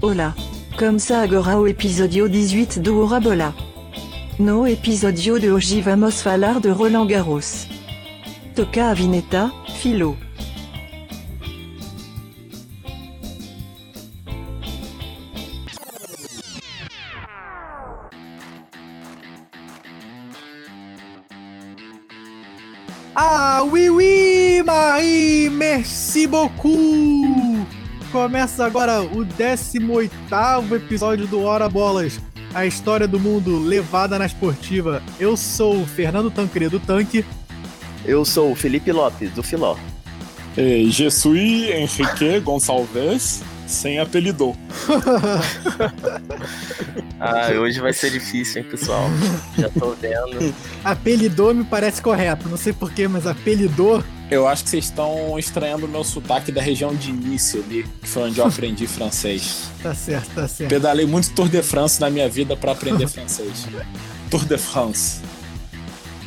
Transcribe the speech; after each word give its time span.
Hola. 0.00 0.34
Comme 0.78 0.98
ça 0.98 1.20
agora 1.20 1.58
o 1.58 1.68
episodio 1.68 2.28
18 2.28 2.80
do 2.80 2.98
Orabola. 2.98 3.54
No 4.38 4.66
episodio 4.66 5.38
de 5.38 5.50
hoje 5.50 5.80
vamos 5.80 6.22
falar 6.22 6.58
de 6.60 6.70
Roland 6.70 7.06
Garros. 7.06 7.68
Toca 8.54 8.90
a 8.90 8.94
Philo. 9.80 10.16
Começa 28.22 28.64
agora 28.64 29.02
o 29.02 29.24
18 29.24 30.14
episódio 30.76 31.26
do 31.26 31.42
Hora 31.42 31.68
Bolas, 31.68 32.20
a 32.54 32.64
história 32.64 33.08
do 33.08 33.18
mundo 33.18 33.58
levada 33.58 34.16
na 34.16 34.24
esportiva. 34.24 35.02
Eu 35.18 35.36
sou 35.36 35.82
o 35.82 35.86
Fernando 35.86 36.30
Tancredo 36.30 36.78
Tanque. 36.78 37.24
Eu 38.04 38.24
sou 38.24 38.52
o 38.52 38.54
Felipe 38.54 38.92
Lopes, 38.92 39.32
do 39.32 39.42
Filó. 39.42 39.76
E 40.56 40.88
je 40.88 41.10
suis 41.10 41.68
Henrique 41.68 42.38
Gonçalves, 42.38 43.42
sem 43.66 43.98
apelido. 43.98 44.56
ah, 47.18 47.50
hoje 47.60 47.80
vai 47.80 47.92
ser 47.92 48.10
difícil, 48.10 48.62
hein, 48.62 48.68
pessoal? 48.70 49.10
Já 49.58 49.68
tô 49.68 49.96
vendo. 50.00 50.54
Apelidou 50.84 51.52
me 51.52 51.64
parece 51.64 52.00
correto, 52.00 52.48
não 52.48 52.56
sei 52.56 52.72
porquê, 52.72 53.08
mas 53.08 53.26
apelidou. 53.26 54.00
Eu 54.32 54.48
acho 54.48 54.64
que 54.64 54.70
vocês 54.70 54.86
estão 54.86 55.38
estranhando 55.38 55.84
o 55.84 55.88
meu 55.88 56.02
sotaque 56.02 56.50
da 56.50 56.62
região 56.62 56.94
de 56.94 57.12
Nice 57.12 57.58
ali, 57.58 57.84
que 58.00 58.08
foi 58.08 58.30
onde 58.30 58.38
eu 58.38 58.46
aprendi 58.46 58.86
francês. 58.88 59.68
Tá 59.82 59.94
certo, 59.94 60.34
tá 60.34 60.48
certo. 60.48 60.70
Pedalei 60.70 61.04
muito 61.04 61.34
Tour 61.34 61.50
de 61.50 61.62
France 61.62 62.00
na 62.00 62.08
minha 62.08 62.26
vida 62.30 62.56
para 62.56 62.72
aprender 62.72 63.06
francês. 63.08 63.66
Tour 64.30 64.42
de 64.46 64.56
France. 64.56 65.20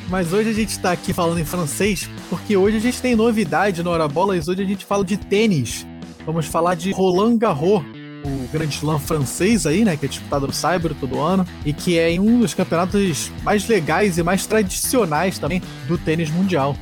Mas 0.08 0.31
hoje 0.31 0.52
a 0.52 0.53
gente 0.53 0.78
tá 0.78 0.92
aqui 0.92 1.14
falando 1.14 1.39
em 1.39 1.45
francês 1.45 2.08
porque 2.30 2.56
hoje 2.56 2.78
a 2.78 2.80
gente 2.80 3.02
tem 3.02 3.16
novidade 3.16 3.81
no 3.81 3.89
Hora 3.89 4.08
Bolas. 4.08 4.48
Hoje 4.48 4.61
a 4.61 4.67
gente 4.67 4.86
fala 4.86 5.03
de 5.03 5.17
tênis. 5.17 5.83
Vamos 6.28 6.45
falar 6.45 6.76
de 6.76 6.92
Roland 6.92 7.39
Garros, 7.39 7.83
o 8.23 8.48
grande 8.53 8.76
slam 8.76 9.00
francês 9.00 9.66
aí, 9.66 9.83
né, 9.83 9.98
que 9.98 10.06
é 10.06 10.09
disputado 10.09 10.45
no 10.45 10.53
Cyber 10.53 10.94
todo 10.94 11.20
ano 11.20 11.44
e 11.66 11.73
que 11.73 11.98
é 11.98 12.16
um 12.20 12.39
dos 12.39 12.53
campeonatos 12.53 13.31
mais 13.42 13.67
legais 13.67 14.20
e 14.20 14.23
mais 14.23 14.45
tradicionais 14.45 15.39
também 15.39 15.59
do 15.88 15.98
tênis 15.98 16.30
mundial. 16.30 16.76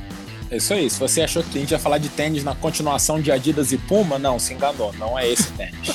É 0.54 0.56
isso 0.56 0.72
aí. 0.72 0.88
Se 0.88 1.00
você 1.00 1.20
achou 1.20 1.42
que 1.42 1.58
a 1.58 1.60
gente 1.60 1.72
ia 1.72 1.80
falar 1.80 1.98
de 1.98 2.08
tênis 2.08 2.44
na 2.44 2.54
continuação 2.54 3.20
de 3.20 3.32
Adidas 3.32 3.72
e 3.72 3.76
Puma, 3.76 4.20
não, 4.20 4.38
se 4.38 4.54
enganou. 4.54 4.92
Não 4.92 5.18
é 5.18 5.28
esse 5.28 5.50
tênis. 5.54 5.90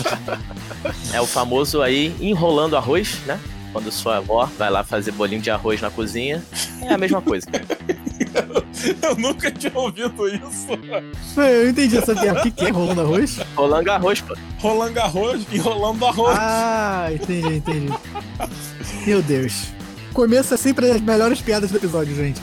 é 1.13 1.21
o 1.21 1.25
famoso 1.25 1.81
aí 1.81 2.13
enrolando 2.19 2.75
arroz, 2.75 3.21
né? 3.25 3.39
Quando 3.71 3.89
sua 3.89 4.17
avó 4.17 4.49
vai 4.57 4.69
lá 4.69 4.83
fazer 4.83 5.13
bolinho 5.13 5.41
de 5.41 5.49
arroz 5.49 5.79
na 5.79 5.89
cozinha. 5.89 6.43
É 6.81 6.93
a 6.93 6.97
mesma 6.97 7.21
coisa. 7.21 7.47
Eu 9.01 9.15
nunca 9.15 9.49
tinha 9.49 9.71
ouvido 9.73 10.27
isso. 10.27 10.67
Eu 11.37 11.69
entendi 11.69 11.97
essa 11.97 12.13
piada. 12.13 12.45
O 12.45 12.51
que, 12.51 12.65
é 12.65 12.69
rolando 12.69 12.99
arroz? 12.99 13.39
Rolando 13.55 13.91
arroz, 13.91 14.19
pô. 14.19 14.35
Rolando 14.57 14.99
arroz 14.99 15.47
e 15.53 15.57
rolando 15.57 16.05
arroz. 16.05 16.37
Ah, 16.37 17.07
entendi, 17.13 17.55
entendi. 17.55 17.93
Meu 19.05 19.21
Deus. 19.21 19.67
Começa 20.13 20.57
sempre 20.57 20.91
as 20.91 20.99
melhores 20.99 21.39
piadas 21.39 21.71
do 21.71 21.77
episódio, 21.77 22.13
gente. 22.13 22.41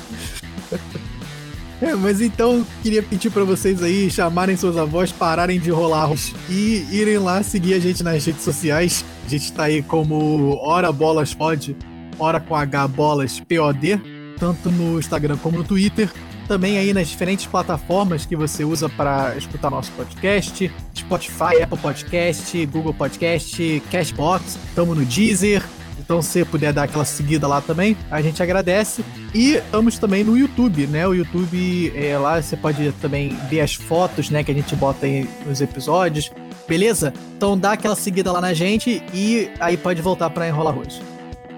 É, 1.87 1.95
mas 1.97 2.21
então 2.21 2.67
queria 2.83 3.03
pedir 3.03 3.31
para 3.31 3.45
vocês 3.45 3.83
aí 3.83 4.11
chamarem 4.11 4.57
seus 4.57 4.77
avós, 4.77 5.13
pararem 5.13 5.61
de 5.61 5.71
rolar 5.71 6.11
e 6.49 6.87
irem 6.91 7.19
lá 7.19 7.43
seguir 7.43 7.75
a 7.75 7.79
gente 7.79 8.03
nas 8.03 8.25
redes 8.25 8.43
sociais. 8.43 9.05
A 9.25 9.29
gente 9.29 9.53
tá 9.53 9.65
aí 9.65 9.83
como 9.83 10.57
Hora 10.57 10.91
Bolas 10.93 11.35
Pod, 11.35 11.77
Hora 12.19 12.41
com 12.41 12.55
H 12.55 12.89
Bolas 12.89 13.41
POD, 13.41 14.01
tanto 14.39 14.71
no 14.71 14.99
Instagram 14.99 15.37
como 15.37 15.59
no 15.59 15.65
Twitter. 15.65 16.11
Também 16.47 16.79
aí 16.79 16.95
nas 16.95 17.09
diferentes 17.09 17.45
plataformas 17.45 18.25
que 18.25 18.37
você 18.37 18.65
usa 18.65 18.89
para 18.89 19.37
escutar 19.37 19.69
nosso 19.69 19.91
podcast: 19.93 20.71
Spotify, 20.97 21.63
Apple 21.63 21.79
Podcast, 21.79 22.67
Google 22.67 22.95
Podcast, 22.95 23.83
Cashbox. 23.91 24.57
Estamos 24.69 24.97
no 24.97 25.05
Deezer, 25.05 25.63
então, 26.07 26.23
se 26.23 26.45
puder 26.45 26.73
dar 26.73 26.85
aquela 26.85 27.05
seguida 27.05 27.49
lá 27.49 27.61
também, 27.61 27.97
a 28.09 28.23
gente 28.23 28.41
agradece. 28.41 29.05
E 29.35 29.55
estamos 29.55 29.99
também 29.99 30.23
no 30.23 30.39
YouTube, 30.39 30.87
né? 30.87 31.05
O 31.05 31.13
YouTube, 31.13 31.93
é, 31.97 32.17
lá 32.17 32.41
você 32.41 32.57
pode 32.57 32.93
também 33.03 33.37
ver 33.51 33.61
as 33.61 33.75
fotos, 33.75 34.31
né? 34.31 34.45
Que 34.45 34.53
a 34.53 34.55
gente 34.55 34.77
bota 34.77 35.05
aí 35.05 35.29
nos 35.45 35.61
episódios. 35.61 36.31
Beleza? 36.69 37.13
Então 37.37 37.59
dá 37.59 37.73
aquela 37.73 37.97
seguida 37.97 38.31
lá 38.31 38.41
na 38.41 38.55
gente 38.55 39.03
e 39.13 39.51
aí 39.59 39.77
pode 39.77 40.01
voltar 40.01 40.31
para 40.31 40.47
Enrolar 40.47 40.73
Arroz. 40.73 41.03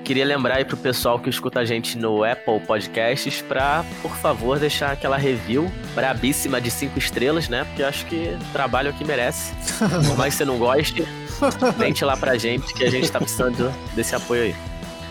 Queria 0.03 0.25
lembrar 0.25 0.57
aí 0.57 0.65
pro 0.65 0.79
pessoal 0.79 1.19
que 1.19 1.29
escuta 1.29 1.61
a 1.61 1.67
gente 1.67 1.99
no 1.99 2.25
Apple 2.25 2.61
Podcasts 2.67 3.43
pra, 3.43 3.85
por 4.01 4.17
favor, 4.17 4.59
deixar 4.59 4.93
aquela 4.93 5.19
review 5.19 5.71
brabíssima 5.95 6.59
de 6.59 6.71
cinco 6.71 6.99
estrelas, 6.99 7.51
né? 7.51 7.65
Porque 7.65 7.83
eu 7.83 7.87
acho 7.87 8.07
que 8.07 8.35
trabalho 8.51 8.89
aqui 8.89 9.05
merece. 9.05 9.53
Por 10.09 10.17
mais 10.17 10.33
que 10.33 10.39
você 10.39 10.45
não 10.47 10.57
goste, 10.59 11.07
Vente 11.79 12.05
lá 12.05 12.17
pra 12.17 12.37
gente 12.37 12.73
que 12.75 12.85
a 12.85 12.91
gente 12.91 13.11
tá 13.11 13.19
precisando 13.19 13.73
desse 13.95 14.15
apoio 14.15 14.43
aí. 14.45 14.57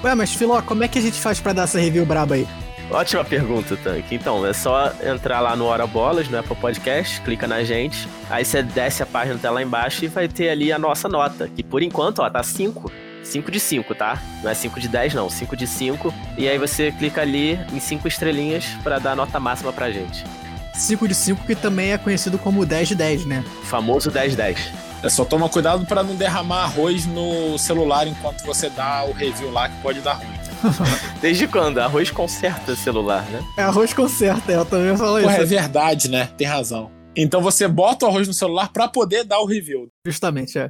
Ué, 0.03 0.13
mas 0.15 0.33
Filó, 0.33 0.61
como 0.61 0.83
é 0.83 0.87
que 0.87 0.99
a 0.99 1.01
gente 1.01 1.19
faz 1.19 1.39
pra 1.39 1.53
dar 1.53 1.63
essa 1.63 1.79
review 1.79 2.05
braba 2.05 2.35
aí? 2.35 2.47
Ótima 2.89 3.25
pergunta, 3.25 3.75
Tank. 3.75 4.05
Então, 4.11 4.45
é 4.45 4.53
só 4.53 4.93
entrar 5.03 5.41
lá 5.41 5.55
no 5.55 5.65
Hora 5.65 5.85
Bolas, 5.85 6.29
no 6.29 6.37
Apple 6.37 6.55
Podcast, 6.55 7.19
clica 7.21 7.45
na 7.45 7.63
gente, 7.63 8.07
aí 8.29 8.45
você 8.45 8.63
desce 8.63 9.03
a 9.03 9.05
página 9.05 9.35
até 9.35 9.49
lá 9.49 9.61
embaixo 9.61 10.05
e 10.05 10.07
vai 10.07 10.27
ter 10.27 10.49
ali 10.49 10.71
a 10.71 10.79
nossa 10.79 11.09
nota, 11.09 11.49
que 11.53 11.63
por 11.63 11.83
enquanto, 11.83 12.19
ó, 12.19 12.29
tá 12.29 12.41
5. 12.41 12.89
5 13.23 13.51
de 13.51 13.59
5, 13.59 13.93
tá? 13.93 14.21
Não 14.41 14.49
é 14.49 14.53
5 14.53 14.79
de 14.79 14.87
10, 14.87 15.13
não. 15.13 15.29
5 15.29 15.57
de 15.57 15.67
5. 15.67 16.13
E 16.37 16.47
aí 16.47 16.57
você 16.57 16.93
clica 16.93 17.21
ali 17.21 17.59
em 17.73 17.79
5 17.79 18.07
estrelinhas 18.07 18.65
para 18.81 18.99
dar 18.99 19.11
a 19.11 19.15
nota 19.17 19.37
máxima 19.37 19.73
pra 19.73 19.91
gente. 19.91 20.23
5 20.73 21.07
de 21.07 21.13
5, 21.13 21.45
que 21.45 21.55
também 21.55 21.91
é 21.91 21.97
conhecido 21.97 22.37
como 22.37 22.65
10 22.65 22.87
de 22.87 22.95
10, 22.95 23.25
né? 23.25 23.43
O 23.61 23.65
famoso 23.65 24.09
10 24.09 24.31
de 24.31 24.37
10. 24.37 24.86
É 25.03 25.09
só 25.09 25.23
toma 25.23 25.47
cuidado 25.47 25.85
para 25.85 26.01
não 26.01 26.15
derramar 26.15 26.63
arroz 26.63 27.05
no 27.05 27.57
celular 27.57 28.07
enquanto 28.07 28.43
você 28.43 28.69
dá 28.69 29.05
o 29.05 29.11
review 29.11 29.51
lá, 29.51 29.69
que 29.69 29.81
pode 29.81 30.01
dar 30.01 30.13
ruim. 30.13 30.37
Desde 31.21 31.47
quando? 31.47 31.77
Arroz 31.77 32.09
conserta 32.09 32.75
celular, 32.75 33.23
né? 33.29 33.43
É, 33.57 33.61
arroz 33.61 33.93
conserta, 33.93 34.51
eu 34.51 34.65
também 34.65 34.97
falo 34.97 35.19
isso. 35.19 35.29
É 35.29 35.45
verdade, 35.45 36.09
né? 36.09 36.27
Tem 36.37 36.47
razão. 36.47 36.91
Então 37.15 37.41
você 37.41 37.67
bota 37.67 38.05
o 38.05 38.09
arroz 38.09 38.27
no 38.27 38.33
celular 38.33 38.71
para 38.71 38.87
poder 38.87 39.23
dar 39.23 39.39
o 39.39 39.45
review. 39.45 39.87
Justamente, 40.05 40.57
é. 40.57 40.69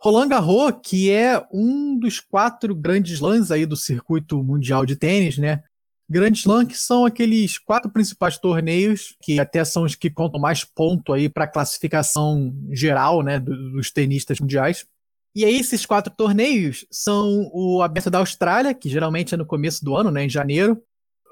Roland 0.00 0.28
Garros, 0.28 0.74
que 0.84 1.10
é 1.10 1.42
um 1.52 1.98
dos 1.98 2.20
quatro 2.20 2.74
grandes 2.74 3.20
lãs 3.20 3.50
aí 3.50 3.64
do 3.64 3.76
circuito 3.76 4.42
mundial 4.42 4.84
de 4.84 4.96
tênis, 4.96 5.38
né? 5.38 5.62
Grand 6.08 6.32
Slam, 6.32 6.66
que 6.66 6.76
são 6.76 7.06
aqueles 7.06 7.58
quatro 7.58 7.90
principais 7.90 8.38
torneios, 8.38 9.16
que 9.22 9.40
até 9.40 9.64
são 9.64 9.84
os 9.84 9.94
que 9.94 10.10
contam 10.10 10.38
mais 10.38 10.62
ponto 10.64 11.12
aí 11.12 11.28
para 11.28 11.44
a 11.44 11.48
classificação 11.48 12.54
geral, 12.70 13.22
né, 13.22 13.40
dos 13.40 13.90
tenistas 13.90 14.38
mundiais. 14.38 14.86
E 15.34 15.44
aí 15.44 15.58
esses 15.58 15.84
quatro 15.84 16.12
torneios 16.14 16.86
são 16.90 17.50
o 17.52 17.82
Aberto 17.82 18.10
da 18.10 18.18
Austrália, 18.18 18.74
que 18.74 18.88
geralmente 18.88 19.34
é 19.34 19.36
no 19.36 19.46
começo 19.46 19.84
do 19.84 19.96
ano, 19.96 20.10
né, 20.10 20.24
em 20.26 20.30
janeiro. 20.30 20.80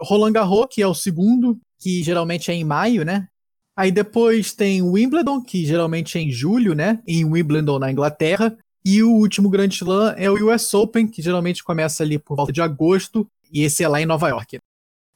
Roland 0.00 0.32
Garros, 0.32 0.66
que 0.70 0.82
é 0.82 0.86
o 0.86 0.94
segundo, 0.94 1.60
que 1.78 2.02
geralmente 2.02 2.50
é 2.50 2.54
em 2.54 2.64
maio, 2.64 3.04
né? 3.04 3.28
Aí 3.76 3.92
depois 3.92 4.52
tem 4.52 4.82
Wimbledon, 4.82 5.40
que 5.40 5.64
geralmente 5.64 6.18
é 6.18 6.20
em 6.20 6.30
julho, 6.30 6.74
né, 6.74 7.00
em 7.06 7.24
Wimbledon 7.24 7.78
na 7.78 7.92
Inglaterra. 7.92 8.56
E 8.84 9.02
o 9.02 9.12
último 9.12 9.48
Grand 9.48 9.68
Slam 9.68 10.14
é 10.16 10.28
o 10.28 10.52
US 10.52 10.74
Open, 10.74 11.06
que 11.06 11.22
geralmente 11.22 11.62
começa 11.62 12.02
ali 12.02 12.18
por 12.18 12.36
volta 12.36 12.52
de 12.52 12.60
agosto 12.60 13.28
e 13.52 13.62
esse 13.62 13.84
é 13.84 13.88
lá 13.88 14.00
em 14.00 14.06
Nova 14.06 14.28
York. 14.28 14.58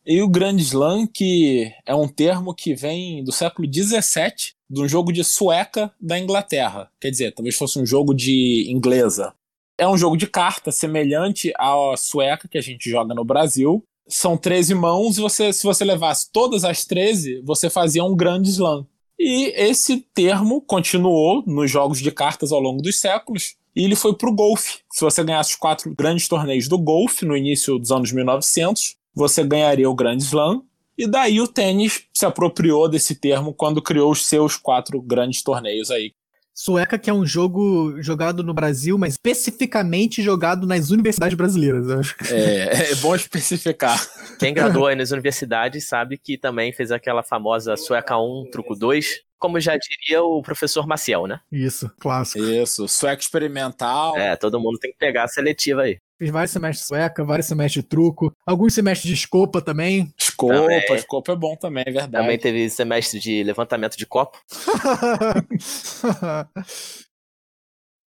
E 0.05 0.23
o 0.23 0.29
Grand 0.29 0.57
Slam, 0.59 1.07
que 1.07 1.73
é 1.85 1.95
um 1.95 2.07
termo 2.07 2.55
que 2.55 2.75
vem 2.75 3.25
do 3.25 3.33
século 3.33 3.67
XVII, 3.67 4.55
de 4.71 4.81
um 4.81 4.87
jogo 4.87 5.13
de 5.13 5.25
sueca 5.25 5.93
da 6.01 6.19
Inglaterra. 6.19 6.89
Quer 7.01 7.11
dizer, 7.11 7.33
talvez 7.33 7.57
fosse 7.57 7.79
um 7.79 7.87
jogo 7.87 8.15
de 8.15 8.67
inglesa. 8.69 9.35
É 9.77 9.89
um 9.89 9.99
jogo 9.99 10.17
de 10.17 10.27
carta 10.27 10.71
semelhante 10.71 11.53
à 11.59 11.95
sueca 11.97 12.47
que 12.47 12.57
a 12.57 12.61
gente 12.61 12.89
joga 12.89 13.15
no 13.15 13.25
Brasil. 13.25 13.83
São 14.09 14.37
13 14.37 14.75
mãos 14.75 15.19
e 15.19 15.21
você, 15.21 15.53
se 15.53 15.65
você 15.65 15.85
levasse 15.85 16.31
todas 16.31 16.65
as 16.65 16.85
13, 16.85 17.43
você 17.43 17.69
fazia 17.69 18.05
um 18.05 18.15
Grand 18.15 18.43
Slam. 18.43 18.87
E 19.19 19.53
esse 19.57 19.99
termo 20.15 20.61
continuou 20.61 21.43
nos 21.47 21.71
jogos 21.71 21.99
de 21.99 22.13
cartas 22.13 22.53
ao 22.53 22.61
longo 22.61 22.81
dos 22.81 23.01
séculos, 23.01 23.57
e 23.77 23.85
ele 23.85 23.95
foi 23.95 24.17
para 24.17 24.31
o 24.31 24.35
golfe. 24.35 24.79
Se 24.91 25.03
você 25.03 25.23
ganhasse 25.23 25.51
os 25.51 25.57
quatro 25.57 25.95
grandes 25.95 26.27
torneios 26.27 26.67
do 26.67 26.79
golfe 26.79 27.27
no 27.27 27.37
início 27.37 27.79
dos 27.79 27.93
anos 27.93 28.11
1900, 28.11 28.97
você 29.15 29.45
ganharia 29.45 29.89
o 29.89 29.95
Grand 29.95 30.17
Slam. 30.17 30.63
E 30.97 31.07
daí 31.07 31.43
o 31.43 31.47
tênis 31.47 32.05
se 32.15 32.25
apropriou 32.25 32.89
desse 32.89 33.15
termo 33.15 33.53
quando 33.53 33.83
criou 33.83 34.11
os 34.11 34.27
seus 34.27 34.57
quatro 34.57 35.01
grandes 35.03 35.43
torneios 35.43 35.91
aí. 35.91 36.13
Sueca, 36.55 36.99
que 36.99 37.11
é 37.11 37.13
um 37.13 37.27
jogo 37.27 38.01
jogado 38.01 38.43
no 38.43 38.55
Brasil, 38.55 38.97
mas 38.97 39.13
especificamente 39.13 40.23
jogado 40.23 40.67
nas 40.67 40.91
universidades 40.91 41.37
brasileiras. 41.37 41.91
Acho. 41.91 42.17
É, 42.31 42.93
é 42.93 42.95
bom 42.95 43.15
especificar. 43.15 44.03
Quem 44.39 44.55
graduou 44.55 44.87
aí 44.87 44.97
nas 44.97 45.11
universidades 45.11 45.87
sabe 45.87 46.17
que 46.17 46.39
também 46.39 46.73
fez 46.73 46.91
aquela 46.91 47.23
famosa 47.23 47.77
Sueca 47.77 48.17
1, 48.17 48.49
truco 48.51 48.75
2, 48.75 49.26
como 49.39 49.61
já 49.61 49.77
diria 49.77 50.23
o 50.23 50.43
professor 50.43 50.87
Maciel, 50.87 51.27
né? 51.27 51.41
Isso, 51.51 51.91
clássico. 52.01 52.45
Isso, 52.45 52.89
sueco 52.89 53.23
experimental. 53.23 54.17
É, 54.17 54.37
todo 54.37 54.61
mundo 54.61 54.79
tem 54.79 54.93
que 54.93 54.99
pegar 54.99 55.25
a 55.25 55.29
seletiva 55.29 55.83
aí. 55.83 55.99
Fiz 56.19 56.31
vários 56.31 56.51
semestres 56.51 56.81
de 56.81 56.87
sueca, 56.87 57.25
vários 57.25 57.47
semestres 57.47 57.83
de 57.83 57.89
truco, 57.89 58.33
alguns 58.47 58.73
semestres 58.73 59.09
de 59.09 59.15
escopa 59.15 59.61
também. 59.61 60.13
Escopa, 60.19 60.55
Também. 60.55 60.95
escopa 60.95 61.33
é 61.33 61.37
bom 61.37 61.57
também, 61.57 61.85
é 61.87 61.93
verdade. 61.93 62.13
Também 62.13 62.39
teve 62.39 62.71
semestre 62.71 63.21
de 63.21 63.43
levantamento 63.43 63.97
de 63.97 64.07
copo. 64.07 64.39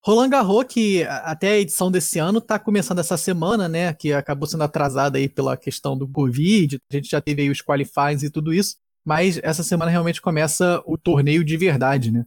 Roland 0.06 0.28
Garros, 0.28 0.66
que 0.68 1.02
até 1.04 1.52
a 1.52 1.58
edição 1.58 1.90
desse 1.90 2.18
ano 2.18 2.38
tá 2.38 2.58
começando 2.58 2.98
essa 2.98 3.16
semana, 3.16 3.70
né? 3.70 3.94
Que 3.94 4.12
acabou 4.12 4.46
sendo 4.46 4.62
atrasada 4.62 5.16
aí 5.16 5.30
pela 5.30 5.56
questão 5.56 5.96
do 5.96 6.06
Covid. 6.06 6.78
A 6.92 6.96
gente 6.96 7.08
já 7.08 7.22
teve 7.22 7.40
aí 7.40 7.48
os 7.48 7.62
qualifies 7.62 8.22
e 8.22 8.30
tudo 8.30 8.52
isso. 8.52 8.76
Mas 9.04 9.38
essa 9.42 9.62
semana 9.62 9.90
realmente 9.90 10.22
começa 10.22 10.82
o 10.86 10.96
torneio 10.96 11.44
de 11.44 11.56
verdade, 11.56 12.10
né? 12.10 12.24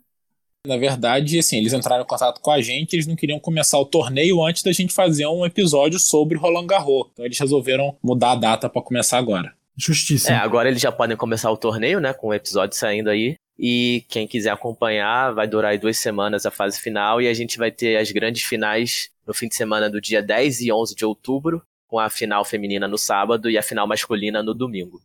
Na 0.66 0.78
verdade, 0.78 1.40
assim, 1.40 1.58
eles 1.58 1.72
entraram 1.72 2.04
em 2.04 2.08
contato 2.08 2.42
com 2.42 2.52
a 2.52 2.62
gente, 2.62 2.94
eles 2.94 3.08
não 3.08 3.16
queriam 3.16 3.40
começar 3.40 3.80
o 3.80 3.86
torneio 3.86 4.44
antes 4.44 4.62
da 4.64 4.72
gente 4.74 4.94
fazer 4.94 5.26
um 5.26 5.46
episódio 5.46 5.98
sobre 5.98 6.38
Roland 6.38 6.68
Garros. 6.68 7.08
Então 7.14 7.26
eles 7.26 7.40
resolveram 7.40 7.96
mudar 8.04 8.32
a 8.32 8.36
data 8.36 8.70
pra 8.70 8.82
começar 8.82 9.18
agora. 9.18 9.54
Justíssimo. 9.78 10.36
É, 10.36 10.40
agora 10.40 10.68
eles 10.68 10.82
já 10.82 10.92
podem 10.92 11.16
começar 11.16 11.52
o 11.52 11.58
torneio, 11.58 12.02
né? 12.02 12.12
Com 12.12 12.28
o 12.28 12.34
episódio 12.34 12.78
saindo 12.78 13.10
aí. 13.10 13.36
E 13.58 14.04
quem 14.10 14.28
quiser 14.28 14.50
acompanhar, 14.50 15.34
vai 15.34 15.48
durar 15.48 15.72
aí 15.72 15.78
duas 15.78 15.98
semanas 15.98 16.46
a 16.46 16.52
fase 16.52 16.80
final. 16.80 17.22
E 17.22 17.28
a 17.28 17.34
gente 17.34 17.58
vai 17.58 17.72
ter 17.72 17.96
as 17.96 18.12
grandes 18.12 18.44
finais 18.44 19.10
no 19.26 19.34
fim 19.34 19.48
de 19.48 19.56
semana 19.56 19.90
do 19.90 20.02
dia 20.02 20.22
10 20.22 20.62
e 20.62 20.72
11 20.72 20.96
de 20.96 21.06
outubro, 21.06 21.62
com 21.88 22.00
a 22.00 22.10
final 22.10 22.44
feminina 22.44 22.88
no 22.88 22.98
sábado 22.98 23.50
e 23.50 23.58
a 23.58 23.64
final 23.64 23.88
masculina 23.88 24.44
no 24.44 24.54
domingo. 24.54 25.02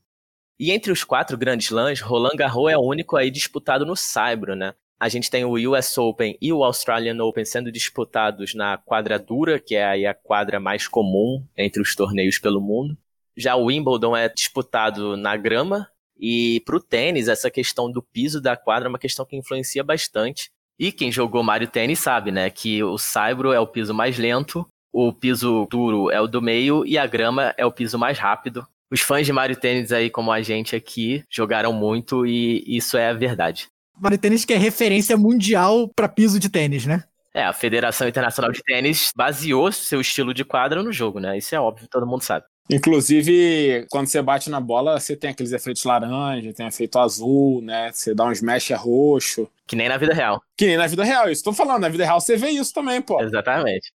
E 0.58 0.70
entre 0.70 0.92
os 0.92 1.04
quatro 1.04 1.36
grandes 1.36 1.70
lãs, 1.70 2.00
Roland 2.00 2.36
Garros 2.36 2.70
é 2.70 2.76
o 2.76 2.82
único 2.82 3.16
aí 3.16 3.30
disputado 3.30 3.84
no 3.84 3.96
Saibro, 3.96 4.54
né? 4.54 4.74
A 5.00 5.08
gente 5.08 5.28
tem 5.28 5.44
o 5.44 5.54
US 5.70 5.98
Open 5.98 6.38
e 6.40 6.52
o 6.52 6.62
Australian 6.62 7.22
Open 7.24 7.44
sendo 7.44 7.72
disputados 7.72 8.54
na 8.54 8.76
quadra 8.76 9.18
dura, 9.18 9.58
que 9.58 9.74
é 9.74 10.06
a 10.06 10.14
quadra 10.14 10.60
mais 10.60 10.86
comum 10.86 11.44
entre 11.56 11.82
os 11.82 11.96
torneios 11.96 12.38
pelo 12.38 12.60
mundo. 12.60 12.96
Já 13.36 13.56
o 13.56 13.64
Wimbledon 13.64 14.16
é 14.16 14.28
disputado 14.28 15.16
na 15.16 15.36
grama, 15.36 15.88
e 16.24 16.62
pro 16.64 16.78
tênis, 16.78 17.26
essa 17.26 17.50
questão 17.50 17.90
do 17.90 18.00
piso 18.00 18.40
da 18.40 18.56
quadra 18.56 18.86
é 18.86 18.90
uma 18.90 18.98
questão 18.98 19.26
que 19.26 19.36
influencia 19.36 19.82
bastante. 19.82 20.50
E 20.78 20.92
quem 20.92 21.10
jogou 21.10 21.42
Mario 21.42 21.66
Tênis 21.66 21.98
sabe, 21.98 22.30
né, 22.30 22.48
que 22.48 22.80
o 22.84 22.96
saibro 22.96 23.52
é 23.52 23.58
o 23.58 23.66
piso 23.66 23.92
mais 23.92 24.16
lento, 24.16 24.64
o 24.92 25.12
piso 25.12 25.66
duro 25.68 26.10
é 26.12 26.20
o 26.20 26.28
do 26.28 26.40
meio 26.40 26.86
e 26.86 26.96
a 26.96 27.06
grama 27.06 27.52
é 27.56 27.66
o 27.66 27.72
piso 27.72 27.98
mais 27.98 28.20
rápido. 28.20 28.64
Os 28.92 29.00
fãs 29.00 29.24
de 29.24 29.32
Mario 29.32 29.56
Tênis 29.56 29.90
aí, 29.90 30.10
como 30.10 30.30
a 30.30 30.42
gente 30.42 30.76
aqui, 30.76 31.24
jogaram 31.30 31.72
muito 31.72 32.26
e 32.26 32.62
isso 32.66 32.98
é 32.98 33.08
a 33.08 33.14
verdade. 33.14 33.68
Mario 33.98 34.18
Tênis 34.18 34.44
que 34.44 34.52
é 34.52 34.58
referência 34.58 35.16
mundial 35.16 35.88
pra 35.96 36.06
piso 36.06 36.38
de 36.38 36.50
tênis, 36.50 36.84
né? 36.84 37.02
É, 37.32 37.42
a 37.42 37.54
Federação 37.54 38.06
Internacional 38.06 38.52
de 38.52 38.62
Tênis 38.62 39.10
baseou 39.16 39.72
seu 39.72 40.02
estilo 40.02 40.34
de 40.34 40.44
quadra 40.44 40.82
no 40.82 40.92
jogo, 40.92 41.20
né? 41.20 41.38
Isso 41.38 41.54
é 41.54 41.58
óbvio, 41.58 41.88
todo 41.88 42.06
mundo 42.06 42.22
sabe. 42.22 42.44
Inclusive, 42.70 43.86
quando 43.90 44.08
você 44.08 44.20
bate 44.20 44.50
na 44.50 44.60
bola, 44.60 45.00
você 45.00 45.16
tem 45.16 45.30
aqueles 45.30 45.52
efeitos 45.52 45.84
laranja, 45.84 46.52
tem 46.52 46.66
efeito 46.66 46.98
azul, 46.98 47.62
né? 47.62 47.90
Você 47.90 48.14
dá 48.14 48.26
um 48.26 48.32
smash 48.32 48.72
é 48.72 48.74
roxo. 48.74 49.48
Que 49.66 49.74
nem 49.74 49.88
na 49.88 49.96
vida 49.96 50.12
real. 50.12 50.42
Que 50.54 50.66
nem 50.66 50.76
na 50.76 50.86
vida 50.86 51.02
real, 51.02 51.30
isso 51.30 51.42
tô 51.42 51.54
falando, 51.54 51.80
na 51.80 51.88
vida 51.88 52.04
real 52.04 52.20
você 52.20 52.36
vê 52.36 52.50
isso 52.50 52.74
também, 52.74 53.00
pô. 53.00 53.22
Exatamente. 53.22 53.90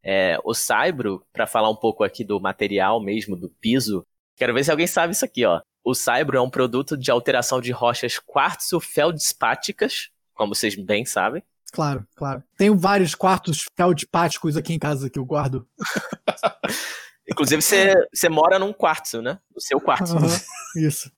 É, 0.00 0.38
o 0.44 0.54
Saibro, 0.54 1.24
para 1.32 1.46
falar 1.46 1.68
um 1.68 1.76
pouco 1.76 2.04
aqui 2.04 2.22
do 2.22 2.40
material 2.40 3.02
mesmo, 3.02 3.36
do 3.36 3.48
piso, 3.48 4.06
quero 4.38 4.54
ver 4.54 4.64
se 4.64 4.70
alguém 4.70 4.86
sabe 4.86 5.12
isso 5.12 5.24
aqui, 5.24 5.44
ó. 5.44 5.60
O 5.84 5.94
Saibro 5.94 6.38
é 6.38 6.40
um 6.40 6.50
produto 6.50 6.96
de 6.96 7.10
alteração 7.10 7.60
de 7.60 7.72
rochas 7.72 8.18
quartzo 8.18 8.80
feldspáticas, 8.80 10.10
como 10.34 10.54
vocês 10.54 10.76
bem 10.76 11.04
sabem. 11.04 11.42
Claro, 11.72 12.06
claro. 12.16 12.42
Tenho 12.56 12.76
vários 12.76 13.14
quartos 13.14 13.66
feldspáticos 13.76 14.56
aqui 14.56 14.72
em 14.72 14.78
casa 14.78 15.10
que 15.10 15.18
eu 15.18 15.24
guardo. 15.24 15.68
Inclusive, 17.30 17.60
você, 17.60 17.94
você 18.12 18.28
mora 18.28 18.58
num 18.58 18.72
quartzo, 18.72 19.20
né? 19.20 19.38
No 19.54 19.60
seu 19.60 19.80
quarto. 19.80 20.12
Aham, 20.12 20.40
isso. 20.76 21.10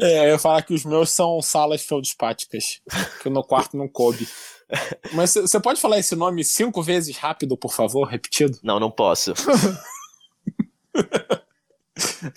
É, 0.00 0.26
eu 0.26 0.32
ia 0.32 0.38
falar 0.38 0.62
que 0.62 0.74
os 0.74 0.84
meus 0.84 1.10
são 1.10 1.40
salas 1.42 1.82
feldspáticas, 1.82 2.80
que 3.22 3.28
no 3.28 3.44
quarto 3.44 3.76
não 3.76 3.86
coube. 3.86 4.26
Mas 5.12 5.34
você 5.34 5.60
pode 5.60 5.80
falar 5.80 5.98
esse 5.98 6.16
nome 6.16 6.42
cinco 6.42 6.82
vezes 6.82 7.16
rápido, 7.16 7.56
por 7.56 7.72
favor, 7.72 8.04
repetido? 8.04 8.58
Não, 8.62 8.80
não 8.80 8.90
posso. 8.90 9.34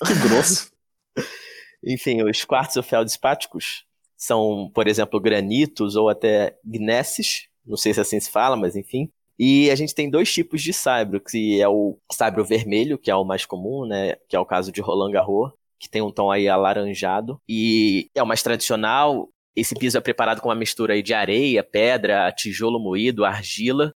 Que 0.06 0.13
grosso. 0.27 0.71
Enfim, 1.86 2.24
os 2.24 2.44
quartzo 2.44 2.81
feldspáticos 2.81 3.86
são, 4.18 4.71
por 4.74 4.88
exemplo, 4.88 5.19
granitos 5.19 5.95
ou 5.95 6.09
até 6.09 6.57
gnesses, 6.63 7.47
não 7.65 7.77
sei 7.77 7.94
se 7.94 8.01
assim 8.01 8.19
se 8.19 8.31
fala, 8.31 8.56
mas 8.56 8.75
enfim. 8.75 9.09
E 9.38 9.69
a 9.69 9.75
gente 9.75 9.94
tem 9.94 10.09
dois 10.09 10.33
tipos 10.33 10.62
de 10.62 10.71
saibro, 10.71 11.19
que 11.19 11.62
é 11.62 11.68
o 11.68 11.97
saibro 12.12 12.44
vermelho, 12.44 12.97
que 12.97 13.12
é 13.12 13.15
o 13.15 13.25
mais 13.25 13.45
comum, 13.45 13.86
né, 13.86 14.15
que 14.30 14.36
é 14.36 14.39
o 14.39 14.45
caso 14.45 14.71
de 14.71 14.81
Roland 14.81 15.12
Garros, 15.12 15.51
que 15.77 15.89
tem 15.89 16.01
um 16.01 16.12
tom 16.12 16.31
aí 16.31 16.48
alaranjado, 16.48 17.39
e 17.48 18.09
é 18.15 18.24
o 18.24 18.27
mais 18.27 18.41
tradicional. 18.41 19.30
Esse 19.56 19.75
piso 19.75 19.98
é 19.98 20.01
preparado 20.01 20.41
com 20.41 20.50
uma 20.50 20.56
mistura 20.56 20.94
aí 20.94 21.03
de 21.03 21.13
areia, 21.13 21.63
pedra, 21.63 22.31
tijolo 22.31 22.80
moído, 22.80 23.25
argila. 23.25 23.94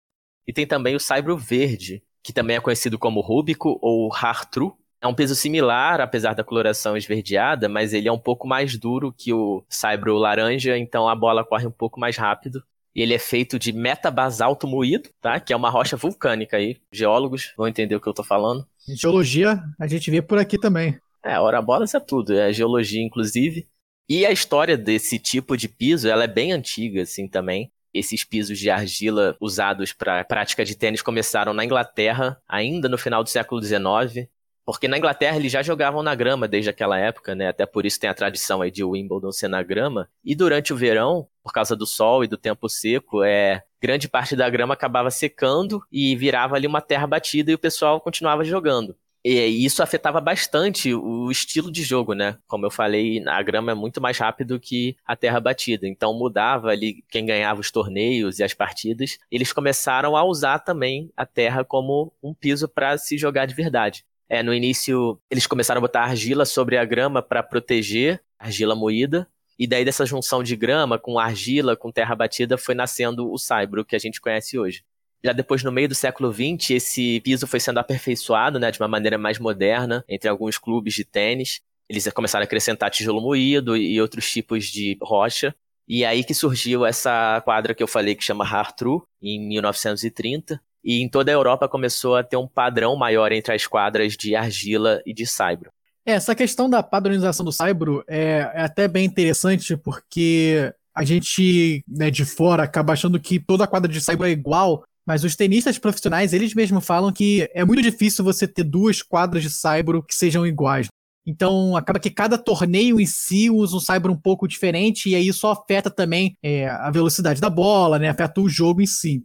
E 0.46 0.52
tem 0.52 0.66
também 0.66 0.94
o 0.94 1.00
saibro 1.00 1.36
verde, 1.36 2.02
que 2.22 2.32
também 2.32 2.56
é 2.56 2.60
conhecido 2.60 2.98
como 2.98 3.20
rúbico 3.20 3.78
ou 3.82 4.12
hartru, 4.12 4.76
é 5.06 5.08
um 5.08 5.14
piso 5.14 5.34
similar, 5.34 6.00
apesar 6.00 6.34
da 6.34 6.44
coloração 6.44 6.96
esverdeada, 6.96 7.68
mas 7.68 7.92
ele 7.92 8.08
é 8.08 8.12
um 8.12 8.18
pouco 8.18 8.46
mais 8.46 8.76
duro 8.76 9.14
que 9.16 9.32
o 9.32 9.64
saibro 9.68 10.16
laranja, 10.16 10.76
então 10.76 11.08
a 11.08 11.14
bola 11.14 11.44
corre 11.44 11.66
um 11.66 11.70
pouco 11.70 11.98
mais 11.98 12.16
rápido. 12.16 12.62
E 12.94 13.02
ele 13.02 13.14
é 13.14 13.18
feito 13.18 13.58
de 13.58 13.72
metabasalto 13.72 14.66
moído, 14.66 15.10
tá? 15.20 15.38
Que 15.38 15.52
é 15.52 15.56
uma 15.56 15.68
rocha 15.68 15.96
vulcânica 15.96 16.56
aí. 16.56 16.78
Geólogos 16.90 17.52
vão 17.56 17.68
entender 17.68 17.94
o 17.94 18.00
que 18.00 18.08
eu 18.08 18.14
tô 18.14 18.24
falando. 18.24 18.66
Geologia 18.88 19.62
a 19.78 19.86
gente 19.86 20.10
vê 20.10 20.22
por 20.22 20.38
aqui 20.38 20.58
também. 20.58 20.98
É, 21.22 21.38
ora 21.38 21.60
bolas 21.60 21.94
é 21.94 22.00
tudo, 22.00 22.32
é 22.32 22.52
geologia 22.52 23.02
inclusive. 23.02 23.66
E 24.08 24.24
a 24.24 24.30
história 24.30 24.78
desse 24.78 25.18
tipo 25.18 25.56
de 25.56 25.68
piso, 25.68 26.08
ela 26.08 26.24
é 26.24 26.28
bem 26.28 26.52
antiga 26.52 27.02
assim 27.02 27.28
também. 27.28 27.70
Esses 27.92 28.24
pisos 28.24 28.58
de 28.58 28.70
argila 28.70 29.36
usados 29.40 29.92
para 29.92 30.24
prática 30.24 30.64
de 30.64 30.76
tênis 30.76 31.02
começaram 31.02 31.52
na 31.52 31.64
Inglaterra, 31.64 32.40
ainda 32.48 32.88
no 32.88 32.96
final 32.96 33.22
do 33.22 33.28
século 33.28 33.62
XIX. 33.62 34.28
Porque 34.66 34.88
na 34.88 34.98
Inglaterra 34.98 35.36
eles 35.36 35.52
já 35.52 35.62
jogavam 35.62 36.02
na 36.02 36.12
grama 36.12 36.48
desde 36.48 36.68
aquela 36.68 36.98
época, 36.98 37.36
né? 37.36 37.46
Até 37.46 37.64
por 37.64 37.86
isso 37.86 38.00
tem 38.00 38.10
a 38.10 38.14
tradição 38.14 38.60
aí 38.60 38.70
de 38.70 38.82
Wimbledon 38.82 39.30
ser 39.30 39.46
na 39.46 39.62
grama. 39.62 40.10
E 40.24 40.34
durante 40.34 40.72
o 40.72 40.76
verão, 40.76 41.28
por 41.40 41.52
causa 41.52 41.76
do 41.76 41.86
sol 41.86 42.24
e 42.24 42.26
do 42.26 42.36
tempo 42.36 42.68
seco, 42.68 43.22
é 43.22 43.62
grande 43.80 44.08
parte 44.08 44.34
da 44.34 44.50
grama 44.50 44.74
acabava 44.74 45.08
secando 45.08 45.80
e 45.90 46.16
virava 46.16 46.56
ali 46.56 46.66
uma 46.66 46.80
terra 46.80 47.06
batida 47.06 47.52
e 47.52 47.54
o 47.54 47.58
pessoal 47.58 48.00
continuava 48.00 48.42
jogando. 48.42 48.96
E 49.24 49.64
isso 49.64 49.82
afetava 49.82 50.20
bastante 50.20 50.94
o 50.94 51.30
estilo 51.32 51.70
de 51.70 51.82
jogo, 51.82 52.12
né? 52.14 52.38
Como 52.46 52.64
eu 52.64 52.70
falei, 52.70 53.24
a 53.26 53.42
grama 53.42 53.72
é 53.72 53.74
muito 53.74 54.00
mais 54.00 54.18
rápido 54.18 54.60
que 54.60 54.96
a 55.04 55.16
terra 55.16 55.40
batida. 55.40 55.86
Então 55.86 56.14
mudava 56.14 56.68
ali 56.68 57.04
quem 57.08 57.26
ganhava 57.26 57.60
os 57.60 57.70
torneios 57.70 58.38
e 58.38 58.44
as 58.44 58.54
partidas. 58.54 59.18
Eles 59.28 59.52
começaram 59.52 60.16
a 60.16 60.24
usar 60.24 60.60
também 60.60 61.10
a 61.16 61.26
terra 61.26 61.64
como 61.64 62.12
um 62.22 62.32
piso 62.32 62.68
para 62.68 62.96
se 62.98 63.18
jogar 63.18 63.46
de 63.46 63.54
verdade. 63.54 64.04
É, 64.28 64.42
no 64.42 64.52
início, 64.52 65.20
eles 65.30 65.46
começaram 65.46 65.78
a 65.78 65.82
botar 65.82 66.02
argila 66.02 66.44
sobre 66.44 66.76
a 66.76 66.84
grama 66.84 67.22
para 67.22 67.42
proteger, 67.42 68.20
argila 68.38 68.74
moída. 68.74 69.28
E 69.58 69.66
daí 69.66 69.84
dessa 69.84 70.04
junção 70.04 70.42
de 70.42 70.54
grama 70.54 70.98
com 70.98 71.18
argila, 71.18 71.76
com 71.76 71.90
terra 71.90 72.14
batida, 72.14 72.58
foi 72.58 72.74
nascendo 72.74 73.30
o 73.30 73.38
saibro 73.38 73.84
que 73.84 73.96
a 73.96 73.98
gente 73.98 74.20
conhece 74.20 74.58
hoje. 74.58 74.84
Já 75.24 75.32
depois, 75.32 75.62
no 75.62 75.72
meio 75.72 75.88
do 75.88 75.94
século 75.94 76.32
XX, 76.32 76.70
esse 76.70 77.20
piso 77.20 77.46
foi 77.46 77.58
sendo 77.58 77.78
aperfeiçoado 77.78 78.58
né, 78.58 78.70
de 78.70 78.78
uma 78.78 78.88
maneira 78.88 79.16
mais 79.16 79.38
moderna 79.38 80.04
entre 80.08 80.28
alguns 80.28 80.58
clubes 80.58 80.94
de 80.94 81.04
tênis. 81.04 81.62
Eles 81.88 82.06
começaram 82.12 82.42
a 82.42 82.44
acrescentar 82.44 82.90
tijolo 82.90 83.20
moído 83.20 83.76
e 83.76 84.00
outros 84.00 84.30
tipos 84.30 84.66
de 84.66 84.98
rocha. 85.00 85.54
E 85.88 86.04
aí 86.04 86.22
que 86.24 86.34
surgiu 86.34 86.84
essa 86.84 87.40
quadra 87.44 87.74
que 87.74 87.82
eu 87.82 87.86
falei 87.86 88.14
que 88.14 88.24
chama 88.24 88.44
Hartru, 88.44 89.06
em 89.22 89.40
1930, 89.48 90.60
e 90.86 91.02
em 91.02 91.08
toda 91.08 91.32
a 91.32 91.34
Europa 91.34 91.68
começou 91.68 92.14
a 92.14 92.22
ter 92.22 92.36
um 92.36 92.46
padrão 92.46 92.94
maior 92.94 93.32
entre 93.32 93.52
as 93.52 93.66
quadras 93.66 94.16
de 94.16 94.36
argila 94.36 95.02
e 95.04 95.12
de 95.12 95.26
saibro. 95.26 95.72
É, 96.06 96.12
essa 96.12 96.32
questão 96.32 96.70
da 96.70 96.80
padronização 96.84 97.44
do 97.44 97.50
saibro 97.50 98.04
é, 98.06 98.48
é 98.54 98.62
até 98.62 98.86
bem 98.86 99.04
interessante 99.04 99.76
porque 99.76 100.72
a 100.94 101.04
gente 101.04 101.82
né, 101.88 102.08
de 102.08 102.24
fora 102.24 102.62
acaba 102.62 102.92
achando 102.92 103.18
que 103.18 103.40
toda 103.40 103.66
quadra 103.66 103.90
de 103.90 104.00
saibro 104.00 104.28
é 104.28 104.30
igual, 104.30 104.84
mas 105.04 105.24
os 105.24 105.34
tenistas 105.34 105.76
profissionais, 105.76 106.32
eles 106.32 106.54
mesmos 106.54 106.86
falam 106.86 107.12
que 107.12 107.50
é 107.52 107.64
muito 107.64 107.82
difícil 107.82 108.24
você 108.24 108.46
ter 108.46 108.62
duas 108.62 109.02
quadras 109.02 109.42
de 109.42 109.50
saibro 109.50 110.04
que 110.04 110.14
sejam 110.14 110.46
iguais. 110.46 110.86
Então, 111.26 111.76
acaba 111.76 111.98
que 111.98 112.08
cada 112.08 112.38
torneio 112.38 113.00
em 113.00 113.06
si 113.06 113.50
usa 113.50 113.76
um 113.76 113.80
saibro 113.80 114.12
um 114.12 114.16
pouco 114.16 114.46
diferente, 114.46 115.08
e 115.08 115.16
aí 115.16 115.26
isso 115.26 115.48
afeta 115.48 115.90
também 115.90 116.36
é, 116.40 116.68
a 116.68 116.88
velocidade 116.88 117.40
da 117.40 117.50
bola, 117.50 117.98
né? 117.98 118.08
Afeta 118.08 118.40
o 118.40 118.48
jogo 118.48 118.80
em 118.80 118.86
si. 118.86 119.24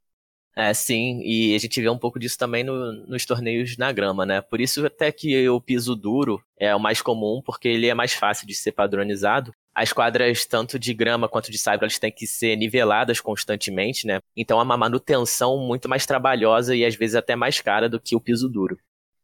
É, 0.56 0.74
sim, 0.74 1.22
e 1.24 1.56
a 1.56 1.58
gente 1.58 1.82
vê 1.82 1.90
um 1.90 1.98
pouco 1.98 2.20
disso 2.20 2.38
também 2.38 2.64
no, 2.64 2.92
nos 3.08 3.26
torneios 3.26 3.78
na 3.78 3.92
grama, 3.92 4.26
né? 4.26 4.42
Por 4.42 4.60
isso 4.60 4.86
até 4.86 5.10
que 5.12 5.48
o 5.48 5.62
piso 5.62 5.96
duro 5.96 6.44
é 6.60 6.76
o 6.76 6.80
mais 6.80 7.02
comum, 7.02 7.42
porque 7.46 7.70
ele 7.70 7.88
é 7.88 7.94
mais 7.94 8.14
fácil 8.14 8.46
de 8.46 8.54
ser 8.54 8.74
padronizado. 8.74 9.54
As 9.74 9.94
quadras, 9.94 10.46
tanto 10.46 10.78
de 10.78 10.94
grama 10.94 11.30
quanto 11.30 11.50
de 11.50 11.58
saibro, 11.58 11.86
elas 11.86 11.98
têm 11.98 12.12
que 12.12 12.28
ser 12.28 12.58
niveladas 12.58 13.22
constantemente, 13.22 14.06
né? 14.06 14.20
Então 14.36 14.60
é 14.60 14.64
uma 14.64 14.76
manutenção 14.76 15.58
muito 15.58 15.88
mais 15.88 16.06
trabalhosa 16.06 16.76
e 16.76 16.84
às 16.84 16.96
vezes 16.96 17.16
até 17.16 17.34
mais 17.34 17.62
cara 17.62 17.88
do 17.88 18.00
que 18.00 18.14
o 18.14 18.20
piso 18.20 18.50
duro. 18.50 18.78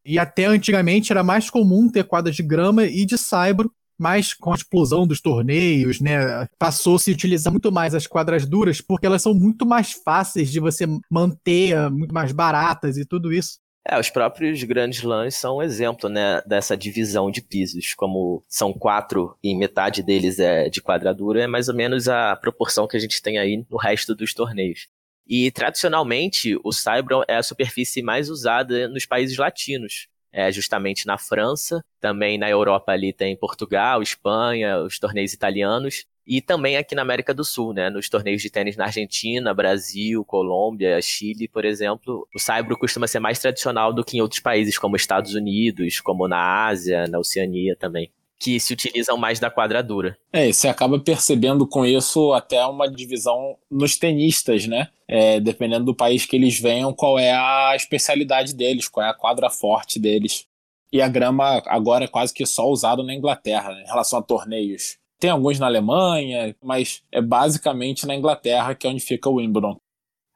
E 0.05 0.17
até 0.17 0.45
antigamente 0.45 1.11
era 1.11 1.21
mais 1.21 1.49
comum 1.49 1.91
ter 1.91 2.05
quadras 2.05 2.37
de 2.37 2.43
grama 2.43 2.85
e 2.85 3.05
de 3.05 3.17
saibro, 3.17 3.69
mas 3.97 4.33
com 4.33 4.51
a 4.51 4.55
explosão 4.55 5.07
dos 5.07 5.21
torneios, 5.21 5.99
né, 5.99 6.47
passou-se 6.59 7.09
a 7.09 7.13
utilizar 7.13 7.51
muito 7.51 7.71
mais 7.71 7.95
as 7.95 8.07
quadras 8.07 8.45
duras, 8.45 8.81
porque 8.81 9.05
elas 9.05 9.21
são 9.21 9.33
muito 9.33 9.65
mais 9.65 9.93
fáceis 9.93 10.51
de 10.51 10.59
você 10.59 10.85
manter, 11.09 11.89
muito 11.89 12.13
mais 12.13 12.31
baratas 12.31 12.97
e 12.97 13.05
tudo 13.05 13.33
isso. 13.33 13.59
É, 13.89 13.97
os 13.97 14.09
próprios 14.09 14.61
grandes 14.63 15.01
lãs 15.01 15.35
são 15.35 15.57
um 15.57 15.61
exemplo, 15.61 16.09
né, 16.09 16.41
dessa 16.45 16.75
divisão 16.75 17.31
de 17.31 17.41
pisos. 17.41 17.93
Como 17.93 18.43
são 18.45 18.73
quatro 18.73 19.37
e 19.41 19.55
metade 19.55 20.03
deles 20.03 20.39
é 20.39 20.69
de 20.69 20.81
quadradura, 20.81 21.43
é 21.43 21.47
mais 21.47 21.69
ou 21.69 21.75
menos 21.75 22.09
a 22.09 22.35
proporção 22.35 22.85
que 22.85 22.97
a 22.97 22.99
gente 22.99 23.21
tem 23.21 23.37
aí 23.37 23.65
no 23.69 23.77
resto 23.77 24.13
dos 24.13 24.33
torneios. 24.33 24.89
E 25.25 25.49
tradicionalmente 25.51 26.59
o 26.65 26.73
Saibro 26.73 27.23
é 27.29 27.37
a 27.37 27.43
superfície 27.43 28.01
mais 28.01 28.29
usada 28.29 28.89
nos 28.89 29.05
países 29.05 29.37
latinos. 29.37 30.07
É 30.31 30.51
justamente 30.51 31.07
na 31.07 31.17
França, 31.17 31.83
também 31.99 32.37
na 32.37 32.49
Europa 32.49 32.91
ali 32.91 33.13
tem 33.13 33.35
Portugal, 33.35 34.01
Espanha, 34.01 34.79
os 34.79 34.99
torneios 34.99 35.33
italianos, 35.33 36.05
e 36.27 36.41
também 36.41 36.75
aqui 36.75 36.93
na 36.93 37.01
América 37.01 37.33
do 37.33 37.45
Sul, 37.45 37.73
né, 37.73 37.89
nos 37.89 38.09
torneios 38.09 38.41
de 38.41 38.49
tênis 38.49 38.75
na 38.75 38.85
Argentina, 38.85 39.53
Brasil, 39.53 40.25
Colômbia, 40.25 41.01
Chile, 41.01 41.47
por 41.47 41.63
exemplo, 41.63 42.27
o 42.35 42.39
saibro 42.39 42.77
costuma 42.77 43.07
ser 43.07 43.19
mais 43.19 43.39
tradicional 43.39 43.93
do 43.93 44.03
que 44.03 44.17
em 44.17 44.21
outros 44.21 44.41
países 44.41 44.77
como 44.77 44.97
Estados 44.97 45.33
Unidos, 45.33 46.01
como 46.01 46.27
na 46.27 46.67
Ásia, 46.67 47.07
na 47.07 47.17
Oceania 47.17 47.75
também 47.77 48.11
que 48.39 48.59
se 48.59 48.73
utilizam 48.73 49.17
mais 49.17 49.39
da 49.39 49.49
quadradura. 49.49 50.17
É, 50.31 50.51
você 50.51 50.67
acaba 50.67 50.99
percebendo 50.99 51.67
com 51.67 51.85
isso 51.85 52.33
até 52.33 52.63
uma 52.65 52.89
divisão 52.89 53.57
nos 53.69 53.97
tenistas, 53.97 54.67
né? 54.67 54.89
É, 55.07 55.39
dependendo 55.39 55.85
do 55.85 55.95
país 55.95 56.25
que 56.25 56.35
eles 56.35 56.59
venham, 56.59 56.93
qual 56.93 57.17
é 57.17 57.31
a 57.31 57.73
especialidade 57.75 58.53
deles, 58.53 58.87
qual 58.87 59.05
é 59.05 59.09
a 59.09 59.13
quadra 59.13 59.49
forte 59.49 59.99
deles. 59.99 60.45
E 60.91 61.01
a 61.01 61.07
grama 61.07 61.61
agora 61.65 62.05
é 62.05 62.07
quase 62.07 62.33
que 62.33 62.45
só 62.45 62.67
usada 62.69 63.03
na 63.03 63.13
Inglaterra, 63.13 63.73
né, 63.73 63.83
em 63.83 63.87
relação 63.87 64.19
a 64.19 64.23
torneios. 64.23 64.97
Tem 65.19 65.29
alguns 65.29 65.59
na 65.59 65.65
Alemanha, 65.65 66.55
mas 66.61 67.01
é 67.11 67.21
basicamente 67.21 68.05
na 68.05 68.15
Inglaterra 68.15 68.75
que 68.75 68.85
é 68.85 68.89
onde 68.89 69.01
fica 69.01 69.29
o 69.29 69.35
Wimbledon. 69.35 69.77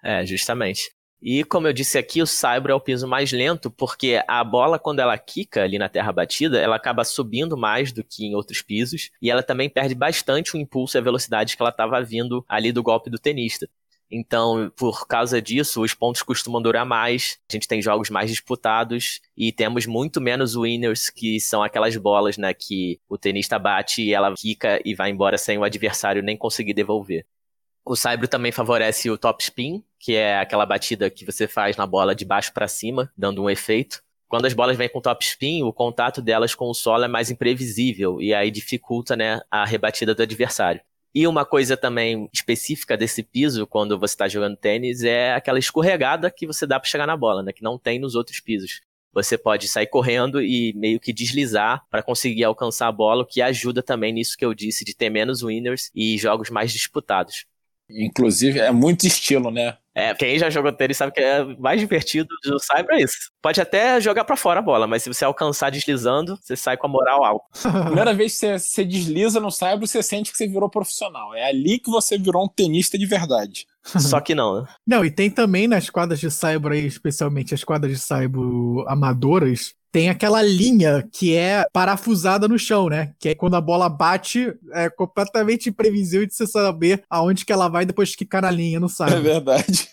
É, 0.03 0.25
justamente. 0.25 0.91
E 1.21 1.43
como 1.43 1.67
eu 1.67 1.73
disse 1.73 1.99
aqui, 1.99 2.19
o 2.19 2.25
saibro 2.25 2.71
é 2.71 2.75
o 2.75 2.79
piso 2.79 3.07
mais 3.07 3.31
lento, 3.31 3.69
porque 3.69 4.23
a 4.27 4.43
bola, 4.43 4.79
quando 4.79 4.99
ela 4.99 5.15
quica 5.19 5.63
ali 5.63 5.77
na 5.77 5.87
terra 5.87 6.11
batida, 6.11 6.59
ela 6.59 6.75
acaba 6.75 7.03
subindo 7.03 7.55
mais 7.55 7.91
do 7.91 8.03
que 8.03 8.25
em 8.25 8.33
outros 8.33 8.63
pisos, 8.63 9.11
e 9.21 9.29
ela 9.29 9.43
também 9.43 9.69
perde 9.69 9.93
bastante 9.93 10.55
o 10.55 10.59
impulso 10.59 10.97
e 10.97 10.99
a 10.99 11.01
velocidade 11.01 11.55
que 11.55 11.61
ela 11.61 11.69
estava 11.69 12.01
vindo 12.01 12.43
ali 12.49 12.71
do 12.71 12.81
golpe 12.81 13.09
do 13.09 13.19
tenista. 13.19 13.69
Então, 14.09 14.71
por 14.75 15.07
causa 15.07 15.41
disso, 15.41 15.81
os 15.81 15.93
pontos 15.93 16.23
costumam 16.23 16.61
durar 16.61 16.85
mais, 16.85 17.39
a 17.49 17.53
gente 17.53 17.67
tem 17.67 17.81
jogos 17.81 18.09
mais 18.09 18.29
disputados 18.29 19.21
e 19.37 19.51
temos 19.53 19.85
muito 19.85 20.19
menos 20.19 20.55
winners, 20.55 21.09
que 21.09 21.39
são 21.39 21.63
aquelas 21.63 21.95
bolas, 21.95 22.37
né, 22.37 22.53
que 22.53 22.99
o 23.07 23.17
tenista 23.17 23.57
bate 23.57 24.01
e 24.01 24.13
ela 24.13 24.33
quica 24.33 24.81
e 24.83 24.93
vai 24.93 25.11
embora 25.11 25.37
sem 25.37 25.57
o 25.57 25.63
adversário 25.63 26.21
nem 26.21 26.35
conseguir 26.35 26.73
devolver. 26.73 27.25
O 27.83 27.95
saibro 27.95 28.27
também 28.27 28.51
favorece 28.51 29.09
o 29.09 29.17
top 29.17 29.43
spin, 29.43 29.83
que 29.99 30.15
é 30.15 30.37
aquela 30.37 30.65
batida 30.65 31.09
que 31.09 31.25
você 31.25 31.47
faz 31.47 31.75
na 31.75 31.85
bola 31.87 32.13
de 32.13 32.23
baixo 32.23 32.53
para 32.53 32.67
cima, 32.67 33.11
dando 33.17 33.43
um 33.43 33.49
efeito. 33.49 34.03
Quando 34.27 34.45
as 34.45 34.53
bolas 34.53 34.77
vêm 34.77 34.87
com 34.87 35.01
top 35.01 35.25
spin, 35.25 35.63
o 35.63 35.73
contato 35.73 36.21
delas 36.21 36.55
com 36.55 36.69
o 36.69 36.73
solo 36.73 37.03
é 37.03 37.07
mais 37.07 37.29
imprevisível 37.29 38.21
e 38.21 38.33
aí 38.33 38.49
dificulta 38.49 39.15
né, 39.15 39.41
a 39.49 39.65
rebatida 39.65 40.15
do 40.15 40.21
adversário. 40.21 40.81
E 41.13 41.27
uma 41.27 41.43
coisa 41.43 41.75
também 41.75 42.29
específica 42.31 42.95
desse 42.95 43.21
piso, 43.23 43.67
quando 43.67 43.99
você 43.99 44.13
está 44.13 44.29
jogando 44.29 44.55
tênis, 44.55 45.03
é 45.03 45.33
aquela 45.33 45.59
escorregada 45.59 46.31
que 46.31 46.47
você 46.47 46.65
dá 46.65 46.79
para 46.79 46.89
chegar 46.89 47.05
na 47.05 47.17
bola, 47.17 47.43
né, 47.43 47.51
que 47.51 47.63
não 47.63 47.77
tem 47.77 47.99
nos 47.99 48.15
outros 48.15 48.39
pisos. 48.39 48.79
Você 49.13 49.37
pode 49.37 49.67
sair 49.67 49.87
correndo 49.87 50.41
e 50.41 50.71
meio 50.73 50.97
que 50.97 51.11
deslizar 51.11 51.85
para 51.89 52.01
conseguir 52.01 52.45
alcançar 52.45 52.87
a 52.87 52.91
bola, 52.91 53.23
o 53.23 53.25
que 53.25 53.41
ajuda 53.41 53.83
também 53.83 54.13
nisso 54.13 54.37
que 54.37 54.45
eu 54.45 54.53
disse 54.53 54.85
de 54.85 54.95
ter 54.95 55.09
menos 55.09 55.43
winners 55.43 55.91
e 55.93 56.17
jogos 56.17 56.49
mais 56.49 56.71
disputados. 56.71 57.45
Inclusive, 57.93 58.59
é 58.59 58.71
muito 58.71 59.05
estilo, 59.05 59.51
né? 59.51 59.77
É, 59.93 60.13
quem 60.15 60.39
já 60.39 60.49
jogou 60.49 60.71
tênis 60.71 60.95
sabe 60.95 61.11
que 61.11 61.19
é 61.19 61.43
mais 61.57 61.79
divertido 61.79 62.29
do 62.45 62.57
Cyber 62.59 62.95
é 62.95 63.03
isso. 63.03 63.29
Pode 63.41 63.59
até 63.59 63.99
jogar 63.99 64.23
para 64.23 64.37
fora 64.37 64.59
a 64.59 64.63
bola, 64.63 64.87
mas 64.87 65.03
se 65.03 65.09
você 65.09 65.25
alcançar 65.25 65.69
deslizando, 65.69 66.39
você 66.41 66.55
sai 66.55 66.77
com 66.77 66.87
a 66.87 66.89
moral 66.89 67.25
alta. 67.25 67.45
Primeira 67.85 68.13
vez 68.13 68.33
que 68.33 68.39
você, 68.39 68.59
você 68.59 68.85
desliza 68.85 69.39
no 69.39 69.51
Cyber, 69.51 69.79
você 69.79 70.01
sente 70.01 70.31
que 70.31 70.37
você 70.37 70.47
virou 70.47 70.69
profissional. 70.69 71.35
É 71.35 71.49
ali 71.49 71.77
que 71.77 71.91
você 71.91 72.17
virou 72.17 72.45
um 72.45 72.47
tenista 72.47 72.97
de 72.97 73.05
verdade. 73.05 73.67
Só 73.99 74.21
que 74.21 74.33
não, 74.33 74.61
né? 74.61 74.67
Não, 74.87 75.03
e 75.03 75.11
tem 75.11 75.29
também 75.29 75.67
nas 75.67 75.89
quadras 75.89 76.19
de 76.19 76.31
Cyber 76.31 76.71
aí, 76.71 76.85
especialmente 76.85 77.53
as 77.53 77.63
quadras 77.63 77.91
de 77.91 77.99
Cyber 77.99 78.41
amadoras, 78.87 79.73
tem 79.91 80.09
aquela 80.09 80.41
linha 80.41 81.07
que 81.11 81.35
é 81.35 81.65
parafusada 81.73 82.47
no 82.47 82.57
chão, 82.57 82.87
né? 82.87 83.13
Que 83.19 83.29
é 83.29 83.35
quando 83.35 83.55
a 83.55 83.61
bola 83.61 83.89
bate, 83.89 84.53
é 84.71 84.89
completamente 84.89 85.69
imprevisível 85.69 86.25
de 86.25 86.33
você 86.33 86.47
saber 86.47 87.03
aonde 87.09 87.45
que 87.45 87.51
ela 87.51 87.67
vai 87.67 87.85
depois 87.85 88.11
que 88.11 88.19
quicar 88.19 88.41
na 88.41 88.51
linha, 88.51 88.79
não 88.79 88.87
sabe. 88.87 89.15
É 89.15 89.19
verdade. 89.19 89.89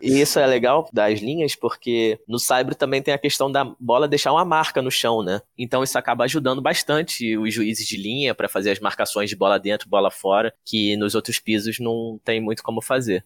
E 0.00 0.20
isso 0.20 0.38
é 0.38 0.46
legal 0.46 0.88
das 0.92 1.20
linhas, 1.20 1.54
porque 1.54 2.18
no 2.26 2.38
Cyber 2.38 2.74
também 2.74 3.02
tem 3.02 3.12
a 3.12 3.18
questão 3.18 3.50
da 3.50 3.64
bola 3.78 4.08
deixar 4.08 4.32
uma 4.32 4.44
marca 4.44 4.80
no 4.80 4.90
chão, 4.90 5.22
né? 5.22 5.40
Então 5.56 5.82
isso 5.82 5.98
acaba 5.98 6.24
ajudando 6.24 6.62
bastante 6.62 7.36
os 7.36 7.52
juízes 7.52 7.86
de 7.86 7.96
linha 7.96 8.34
para 8.34 8.48
fazer 8.48 8.70
as 8.70 8.80
marcações 8.80 9.28
de 9.28 9.36
bola 9.36 9.58
dentro, 9.58 9.88
bola 9.88 10.10
fora, 10.10 10.54
que 10.64 10.96
nos 10.96 11.14
outros 11.14 11.38
pisos 11.38 11.78
não 11.78 12.18
tem 12.24 12.40
muito 12.40 12.62
como 12.62 12.80
fazer 12.80 13.24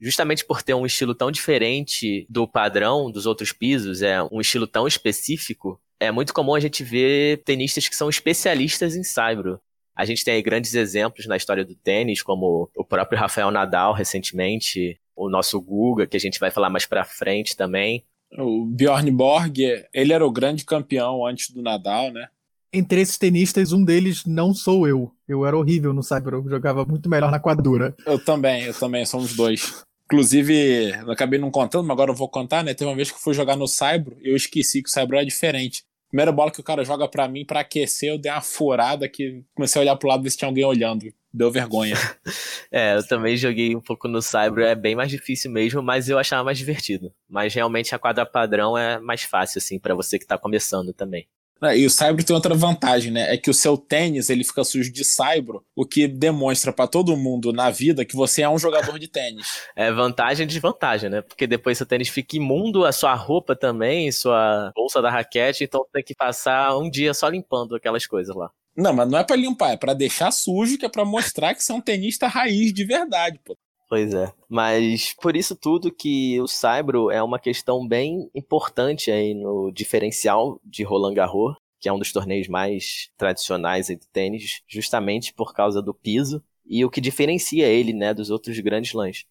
justamente 0.00 0.44
por 0.44 0.62
ter 0.62 0.74
um 0.74 0.86
estilo 0.86 1.14
tão 1.14 1.30
diferente 1.30 2.26
do 2.28 2.46
padrão 2.46 3.10
dos 3.10 3.26
outros 3.26 3.52
pisos, 3.52 4.02
é 4.02 4.22
um 4.22 4.40
estilo 4.40 4.66
tão 4.66 4.86
específico, 4.86 5.80
é 6.00 6.10
muito 6.10 6.34
comum 6.34 6.54
a 6.54 6.60
gente 6.60 6.82
ver 6.82 7.42
tenistas 7.44 7.88
que 7.88 7.96
são 7.96 8.08
especialistas 8.08 8.96
em 8.96 9.02
saibro. 9.02 9.60
A 9.96 10.04
gente 10.04 10.24
tem 10.24 10.34
aí 10.34 10.42
grandes 10.42 10.74
exemplos 10.74 11.26
na 11.26 11.36
história 11.36 11.64
do 11.64 11.74
tênis, 11.74 12.22
como 12.22 12.68
o 12.76 12.84
próprio 12.84 13.18
Rafael 13.18 13.50
Nadal 13.50 13.92
recentemente, 13.94 14.98
o 15.14 15.28
nosso 15.28 15.60
Guga, 15.60 16.06
que 16.06 16.16
a 16.16 16.20
gente 16.20 16.40
vai 16.40 16.50
falar 16.50 16.68
mais 16.68 16.84
pra 16.84 17.04
frente 17.04 17.56
também. 17.56 18.04
O 18.36 18.66
Bjorn 18.66 19.10
Borg, 19.12 19.58
ele 19.92 20.12
era 20.12 20.26
o 20.26 20.32
grande 20.32 20.64
campeão 20.64 21.24
antes 21.24 21.50
do 21.50 21.62
Nadal, 21.62 22.10
né? 22.10 22.28
Entre 22.76 23.00
esses 23.00 23.16
tenistas, 23.16 23.72
um 23.72 23.84
deles 23.84 24.24
não 24.26 24.52
sou 24.52 24.88
eu. 24.88 25.12
Eu 25.28 25.46
era 25.46 25.56
horrível 25.56 25.94
no 25.94 26.02
Cyber, 26.02 26.34
eu 26.34 26.48
jogava 26.48 26.84
muito 26.84 27.08
melhor 27.08 27.30
na 27.30 27.38
quadra. 27.38 27.94
Eu 28.04 28.18
também, 28.18 28.64
eu 28.64 28.74
também, 28.74 29.06
somos 29.06 29.36
dois. 29.36 29.84
Inclusive, 30.06 30.90
eu 30.90 31.12
acabei 31.12 31.38
não 31.38 31.52
contando, 31.52 31.84
mas 31.84 31.94
agora 31.94 32.10
eu 32.10 32.16
vou 32.16 32.28
contar, 32.28 32.64
né? 32.64 32.74
Teve 32.74 32.90
uma 32.90 32.96
vez 32.96 33.12
que 33.12 33.16
eu 33.16 33.20
fui 33.20 33.32
jogar 33.32 33.54
no 33.56 33.68
Saibro 33.68 34.16
e 34.20 34.28
eu 34.28 34.36
esqueci 34.36 34.82
que 34.82 34.88
o 34.88 34.92
Saibro 34.92 35.16
é 35.16 35.24
diferente. 35.24 35.84
Primeira 36.08 36.32
bola 36.32 36.50
que 36.50 36.58
o 36.58 36.64
cara 36.64 36.84
joga 36.84 37.06
para 37.06 37.28
mim 37.28 37.44
para 37.44 37.60
aquecer, 37.60 38.10
eu 38.10 38.18
dei 38.18 38.30
uma 38.30 38.40
furada 38.40 39.08
que 39.08 39.44
comecei 39.54 39.80
a 39.80 39.82
olhar 39.82 39.96
pro 39.96 40.08
lado 40.08 40.24
ver 40.24 40.30
se 40.30 40.36
tinha 40.36 40.48
alguém 40.48 40.64
olhando. 40.64 41.06
Deu 41.32 41.52
vergonha. 41.52 41.94
é, 42.72 42.96
eu 42.96 43.06
também 43.06 43.36
joguei 43.36 43.76
um 43.76 43.80
pouco 43.80 44.08
no 44.08 44.20
Saibro, 44.20 44.64
é 44.64 44.74
bem 44.74 44.96
mais 44.96 45.10
difícil 45.10 45.48
mesmo, 45.50 45.80
mas 45.80 46.08
eu 46.08 46.18
achava 46.18 46.42
mais 46.42 46.58
divertido. 46.58 47.12
Mas 47.28 47.54
realmente 47.54 47.94
a 47.94 47.98
quadra 48.00 48.26
padrão 48.26 48.76
é 48.76 48.98
mais 48.98 49.22
fácil, 49.22 49.58
assim, 49.58 49.78
para 49.78 49.94
você 49.94 50.18
que 50.18 50.26
tá 50.26 50.36
começando 50.36 50.92
também. 50.92 51.28
É, 51.62 51.78
e 51.78 51.86
o 51.86 51.90
Saibro 51.90 52.24
tem 52.24 52.34
outra 52.34 52.54
vantagem, 52.54 53.12
né? 53.12 53.32
É 53.32 53.36
que 53.36 53.48
o 53.48 53.54
seu 53.54 53.76
tênis 53.76 54.28
ele 54.28 54.44
fica 54.44 54.64
sujo 54.64 54.92
de 54.92 55.04
Saibro, 55.04 55.64
o 55.74 55.86
que 55.86 56.06
demonstra 56.06 56.72
para 56.72 56.86
todo 56.86 57.16
mundo 57.16 57.52
na 57.52 57.70
vida 57.70 58.04
que 58.04 58.16
você 58.16 58.42
é 58.42 58.48
um 58.48 58.58
jogador 58.58 58.98
de 58.98 59.08
tênis. 59.08 59.64
É 59.76 59.90
vantagem 59.90 60.44
e 60.44 60.46
desvantagem, 60.46 61.10
né? 61.10 61.20
Porque 61.20 61.46
depois 61.46 61.76
seu 61.76 61.86
tênis 61.86 62.08
fica 62.08 62.36
imundo, 62.36 62.84
a 62.84 62.92
sua 62.92 63.14
roupa 63.14 63.56
também, 63.56 64.10
sua 64.12 64.72
bolsa 64.74 65.02
da 65.02 65.10
raquete, 65.10 65.64
então 65.64 65.84
tem 65.92 66.02
que 66.02 66.14
passar 66.14 66.76
um 66.76 66.88
dia 66.88 67.12
só 67.12 67.28
limpando 67.28 67.74
aquelas 67.74 68.06
coisas 68.06 68.34
lá. 68.34 68.50
Não, 68.76 68.92
mas 68.92 69.08
não 69.08 69.18
é 69.18 69.24
para 69.24 69.36
limpar, 69.36 69.72
é 69.72 69.76
para 69.76 69.94
deixar 69.94 70.30
sujo, 70.30 70.78
que 70.78 70.86
é 70.86 70.88
para 70.88 71.04
mostrar 71.04 71.54
que 71.54 71.62
você 71.62 71.72
é 71.72 71.74
um 71.74 71.80
tenista 71.80 72.26
raiz 72.26 72.72
de 72.72 72.84
verdade, 72.84 73.38
pô. 73.44 73.56
Pois 73.88 74.14
é. 74.14 74.32
Mas 74.48 75.14
por 75.20 75.36
isso 75.36 75.54
tudo 75.54 75.92
que 75.92 76.40
o 76.40 76.46
Saibro 76.46 77.10
é 77.10 77.22
uma 77.22 77.38
questão 77.38 77.86
bem 77.86 78.30
importante 78.34 79.10
aí 79.10 79.34
no 79.34 79.70
diferencial 79.70 80.60
de 80.64 80.82
Roland 80.82 81.14
Garros, 81.14 81.56
que 81.78 81.88
é 81.88 81.92
um 81.92 81.98
dos 81.98 82.12
torneios 82.12 82.48
mais 82.48 83.10
tradicionais 83.16 83.86
de 83.86 83.98
tênis, 84.12 84.62
justamente 84.66 85.34
por 85.34 85.52
causa 85.52 85.82
do 85.82 85.92
piso 85.92 86.42
e 86.64 86.84
o 86.84 86.90
que 86.90 87.00
diferencia 87.00 87.66
ele, 87.66 87.92
né, 87.92 88.14
dos 88.14 88.30
outros 88.30 88.58
grandes 88.60 88.94
lãs. 88.94 89.24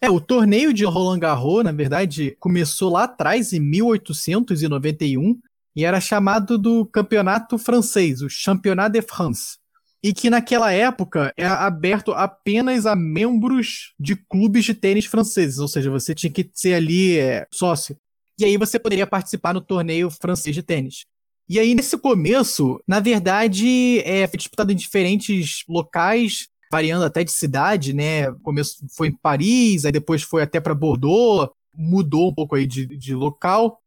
É, 0.00 0.10
o 0.10 0.20
torneio 0.20 0.72
de 0.72 0.84
Roland 0.84 1.18
Garros, 1.18 1.64
na 1.64 1.72
verdade, 1.72 2.36
começou 2.40 2.90
lá 2.90 3.04
atrás, 3.04 3.52
em 3.52 3.60
1891, 3.60 5.38
e 5.74 5.84
era 5.84 6.00
chamado 6.00 6.56
do 6.58 6.86
campeonato 6.86 7.58
francês, 7.58 8.22
o 8.22 8.30
Championnat 8.30 8.90
de 8.90 9.02
France 9.02 9.58
e 10.06 10.12
que 10.12 10.30
naquela 10.30 10.72
época 10.72 11.34
era 11.36 11.48
é 11.48 11.66
aberto 11.66 12.12
apenas 12.12 12.86
a 12.86 12.94
membros 12.94 13.92
de 13.98 14.14
clubes 14.14 14.64
de 14.64 14.72
tênis 14.72 15.04
franceses, 15.04 15.58
ou 15.58 15.66
seja, 15.66 15.90
você 15.90 16.14
tinha 16.14 16.30
que 16.30 16.48
ser 16.54 16.74
ali 16.74 17.18
é, 17.18 17.44
sócio. 17.52 17.96
E 18.38 18.44
aí 18.44 18.56
você 18.56 18.78
poderia 18.78 19.04
participar 19.04 19.52
no 19.52 19.60
torneio 19.60 20.08
francês 20.08 20.54
de 20.54 20.62
tênis. 20.62 21.06
E 21.48 21.58
aí, 21.58 21.74
nesse 21.74 21.98
começo, 21.98 22.80
na 22.86 23.00
verdade, 23.00 23.98
é, 24.04 24.28
foi 24.28 24.36
disputado 24.36 24.70
em 24.70 24.76
diferentes 24.76 25.64
locais, 25.68 26.46
variando 26.70 27.04
até 27.04 27.24
de 27.24 27.32
cidade, 27.32 27.92
né? 27.92 28.30
O 28.30 28.38
começo 28.38 28.86
foi 28.96 29.08
em 29.08 29.16
Paris, 29.20 29.84
aí 29.84 29.90
depois 29.90 30.22
foi 30.22 30.40
até 30.40 30.60
para 30.60 30.72
Bordeaux, 30.72 31.50
mudou 31.76 32.30
um 32.30 32.34
pouco 32.34 32.54
aí 32.54 32.64
de, 32.64 32.86
de 32.86 33.12
local. 33.12 33.80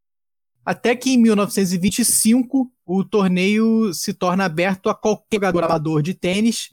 Até 0.64 0.94
que 0.94 1.10
em 1.10 1.18
1925 1.18 2.70
o 2.86 3.04
torneio 3.04 3.92
se 3.94 4.12
torna 4.12 4.44
aberto 4.44 4.88
a 4.88 4.94
qualquer 4.94 5.36
jogador 5.36 5.64
amador 5.64 6.02
de 6.02 6.14
tênis, 6.14 6.70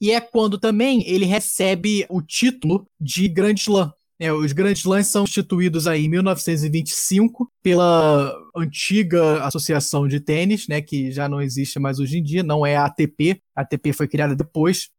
e 0.00 0.10
é 0.10 0.20
quando 0.20 0.58
também 0.58 1.02
ele 1.06 1.24
recebe 1.24 2.04
o 2.10 2.20
título 2.20 2.86
de 3.00 3.28
Grand 3.28 3.54
Slam. 3.54 3.92
É, 4.18 4.32
os 4.32 4.52
Grand 4.52 4.72
Slams 4.72 5.08
são 5.08 5.24
instituídos 5.24 5.86
aí 5.86 6.04
em 6.04 6.08
1925 6.08 7.50
pela 7.62 8.32
antiga 8.56 9.44
associação 9.44 10.06
de 10.06 10.20
tênis, 10.20 10.68
né, 10.68 10.80
que 10.80 11.10
já 11.10 11.28
não 11.28 11.40
existe 11.40 11.78
mais 11.78 11.98
hoje 11.98 12.18
em 12.18 12.22
dia, 12.22 12.42
não 12.42 12.64
é 12.64 12.76
a 12.76 12.84
ATP, 12.84 13.40
a 13.56 13.62
ATP 13.62 13.92
foi 13.92 14.06
criada 14.06 14.36
depois. 14.36 14.90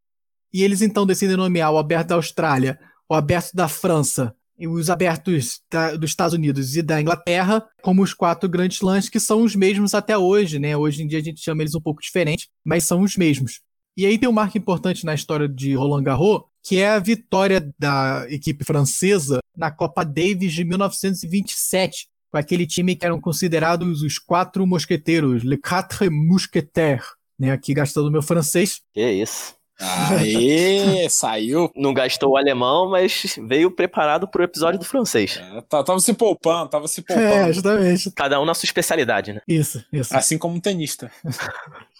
E 0.52 0.62
eles 0.62 0.82
então 0.82 1.06
decidem 1.06 1.36
nomear 1.36 1.72
o 1.72 1.78
Aberto 1.78 2.08
da 2.08 2.14
Austrália, 2.16 2.78
o 3.08 3.14
Aberto 3.14 3.52
da 3.54 3.68
França 3.68 4.34
e 4.58 4.68
os 4.68 4.88
abertos 4.88 5.60
da, 5.70 5.96
dos 5.96 6.10
Estados 6.10 6.34
Unidos 6.34 6.76
e 6.76 6.82
da 6.82 7.00
Inglaterra 7.00 7.64
como 7.82 8.02
os 8.02 8.14
quatro 8.14 8.48
grandes 8.48 8.78
slams 8.78 9.08
que 9.08 9.20
são 9.20 9.42
os 9.42 9.54
mesmos 9.54 9.94
até 9.94 10.16
hoje, 10.16 10.58
né? 10.58 10.76
Hoje 10.76 11.02
em 11.02 11.06
dia 11.06 11.18
a 11.18 11.22
gente 11.22 11.40
chama 11.40 11.62
eles 11.62 11.74
um 11.74 11.80
pouco 11.80 12.00
diferente, 12.00 12.48
mas 12.64 12.84
são 12.84 13.02
os 13.02 13.16
mesmos. 13.16 13.60
E 13.96 14.06
aí 14.06 14.18
tem 14.18 14.28
um 14.28 14.32
marco 14.32 14.58
importante 14.58 15.04
na 15.04 15.14
história 15.14 15.48
de 15.48 15.74
Roland 15.74 16.02
Garros, 16.02 16.42
que 16.62 16.78
é 16.78 16.88
a 16.88 16.98
vitória 16.98 17.72
da 17.78 18.26
equipe 18.28 18.64
francesa 18.64 19.38
na 19.56 19.70
Copa 19.70 20.04
Davis 20.04 20.52
de 20.52 20.64
1927, 20.64 22.08
com 22.30 22.38
aquele 22.38 22.66
time 22.66 22.96
que 22.96 23.06
eram 23.06 23.20
considerados 23.20 24.02
os 24.02 24.18
quatro 24.18 24.66
mosqueteiros, 24.66 25.44
les 25.44 25.60
quatre 25.60 26.10
mousquetaires, 26.10 27.04
né? 27.38 27.52
Aqui 27.52 27.72
gastando 27.72 28.10
meu 28.10 28.22
francês. 28.22 28.80
Que 28.92 29.12
isso. 29.12 29.54
Aê, 29.80 31.08
saiu. 31.10 31.70
Não 31.74 31.92
gastou 31.92 32.32
o 32.32 32.36
alemão, 32.36 32.90
mas 32.90 33.36
veio 33.46 33.70
preparado 33.70 34.28
pro 34.28 34.44
episódio 34.44 34.78
do 34.78 34.84
francês. 34.84 35.36
É, 35.36 35.60
tá, 35.62 35.82
tava 35.82 35.98
se 36.00 36.14
poupando, 36.14 36.70
tava 36.70 36.86
se 36.86 37.02
poupando. 37.02 37.26
É, 37.26 37.52
justamente. 37.52 38.10
Cada 38.12 38.40
um 38.40 38.44
na 38.44 38.54
sua 38.54 38.66
especialidade, 38.66 39.32
né? 39.32 39.40
Isso, 39.48 39.84
isso. 39.92 40.16
Assim 40.16 40.38
como 40.38 40.56
um 40.56 40.60
tenista. 40.60 41.10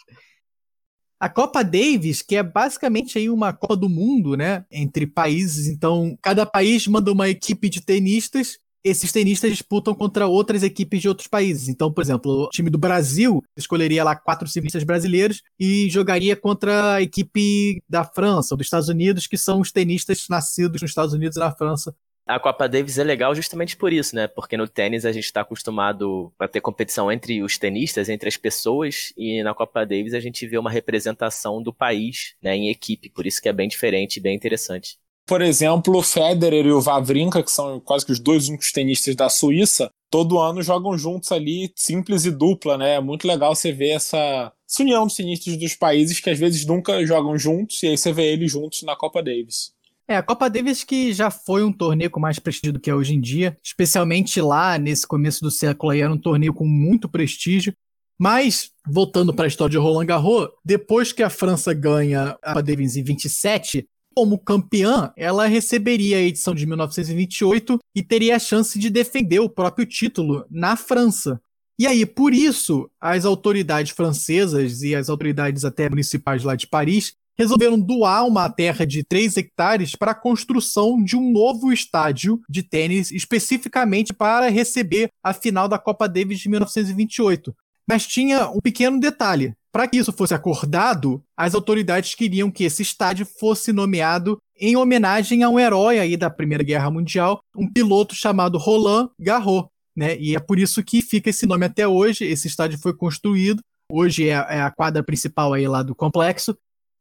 A 1.18 1.28
Copa 1.28 1.62
Davis, 1.62 2.20
que 2.20 2.36
é 2.36 2.42
basicamente 2.42 3.16
aí 3.16 3.30
uma 3.30 3.52
Copa 3.52 3.76
do 3.76 3.88
Mundo, 3.88 4.36
né, 4.36 4.62
entre 4.70 5.06
países, 5.06 5.68
então 5.68 6.18
cada 6.20 6.44
país 6.44 6.86
manda 6.86 7.10
uma 7.10 7.30
equipe 7.30 7.70
de 7.70 7.80
tenistas 7.80 8.58
esses 8.84 9.10
tenistas 9.10 9.50
disputam 9.50 9.94
contra 9.94 10.26
outras 10.26 10.62
equipes 10.62 11.00
de 11.00 11.08
outros 11.08 11.26
países. 11.26 11.68
Então, 11.68 11.90
por 11.90 12.02
exemplo, 12.02 12.44
o 12.44 12.48
time 12.50 12.68
do 12.68 12.76
Brasil 12.76 13.42
escolheria 13.56 14.04
lá 14.04 14.14
quatro 14.14 14.50
tenistas 14.52 14.84
brasileiros 14.84 15.42
e 15.58 15.88
jogaria 15.88 16.36
contra 16.36 16.94
a 16.94 17.02
equipe 17.02 17.82
da 17.88 18.04
França 18.04 18.54
ou 18.54 18.58
dos 18.58 18.66
Estados 18.66 18.88
Unidos, 18.88 19.26
que 19.26 19.38
são 19.38 19.60
os 19.60 19.72
tenistas 19.72 20.26
nascidos 20.28 20.82
nos 20.82 20.90
Estados 20.90 21.14
Unidos 21.14 21.36
e 21.36 21.40
na 21.40 21.50
França. 21.50 21.94
A 22.26 22.40
Copa 22.40 22.66
Davis 22.66 22.98
é 22.98 23.04
legal 23.04 23.34
justamente 23.34 23.76
por 23.76 23.92
isso, 23.92 24.16
né? 24.16 24.26
Porque 24.26 24.56
no 24.56 24.66
tênis 24.66 25.04
a 25.04 25.12
gente 25.12 25.24
está 25.24 25.42
acostumado 25.42 26.32
a 26.38 26.48
ter 26.48 26.62
competição 26.62 27.12
entre 27.12 27.42
os 27.42 27.58
tenistas, 27.58 28.08
entre 28.08 28.28
as 28.28 28.36
pessoas, 28.36 29.12
e 29.14 29.42
na 29.42 29.52
Copa 29.52 29.84
Davis 29.84 30.14
a 30.14 30.20
gente 30.20 30.46
vê 30.46 30.56
uma 30.56 30.70
representação 30.70 31.62
do 31.62 31.72
país, 31.72 32.34
né, 32.42 32.56
em 32.56 32.70
equipe. 32.70 33.10
Por 33.10 33.26
isso 33.26 33.42
que 33.42 33.48
é 33.48 33.52
bem 33.52 33.68
diferente 33.68 34.16
e 34.16 34.20
bem 34.20 34.34
interessante. 34.34 34.96
Por 35.26 35.40
exemplo, 35.40 35.96
o 35.96 36.02
Federer 36.02 36.66
e 36.66 36.72
o 36.72 36.80
Wawrinka, 36.80 37.42
que 37.42 37.50
são 37.50 37.80
quase 37.80 38.04
que 38.04 38.12
os 38.12 38.20
dois 38.20 38.48
únicos 38.48 38.72
tenistas 38.72 39.16
da 39.16 39.30
Suíça, 39.30 39.90
todo 40.10 40.38
ano 40.38 40.62
jogam 40.62 40.96
juntos 40.98 41.32
ali, 41.32 41.72
simples 41.74 42.26
e 42.26 42.30
dupla, 42.30 42.76
né? 42.76 42.96
É 42.96 43.00
muito 43.00 43.26
legal 43.26 43.54
você 43.54 43.72
ver 43.72 43.90
essa, 43.90 44.52
essa 44.68 44.82
união 44.82 45.06
dos 45.06 45.16
tenistas 45.16 45.56
dos 45.56 45.74
países 45.74 46.20
que 46.20 46.28
às 46.28 46.38
vezes 46.38 46.66
nunca 46.66 47.04
jogam 47.06 47.38
juntos, 47.38 47.82
e 47.82 47.88
aí 47.88 47.96
você 47.96 48.12
vê 48.12 48.32
eles 48.32 48.52
juntos 48.52 48.82
na 48.82 48.94
Copa 48.94 49.22
Davis. 49.22 49.72
É, 50.06 50.16
a 50.16 50.22
Copa 50.22 50.50
Davis 50.50 50.84
que 50.84 51.12
já 51.14 51.30
foi 51.30 51.64
um 51.64 51.72
torneio 51.72 52.10
com 52.10 52.20
mais 52.20 52.38
prestígio 52.38 52.74
do 52.74 52.80
que 52.80 52.90
é 52.90 52.94
hoje 52.94 53.14
em 53.14 53.20
dia, 53.20 53.56
especialmente 53.62 54.40
lá 54.40 54.78
nesse 54.78 55.06
começo 55.06 55.40
do 55.40 55.50
século 55.50 55.92
aí, 55.92 56.02
era 56.02 56.12
um 56.12 56.18
torneio 56.18 56.52
com 56.52 56.66
muito 56.66 57.08
prestígio. 57.08 57.74
Mas, 58.16 58.70
voltando 58.86 59.34
para 59.34 59.46
a 59.46 59.48
história 59.48 59.72
de 59.72 59.78
Roland 59.78 60.06
Garros, 60.06 60.48
depois 60.64 61.12
que 61.12 61.22
a 61.22 61.30
França 61.30 61.74
ganha 61.74 62.36
a 62.42 62.48
Copa 62.48 62.62
Davis 62.62 62.96
em 62.96 63.02
27, 63.02 63.88
como 64.14 64.38
campeã, 64.38 65.12
ela 65.16 65.46
receberia 65.46 66.18
a 66.18 66.22
edição 66.22 66.54
de 66.54 66.66
1928 66.66 67.78
e 67.94 68.02
teria 68.02 68.36
a 68.36 68.38
chance 68.38 68.78
de 68.78 68.88
defender 68.88 69.40
o 69.40 69.48
próprio 69.48 69.86
título 69.86 70.44
na 70.50 70.76
França. 70.76 71.40
E 71.78 71.86
aí, 71.86 72.06
por 72.06 72.32
isso, 72.32 72.88
as 73.00 73.24
autoridades 73.24 73.92
francesas 73.92 74.82
e 74.82 74.94
as 74.94 75.08
autoridades 75.08 75.64
até 75.64 75.90
municipais 75.90 76.44
lá 76.44 76.54
de 76.54 76.68
Paris 76.68 77.14
resolveram 77.36 77.78
doar 77.78 78.26
uma 78.26 78.48
terra 78.48 78.86
de 78.86 79.02
3 79.02 79.36
hectares 79.36 79.96
para 79.96 80.12
a 80.12 80.14
construção 80.14 81.02
de 81.02 81.16
um 81.16 81.32
novo 81.32 81.72
estádio 81.72 82.40
de 82.48 82.62
tênis 82.62 83.10
especificamente 83.10 84.12
para 84.12 84.48
receber 84.48 85.10
a 85.22 85.34
final 85.34 85.66
da 85.66 85.78
Copa 85.78 86.08
Davis 86.08 86.38
de 86.38 86.48
1928. 86.48 87.54
Mas 87.88 88.06
tinha 88.06 88.48
um 88.48 88.60
pequeno 88.60 89.00
detalhe. 89.00 89.52
Para 89.74 89.88
que 89.88 89.96
isso 89.96 90.12
fosse 90.12 90.32
acordado, 90.32 91.20
as 91.36 91.52
autoridades 91.52 92.14
queriam 92.14 92.48
que 92.48 92.62
esse 92.62 92.80
estádio 92.80 93.26
fosse 93.26 93.72
nomeado 93.72 94.38
em 94.56 94.76
homenagem 94.76 95.42
a 95.42 95.48
um 95.48 95.58
herói 95.58 95.98
aí 95.98 96.16
da 96.16 96.30
Primeira 96.30 96.62
Guerra 96.62 96.92
Mundial, 96.92 97.40
um 97.56 97.68
piloto 97.68 98.14
chamado 98.14 98.56
Roland 98.56 99.10
Garros. 99.18 99.64
Né? 99.96 100.16
E 100.16 100.36
é 100.36 100.38
por 100.38 100.60
isso 100.60 100.80
que 100.84 101.02
fica 101.02 101.30
esse 101.30 101.44
nome 101.44 101.66
até 101.66 101.88
hoje. 101.88 102.24
Esse 102.24 102.46
estádio 102.46 102.78
foi 102.78 102.94
construído. 102.96 103.60
Hoje 103.90 104.28
é, 104.28 104.34
é 104.34 104.62
a 104.62 104.70
quadra 104.70 105.02
principal 105.02 105.52
aí 105.52 105.66
lá 105.66 105.82
do 105.82 105.92
complexo. 105.92 106.56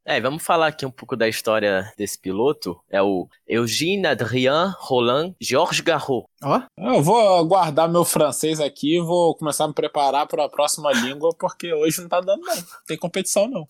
É, 0.06 0.20
vamos 0.20 0.42
falar 0.42 0.66
aqui 0.66 0.84
um 0.84 0.90
pouco 0.90 1.16
da 1.16 1.26
história 1.26 1.90
desse 1.96 2.18
piloto. 2.18 2.78
É 2.90 3.00
o 3.00 3.26
Eugène 3.46 4.06
Adrien 4.06 4.70
Roland 4.78 5.34
Georges 5.40 5.80
Garros. 5.80 6.24
Ó. 6.42 6.60
Eu 6.76 7.02
vou 7.02 7.46
guardar 7.46 7.88
meu 7.88 8.04
francês 8.04 8.60
aqui 8.60 8.96
e 8.98 9.00
vou 9.00 9.34
começar 9.34 9.64
a 9.64 9.68
me 9.68 9.74
preparar 9.74 10.26
para 10.26 10.44
a 10.44 10.48
próxima 10.48 10.92
língua, 10.92 11.30
porque 11.38 11.72
hoje 11.72 12.02
não 12.02 12.08
tá 12.08 12.20
dando 12.20 12.42
não. 12.42 12.54
Não 12.54 12.64
tem 12.86 12.98
competição 12.98 13.48
não. 13.48 13.66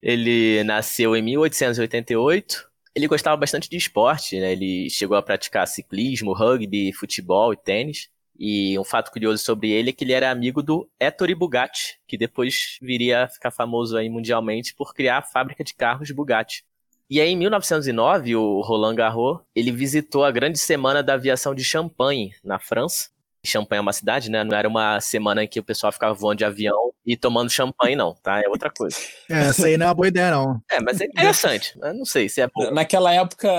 Ele 0.00 0.62
nasceu 0.62 1.16
em 1.16 1.22
1888. 1.22 2.70
Ele 2.94 3.08
gostava 3.08 3.36
bastante 3.36 3.68
de 3.68 3.76
esporte, 3.76 4.38
né? 4.38 4.52
Ele 4.52 4.88
chegou 4.88 5.16
a 5.16 5.22
praticar 5.22 5.66
ciclismo, 5.66 6.32
rugby, 6.32 6.92
futebol 6.92 7.52
e 7.52 7.56
tênis. 7.56 8.08
E 8.38 8.78
um 8.78 8.84
fato 8.84 9.10
curioso 9.10 9.44
sobre 9.44 9.70
ele 9.70 9.90
é 9.90 9.92
que 9.92 10.04
ele 10.04 10.12
era 10.12 10.30
amigo 10.30 10.62
do 10.62 10.88
Ettore 10.98 11.34
Bugatti, 11.34 11.98
que 12.06 12.16
depois 12.16 12.78
viria 12.80 13.24
a 13.24 13.28
ficar 13.28 13.50
famoso 13.50 13.96
aí 13.96 14.08
mundialmente 14.08 14.74
por 14.74 14.94
criar 14.94 15.18
a 15.18 15.22
fábrica 15.22 15.62
de 15.62 15.74
carros 15.74 16.10
Bugatti. 16.10 16.64
E 17.08 17.20
aí, 17.20 17.28
em 17.30 17.36
1909, 17.36 18.36
o 18.36 18.60
Roland 18.62 18.94
Garros, 18.94 19.40
ele 19.54 19.70
visitou 19.70 20.24
a 20.24 20.30
grande 20.30 20.58
semana 20.58 21.02
da 21.02 21.14
aviação 21.14 21.54
de 21.54 21.62
Champagne, 21.62 22.34
na 22.42 22.58
França. 22.58 23.10
Champagne 23.44 23.78
é 23.78 23.82
uma 23.82 23.92
cidade, 23.92 24.30
né? 24.30 24.42
Não 24.44 24.56
era 24.56 24.68
uma 24.68 24.98
semana 25.00 25.44
em 25.44 25.48
que 25.48 25.60
o 25.60 25.64
pessoal 25.64 25.92
ficava 25.92 26.14
voando 26.14 26.38
de 26.38 26.44
avião 26.44 26.91
e 27.04 27.16
tomando 27.16 27.50
champanhe, 27.50 27.96
não, 27.96 28.14
tá? 28.14 28.40
É 28.40 28.48
outra 28.48 28.70
coisa. 28.70 28.96
É, 29.28 29.48
essa 29.48 29.66
aí 29.66 29.76
não 29.76 29.86
é 29.86 29.88
uma 29.88 29.94
boa 29.94 30.08
ideia, 30.08 30.30
não. 30.30 30.60
É, 30.70 30.80
mas 30.80 31.00
é 31.00 31.06
interessante. 31.06 31.76
Eu 31.82 31.94
não 31.94 32.04
sei 32.04 32.28
se 32.28 32.40
é 32.40 32.48
bom. 32.48 32.70
Naquela 32.70 33.12
época, 33.12 33.50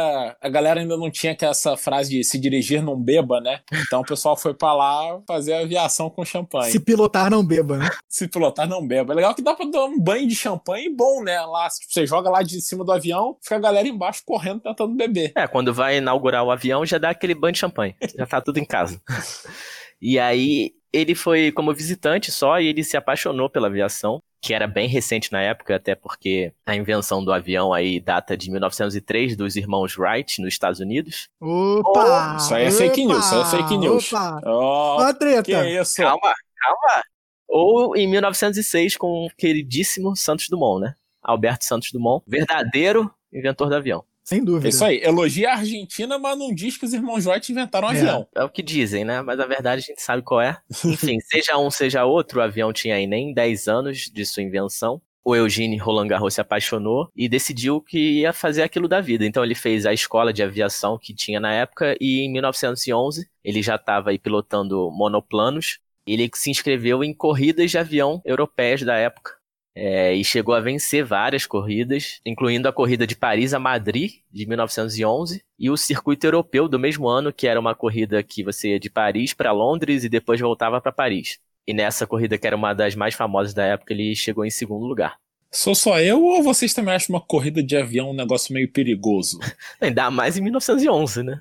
a 0.41 0.49
galera 0.49 0.79
ainda 0.79 0.95
não 0.97 1.11
tinha 1.11 1.35
essa 1.41 1.75
frase 1.75 2.09
de 2.09 2.23
se 2.23 2.39
dirigir 2.39 2.81
não 2.81 2.99
beba, 2.99 3.41
né? 3.41 3.59
Então 3.73 4.01
o 4.01 4.05
pessoal 4.05 4.37
foi 4.37 4.53
pra 4.53 4.73
lá 4.73 5.21
fazer 5.27 5.53
aviação 5.53 6.09
com 6.09 6.23
champanhe. 6.23 6.71
Se 6.71 6.79
pilotar, 6.79 7.29
não 7.29 7.45
beba, 7.45 7.77
né? 7.77 7.89
Se 8.07 8.27
pilotar, 8.27 8.67
não 8.67 8.85
beba. 8.85 9.13
É 9.13 9.15
legal 9.15 9.35
que 9.35 9.41
dá 9.41 9.53
pra 9.53 9.65
dar 9.65 9.85
um 9.85 9.99
banho 9.99 10.27
de 10.27 10.35
champanhe 10.35 10.89
bom, 10.89 11.21
né? 11.21 11.39
Lá, 11.41 11.67
tipo, 11.69 11.91
você 11.91 12.07
joga 12.07 12.29
lá 12.29 12.41
de 12.43 12.61
cima 12.61 12.85
do 12.85 12.91
avião, 12.91 13.37
fica 13.41 13.57
a 13.57 13.59
galera 13.59 13.87
embaixo 13.87 14.23
correndo 14.25 14.61
tentando 14.61 14.95
beber. 14.95 15.33
É, 15.35 15.47
quando 15.47 15.73
vai 15.73 15.97
inaugurar 15.97 16.43
o 16.43 16.51
avião, 16.51 16.85
já 16.85 16.97
dá 16.97 17.09
aquele 17.09 17.35
banho 17.35 17.53
de 17.53 17.59
champanhe. 17.59 17.95
Já 18.17 18.25
tá 18.25 18.39
tudo 18.39 18.57
em 18.57 18.65
casa. 18.65 19.01
E 20.05 20.19
aí 20.19 20.73
ele 20.93 21.15
foi 21.15 21.51
como 21.51 21.73
visitante 21.73 22.31
só 22.31 22.59
e 22.59 22.67
ele 22.67 22.83
se 22.83 22.95
apaixonou 22.95 23.49
pela 23.49 23.67
aviação, 23.67 24.21
que 24.39 24.53
era 24.53 24.67
bem 24.67 24.87
recente 24.87 25.31
na 25.31 25.41
época, 25.41 25.75
até 25.75 25.95
porque 25.95 26.53
a 26.65 26.75
invenção 26.75 27.23
do 27.23 27.33
avião 27.33 27.73
aí 27.73 27.99
data 27.99 28.37
de 28.37 28.51
1903 28.51 29.35
dos 29.35 29.55
irmãos 29.55 29.97
Wright 29.97 30.39
nos 30.41 30.53
Estados 30.53 30.79
Unidos. 30.79 31.29
Opa! 31.41 32.33
Oh, 32.33 32.37
isso 32.37 32.53
aí 32.53 32.65
é 32.65 32.71
fake 32.71 33.05
news, 33.05 33.25
isso 33.25 33.35
aí 33.35 33.41
é 33.41 33.45
fake 33.45 33.77
news. 33.77 34.13
Opa! 34.13 34.41
Oh, 34.45 34.97
Ó 34.97 34.99
a 34.99 35.13
treta. 35.13 35.43
que 35.43 35.53
isso? 35.81 35.95
Calma, 36.01 36.33
calma. 36.59 37.03
Ou 37.47 37.95
em 37.95 38.07
1906 38.07 38.97
com 38.97 39.25
o 39.25 39.29
queridíssimo 39.37 40.15
Santos 40.15 40.47
Dumont, 40.49 40.81
né? 40.81 40.95
Alberto 41.21 41.65
Santos 41.65 41.89
Dumont, 41.91 42.23
verdadeiro 42.27 43.09
inventor 43.31 43.69
do 43.69 43.75
avião. 43.75 44.03
Sem 44.23 44.43
dúvida. 44.43 44.67
É 44.67 44.69
Isso 44.69 44.85
aí, 44.85 45.01
elogia 45.03 45.49
a 45.51 45.57
Argentina, 45.57 46.17
mas 46.17 46.37
não 46.37 46.53
diz 46.53 46.77
que 46.77 46.85
os 46.85 46.93
irmãos 46.93 47.25
Wright 47.25 47.51
inventaram 47.51 47.89
um 47.89 47.91
É. 47.91 47.99
avião. 47.99 48.27
É 48.35 48.43
o 48.43 48.49
que 48.49 48.61
dizem, 48.63 49.03
né? 49.03 49.21
Mas 49.21 49.39
a 49.39 49.45
verdade 49.45 49.81
a 49.81 49.85
gente 49.85 50.01
sabe 50.01 50.21
qual 50.23 50.39
é. 50.41 50.57
Enfim, 50.85 51.19
seja 51.19 51.57
um, 51.57 51.69
seja 51.69 52.05
outro, 52.05 52.39
o 52.39 52.43
avião 52.43 52.71
tinha 52.71 52.95
aí 52.95 53.05
nem 53.05 53.33
10 53.33 53.67
anos 53.67 54.09
de 54.11 54.25
sua 54.25 54.41
invenção. 54.43 55.01
O 55.25 55.35
Eugene 55.35 55.77
Roland 55.77 56.07
Garros 56.07 56.33
se 56.33 56.41
apaixonou 56.41 57.09
e 57.15 57.29
decidiu 57.29 57.79
que 57.79 57.97
ia 58.19 58.33
fazer 58.33 58.61
aquilo 58.61 58.89
da 58.89 58.99
vida. 58.99 59.25
Então 59.25 59.43
ele 59.43 59.55
fez 59.55 59.85
a 59.85 59.93
escola 59.93 60.33
de 60.33 60.43
aviação 60.43 60.97
que 60.97 61.13
tinha 61.13 61.39
na 61.39 61.53
época 61.53 61.95
e 61.99 62.21
em 62.21 62.31
1911 62.31 63.25
ele 63.43 63.61
já 63.61 63.75
estava 63.75 64.09
aí 64.09 64.19
pilotando 64.19 64.91
monoplanos. 64.91 65.79
Ele 66.05 66.29
se 66.33 66.49
inscreveu 66.51 67.03
em 67.05 67.13
corridas 67.13 67.71
de 67.71 67.77
avião 67.77 68.21
europeias 68.25 68.81
da 68.81 68.97
época. 68.97 69.31
É, 69.75 70.13
e 70.13 70.23
chegou 70.23 70.53
a 70.53 70.59
vencer 70.59 71.03
várias 71.03 71.47
corridas, 71.47 72.21
incluindo 72.25 72.67
a 72.67 72.73
corrida 72.73 73.07
de 73.07 73.15
Paris 73.15 73.53
a 73.53 73.59
Madrid, 73.59 74.11
de 74.31 74.45
1911, 74.45 75.43
e 75.57 75.69
o 75.69 75.77
circuito 75.77 76.27
europeu 76.27 76.67
do 76.67 76.77
mesmo 76.77 77.07
ano, 77.07 77.33
que 77.33 77.47
era 77.47 77.59
uma 77.59 77.73
corrida 77.73 78.21
que 78.21 78.43
você 78.43 78.69
ia 78.69 78.79
de 78.79 78.89
Paris 78.89 79.33
para 79.33 79.51
Londres 79.51 80.03
e 80.03 80.09
depois 80.09 80.39
voltava 80.39 80.79
para 80.79 80.91
Paris. 80.91 81.39
E 81.65 81.73
nessa 81.73 82.05
corrida, 82.05 82.37
que 82.37 82.45
era 82.45 82.55
uma 82.55 82.73
das 82.73 82.93
mais 82.93 83.15
famosas 83.15 83.53
da 83.53 83.63
época, 83.63 83.93
ele 83.93 84.15
chegou 84.15 84.45
em 84.45 84.51
segundo 84.51 84.85
lugar. 84.85 85.17
Sou 85.55 85.75
só 85.75 85.99
eu 85.99 86.23
ou 86.23 86.41
vocês 86.41 86.73
também 86.73 86.95
acham 86.95 87.15
uma 87.15 87.21
corrida 87.21 87.61
de 87.61 87.77
avião 87.77 88.09
um 88.09 88.15
negócio 88.15 88.51
meio 88.51 88.71
perigoso? 88.71 89.39
Ainda 89.79 90.09
mais 90.09 90.35
em 90.35 90.41
1911, 90.41 91.21
né? 91.21 91.39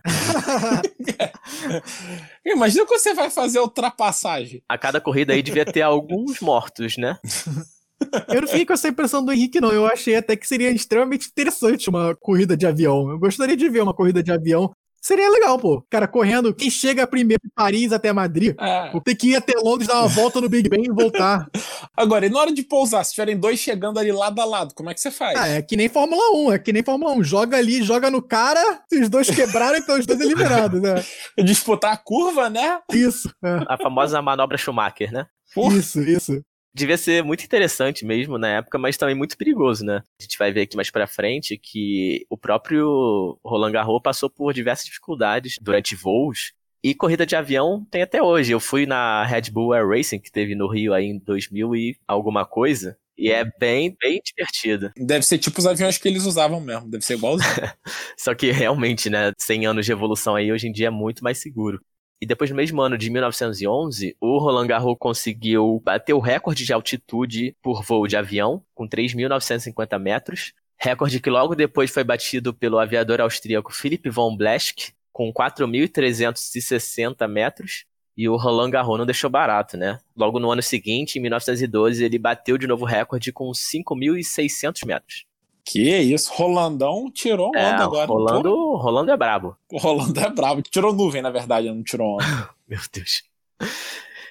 Imagina 2.44 2.84
que 2.84 2.98
você 2.98 3.14
vai 3.14 3.30
fazer 3.30 3.58
ultrapassagem. 3.58 4.62
A 4.68 4.76
cada 4.76 5.00
corrida 5.00 5.32
aí 5.32 5.42
devia 5.42 5.64
ter 5.64 5.80
alguns 5.80 6.40
mortos, 6.40 6.98
né? 6.98 7.18
Eu 8.28 8.42
não 8.42 8.48
fiquei 8.48 8.66
com 8.66 8.72
essa 8.72 8.88
impressão 8.88 9.24
do 9.24 9.32
Henrique, 9.32 9.60
não. 9.60 9.72
Eu 9.72 9.86
achei 9.86 10.16
até 10.16 10.36
que 10.36 10.46
seria 10.46 10.70
extremamente 10.70 11.28
interessante 11.28 11.88
uma 11.88 12.14
corrida 12.14 12.56
de 12.56 12.66
avião. 12.66 13.10
Eu 13.10 13.18
gostaria 13.18 13.56
de 13.56 13.68
ver 13.68 13.82
uma 13.82 13.94
corrida 13.94 14.22
de 14.22 14.32
avião 14.32 14.72
Seria 15.02 15.28
legal, 15.28 15.58
pô. 15.58 15.84
Cara, 15.90 16.06
correndo, 16.06 16.54
quem 16.54 16.70
chega 16.70 17.04
primeiro 17.08 17.42
de 17.42 17.50
Paris 17.52 17.92
até 17.92 18.12
Madrid, 18.12 18.54
é. 18.60 19.00
ter 19.00 19.16
que 19.16 19.30
ir 19.30 19.36
até 19.36 19.58
Londres, 19.58 19.88
dar 19.88 19.98
uma 19.98 20.06
volta 20.06 20.40
no 20.40 20.48
Big 20.48 20.68
Ben 20.68 20.84
e 20.84 20.92
voltar. 20.92 21.44
Agora, 21.96 22.24
e 22.24 22.30
na 22.30 22.38
hora 22.38 22.52
de 22.52 22.62
pousar, 22.62 23.04
se 23.04 23.12
tiverem 23.12 23.36
dois 23.36 23.58
chegando 23.58 23.98
ali 23.98 24.12
lado 24.12 24.40
a 24.40 24.44
lado, 24.44 24.72
como 24.76 24.90
é 24.90 24.94
que 24.94 25.00
você 25.00 25.10
faz? 25.10 25.36
Ah, 25.36 25.48
é 25.48 25.60
que 25.60 25.76
nem 25.76 25.88
Fórmula 25.88 26.22
1, 26.50 26.52
é 26.52 26.58
que 26.60 26.72
nem 26.72 26.84
Fórmula 26.84 27.14
1. 27.14 27.24
Joga 27.24 27.56
ali, 27.56 27.82
joga 27.82 28.12
no 28.12 28.22
cara, 28.22 28.62
se 28.88 29.00
os 29.00 29.08
dois 29.08 29.28
quebrarem, 29.28 29.80
então 29.80 29.98
os 29.98 30.06
dois 30.06 30.20
eliminados, 30.20 30.80
né? 30.80 30.94
Disputar 31.44 31.94
a 31.94 31.96
curva, 31.96 32.48
né? 32.48 32.78
Isso. 32.92 33.28
É. 33.44 33.58
A 33.66 33.76
famosa 33.76 34.22
manobra 34.22 34.56
Schumacher, 34.56 35.12
né? 35.12 35.26
Isso, 35.56 36.00
isso 36.00 36.40
devia 36.74 36.96
ser 36.96 37.22
muito 37.22 37.44
interessante 37.44 38.04
mesmo 38.04 38.38
na 38.38 38.48
época, 38.48 38.78
mas 38.78 38.96
também 38.96 39.14
muito 39.14 39.36
perigoso, 39.36 39.84
né? 39.84 40.02
A 40.20 40.22
gente 40.22 40.38
vai 40.38 40.52
ver 40.52 40.62
aqui 40.62 40.76
mais 40.76 40.90
pra 40.90 41.06
frente 41.06 41.58
que 41.58 42.26
o 42.30 42.36
próprio 42.36 43.38
Roland 43.44 43.72
Garros 43.72 44.00
passou 44.02 44.30
por 44.30 44.52
diversas 44.52 44.86
dificuldades 44.86 45.56
durante 45.60 45.94
voos. 45.94 46.52
E 46.84 46.94
corrida 46.96 47.24
de 47.24 47.36
avião 47.36 47.86
tem 47.90 48.02
até 48.02 48.20
hoje. 48.20 48.52
Eu 48.52 48.58
fui 48.58 48.86
na 48.86 49.24
Red 49.24 49.52
Bull 49.52 49.72
Air 49.72 49.88
Racing, 49.88 50.18
que 50.18 50.32
teve 50.32 50.56
no 50.56 50.66
Rio 50.66 50.92
aí 50.92 51.06
em 51.06 51.18
2000 51.18 51.76
e 51.76 51.96
alguma 52.08 52.44
coisa. 52.44 52.98
E 53.16 53.30
é 53.30 53.44
bem, 53.44 53.96
bem 54.00 54.20
divertido. 54.24 54.90
Deve 54.96 55.24
ser 55.24 55.38
tipo 55.38 55.60
os 55.60 55.66
aviões 55.66 55.96
que 55.96 56.08
eles 56.08 56.24
usavam 56.24 56.60
mesmo, 56.60 56.90
deve 56.90 57.04
ser 57.04 57.14
igualzinho. 57.14 57.48
Só 58.18 58.34
que 58.34 58.50
realmente, 58.50 59.08
né, 59.08 59.32
100 59.38 59.66
anos 59.66 59.86
de 59.86 59.92
evolução 59.92 60.34
aí, 60.34 60.50
hoje 60.50 60.66
em 60.66 60.72
dia 60.72 60.88
é 60.88 60.90
muito 60.90 61.22
mais 61.22 61.38
seguro. 61.38 61.80
E 62.22 62.24
depois, 62.24 62.48
no 62.48 62.54
mesmo 62.54 62.80
ano 62.80 62.96
de 62.96 63.10
1911, 63.10 64.16
o 64.20 64.38
Roland 64.38 64.68
Garros 64.68 64.94
conseguiu 64.96 65.82
bater 65.84 66.12
o 66.12 66.20
recorde 66.20 66.64
de 66.64 66.72
altitude 66.72 67.56
por 67.60 67.82
voo 67.82 68.06
de 68.06 68.16
avião, 68.16 68.62
com 68.76 68.88
3.950 68.88 69.98
metros. 69.98 70.52
Recorde 70.78 71.18
que 71.18 71.28
logo 71.28 71.56
depois 71.56 71.90
foi 71.90 72.04
batido 72.04 72.54
pelo 72.54 72.78
aviador 72.78 73.20
austríaco 73.20 73.74
Philipp 73.74 74.08
von 74.08 74.36
Blesk, 74.36 74.92
com 75.12 75.32
4.360 75.32 77.26
metros. 77.26 77.86
E 78.16 78.28
o 78.28 78.36
Roland 78.36 78.70
Garros 78.70 78.98
não 78.98 79.04
deixou 79.04 79.28
barato, 79.28 79.76
né? 79.76 79.98
Logo 80.16 80.38
no 80.38 80.52
ano 80.52 80.62
seguinte, 80.62 81.18
em 81.18 81.22
1912, 81.22 82.04
ele 82.04 82.20
bateu 82.20 82.56
de 82.56 82.68
novo 82.68 82.84
recorde 82.84 83.32
com 83.32 83.50
5.600 83.50 84.86
metros. 84.86 85.24
Que 85.64 85.98
isso, 85.98 86.32
Rolandão 86.32 87.10
tirou 87.10 87.48
onda 87.50 87.58
é, 87.58 87.72
agora. 87.74 88.06
Rolando, 88.06 88.76
Rolando 88.76 89.10
é 89.10 89.16
brabo. 89.16 89.56
O 89.70 89.78
Rolando 89.78 90.18
é 90.18 90.28
brabo. 90.28 90.62
Tirou 90.62 90.92
nuvem, 90.92 91.22
na 91.22 91.30
verdade, 91.30 91.68
não 91.68 91.82
tirou 91.82 92.14
onda. 92.14 92.50
Meu 92.66 92.80
Deus. 92.92 93.22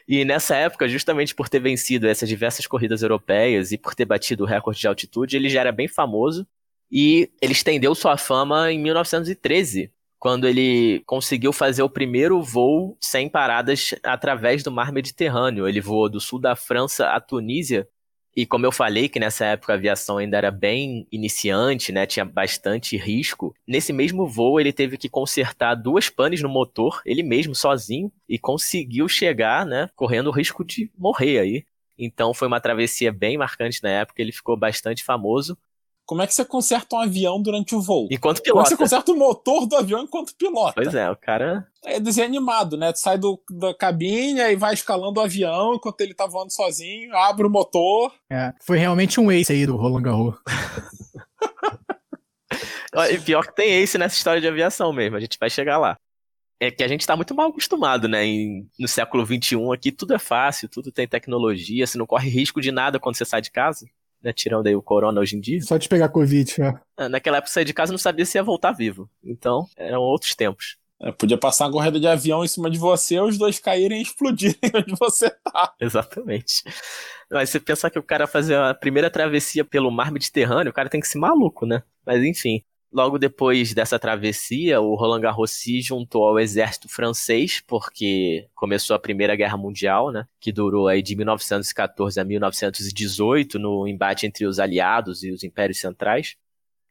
E 0.07 0.25
nessa 0.25 0.55
época, 0.55 0.89
justamente 0.89 1.33
por 1.33 1.47
ter 1.47 1.59
vencido 1.59 2.07
essas 2.07 2.27
diversas 2.27 2.67
corridas 2.67 3.01
europeias 3.01 3.71
e 3.71 3.77
por 3.77 3.95
ter 3.95 4.03
batido 4.03 4.43
o 4.43 4.47
recorde 4.47 4.81
de 4.81 4.87
altitude, 4.87 5.37
ele 5.37 5.47
já 5.47 5.61
era 5.61 5.71
bem 5.71 5.87
famoso. 5.87 6.45
E 6.91 7.29
ele 7.41 7.53
estendeu 7.53 7.95
sua 7.95 8.17
fama 8.17 8.69
em 8.69 8.77
1913, 8.77 9.89
quando 10.19 10.45
ele 10.45 11.01
conseguiu 11.05 11.53
fazer 11.53 11.81
o 11.81 11.89
primeiro 11.89 12.41
voo 12.41 12.97
sem 12.99 13.29
paradas 13.29 13.95
através 14.03 14.61
do 14.63 14.71
mar 14.71 14.91
Mediterrâneo. 14.91 15.65
Ele 15.65 15.79
voou 15.79 16.09
do 16.09 16.19
sul 16.19 16.39
da 16.39 16.57
França 16.57 17.07
à 17.11 17.21
Tunísia 17.21 17.87
e 18.35 18.45
como 18.45 18.65
eu 18.65 18.71
falei 18.71 19.09
que 19.09 19.19
nessa 19.19 19.45
época 19.45 19.73
a 19.73 19.75
aviação 19.75 20.17
ainda 20.17 20.37
era 20.37 20.51
bem 20.51 21.07
iniciante, 21.11 21.91
né, 21.91 22.05
tinha 22.05 22.23
bastante 22.23 22.95
risco, 22.95 23.53
nesse 23.67 23.91
mesmo 23.91 24.27
voo 24.27 24.59
ele 24.59 24.71
teve 24.71 24.97
que 24.97 25.09
consertar 25.09 25.75
duas 25.75 26.09
panes 26.09 26.41
no 26.41 26.49
motor, 26.49 27.01
ele 27.05 27.23
mesmo 27.23 27.53
sozinho, 27.53 28.11
e 28.27 28.39
conseguiu 28.39 29.07
chegar, 29.07 29.65
né, 29.65 29.89
correndo 29.95 30.27
o 30.27 30.31
risco 30.31 30.63
de 30.63 30.89
morrer 30.97 31.39
aí. 31.39 31.65
Então 31.97 32.33
foi 32.33 32.47
uma 32.47 32.61
travessia 32.61 33.11
bem 33.11 33.37
marcante 33.37 33.83
na 33.83 33.89
época, 33.89 34.21
ele 34.21 34.31
ficou 34.31 34.57
bastante 34.57 35.03
famoso. 35.03 35.57
Como 36.11 36.21
é 36.21 36.27
que 36.27 36.33
você 36.33 36.43
conserta 36.43 36.93
um 36.93 36.99
avião 36.99 37.41
durante 37.41 37.73
o 37.73 37.79
voo? 37.79 38.09
Enquanto 38.11 38.41
pilota. 38.41 38.51
Como 38.51 38.59
é 38.59 38.63
que 38.63 38.69
você 38.71 38.75
conserta 38.75 39.13
o 39.13 39.15
motor 39.15 39.65
do 39.65 39.77
avião 39.77 40.01
enquanto 40.01 40.35
pilota? 40.35 40.73
Pois 40.75 40.93
é, 40.93 41.09
o 41.09 41.15
cara. 41.15 41.65
É 41.85 42.01
desenho 42.01 42.27
animado, 42.27 42.75
né? 42.75 42.91
Tu 42.91 42.99
sai 42.99 43.17
do, 43.17 43.41
da 43.49 43.73
cabine 43.73 44.41
e 44.41 44.57
vai 44.57 44.73
escalando 44.73 45.21
o 45.21 45.23
avião 45.23 45.73
enquanto 45.73 46.01
ele 46.01 46.13
tá 46.13 46.27
voando 46.27 46.51
sozinho, 46.51 47.15
abre 47.15 47.47
o 47.47 47.49
motor. 47.49 48.13
É, 48.29 48.53
foi 48.59 48.77
realmente 48.77 49.21
um 49.21 49.31
ace 49.31 49.53
aí 49.53 49.65
do 49.65 49.77
Roland 49.77 50.01
Garros. 50.01 50.35
e 53.09 53.17
pior 53.19 53.47
que 53.47 53.55
tem 53.55 53.81
ace 53.81 53.97
nessa 53.97 54.17
história 54.17 54.41
de 54.41 54.49
aviação 54.49 54.91
mesmo, 54.91 55.15
a 55.15 55.21
gente 55.21 55.37
vai 55.39 55.49
chegar 55.49 55.77
lá. 55.77 55.97
É 56.59 56.69
que 56.69 56.83
a 56.83 56.89
gente 56.89 57.07
tá 57.07 57.15
muito 57.15 57.33
mal 57.33 57.51
acostumado, 57.51 58.09
né? 58.09 58.25
Em, 58.25 58.67
no 58.77 58.89
século 58.89 59.25
XXI 59.25 59.55
aqui 59.73 59.93
tudo 59.93 60.13
é 60.13 60.19
fácil, 60.19 60.67
tudo 60.67 60.91
tem 60.91 61.07
tecnologia, 61.07 61.87
você 61.87 61.97
não 61.97 62.05
corre 62.05 62.29
risco 62.29 62.59
de 62.59 62.69
nada 62.69 62.99
quando 62.99 63.15
você 63.15 63.23
sai 63.23 63.39
de 63.39 63.49
casa 63.49 63.87
né, 64.23 64.31
tirando 64.33 64.67
aí 64.67 64.75
o 64.75 64.81
corona 64.81 65.19
hoje 65.19 65.35
em 65.35 65.39
dia. 65.39 65.61
Só 65.61 65.77
de 65.77 65.89
pegar 65.89 66.09
Covid, 66.09 66.59
né? 66.59 66.79
Naquela 67.09 67.37
época 67.37 67.51
sair 67.51 67.65
de 67.65 67.73
casa 67.73 67.91
não 67.91 67.97
sabia 67.97 68.25
se 68.25 68.37
ia 68.37 68.43
voltar 68.43 68.71
vivo. 68.71 69.09
Então, 69.23 69.65
eram 69.75 70.01
outros 70.01 70.35
tempos. 70.35 70.77
É, 71.03 71.11
podia 71.11 71.37
passar 71.37 71.65
uma 71.65 71.71
corrida 71.71 71.99
de 71.99 72.07
avião 72.07 72.43
em 72.43 72.47
cima 72.47 72.69
de 72.69 72.77
você, 72.77 73.19
os 73.19 73.35
dois 73.37 73.59
caírem 73.59 73.99
e 73.99 74.03
explodirem 74.03 74.55
onde 74.75 74.95
você 74.99 75.31
tá. 75.31 75.73
Exatamente. 75.79 76.63
Mas 77.31 77.49
você 77.49 77.59
pensar 77.59 77.89
que 77.89 77.97
o 77.97 78.03
cara 78.03 78.27
fazer 78.27 78.55
a 78.55 78.73
primeira 78.73 79.09
travessia 79.09 79.65
pelo 79.65 79.89
mar 79.89 80.11
Mediterrâneo, 80.11 80.69
o 80.69 80.73
cara 80.73 80.89
tem 80.89 81.01
que 81.01 81.07
ser 81.07 81.17
maluco, 81.17 81.65
né? 81.65 81.81
Mas 82.05 82.23
enfim. 82.23 82.63
Logo 82.93 83.17
depois 83.17 83.73
dessa 83.73 83.97
travessia, 83.97 84.81
o 84.81 84.95
Roland 84.95 85.21
Garros 85.21 85.51
se 85.51 85.79
juntou 85.81 86.25
ao 86.25 86.37
exército 86.37 86.89
francês, 86.89 87.63
porque 87.65 88.49
começou 88.53 88.93
a 88.93 88.99
Primeira 88.99 89.33
Guerra 89.33 89.55
Mundial, 89.55 90.11
né, 90.11 90.27
que 90.41 90.51
durou 90.51 90.89
aí 90.89 91.01
de 91.01 91.15
1914 91.15 92.19
a 92.19 92.25
1918, 92.25 93.57
no 93.57 93.87
embate 93.87 94.25
entre 94.25 94.45
os 94.45 94.59
aliados 94.59 95.23
e 95.23 95.31
os 95.31 95.41
impérios 95.41 95.79
centrais. 95.79 96.35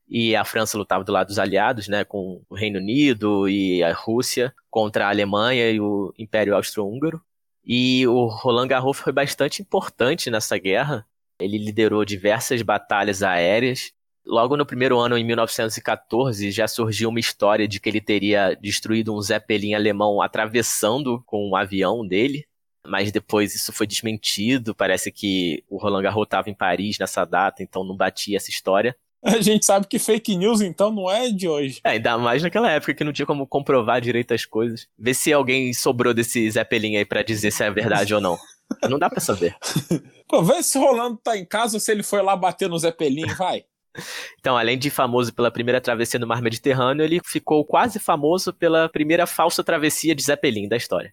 E 0.09 0.35
a 0.35 0.45
França 0.45 0.79
lutava 0.79 1.05
do 1.05 1.13
lado 1.13 1.27
dos 1.29 1.39
aliados, 1.39 1.87
né, 1.87 2.03
com 2.03 2.43
o 2.49 2.55
Reino 2.55 2.79
Unido 2.79 3.47
e 3.47 3.83
a 3.83 3.93
Rússia, 3.93 4.55
contra 4.71 5.07
a 5.07 5.11
Alemanha 5.11 5.71
e 5.71 5.81
o 5.81 6.15
Império 6.19 6.57
Austro-Húngaro. 6.57 7.21
E 7.63 8.07
o 8.07 8.25
Roland 8.27 8.69
Garros 8.69 8.99
foi 8.99 9.13
bastante 9.13 9.61
importante 9.61 10.31
nessa 10.31 10.57
guerra. 10.57 11.07
Ele 11.39 11.59
liderou 11.59 12.07
diversas 12.07 12.63
batalhas 12.63 13.23
aéreas 13.23 13.93
Logo 14.25 14.57
no 14.57 14.67
primeiro 14.67 14.99
ano, 14.99 15.17
em 15.17 15.25
1914, 15.25 16.51
já 16.51 16.69
surgiu 16.69 17.09
uma 17.09 17.21
história 17.21 17.67
de 17.67 17.81
que 17.81 17.89
ele 17.89 18.01
teria 18.01 18.55
destruído 18.55 19.15
um 19.15 19.21
Zeppelin 19.21 19.75
alemão 19.75 20.21
atravessando 20.21 21.23
com 21.27 21.49
um 21.49 21.57
avião 21.57 22.07
dele. 22.07 22.47
Mas 22.87 23.13
depois 23.13 23.55
isso 23.55 23.73
foi 23.73 23.87
desmentido. 23.87 24.75
Parece 24.75 25.13
que 25.13 25.65
o 25.69 25.77
Roland 25.77 26.03
Garros 26.03 26.25
estava 26.25 26.49
em 26.49 26.55
Paris 26.55 26.99
nessa 26.99 27.25
data, 27.25 27.63
então 27.63 27.85
não 27.85 27.97
batia 27.97 28.37
essa 28.37 28.51
história. 28.51 28.97
A 29.23 29.41
gente 29.41 29.67
sabe 29.67 29.87
que 29.87 29.99
fake 29.99 30.35
news, 30.35 30.63
então, 30.63 30.91
não 30.91 31.11
é 31.11 31.29
de 31.31 31.47
hoje. 31.47 31.81
É, 31.85 31.91
ainda 31.91 32.17
mais 32.17 32.43
naquela 32.43 32.71
época 32.71 32.95
que 32.95 33.05
não 33.05 33.13
tinha 33.13 33.27
como 33.27 33.47
comprovar 33.47 34.01
direito 34.01 34.33
as 34.33 34.47
coisas. 34.47 34.89
Vê 34.99 35.13
se 35.13 35.31
alguém 35.31 35.75
sobrou 35.75 36.15
desse 36.15 36.51
Zeppelin 36.51 36.97
aí 36.97 37.05
pra 37.05 37.23
dizer 37.23 37.51
se 37.51 37.63
é 37.63 37.71
verdade 37.71 38.15
ou 38.15 38.21
não. 38.21 38.39
Não 38.89 38.99
dá 38.99 39.11
pra 39.11 39.21
saber. 39.21 39.55
Pô, 40.27 40.43
vê 40.43 40.63
se 40.63 40.79
o 40.79 40.81
Rolando 40.81 41.19
tá 41.23 41.37
em 41.37 41.45
casa 41.45 41.77
ou 41.77 41.81
se 41.81 41.93
ele 41.93 42.03
foi 42.03 42.23
lá 42.23 42.35
bater 42.35 42.69
no 42.69 42.79
Zeppelin, 42.79 43.27
vai. 43.37 43.65
Então, 44.39 44.57
além 44.57 44.79
de 44.79 44.91
famoso 44.91 45.33
pela 45.35 45.51
primeira 45.51 45.81
travessia 45.81 46.21
no 46.21 46.27
mar 46.27 46.41
Mediterrâneo, 46.43 47.05
ele 47.05 47.21
ficou 47.25 47.65
quase 47.65 47.99
famoso 47.99 48.53
pela 48.53 48.89
primeira 48.89 49.27
falsa 49.27 49.65
travessia 49.65 50.15
de 50.15 50.23
Zeppelin 50.23 50.69
da 50.69 50.77
história. 50.77 51.13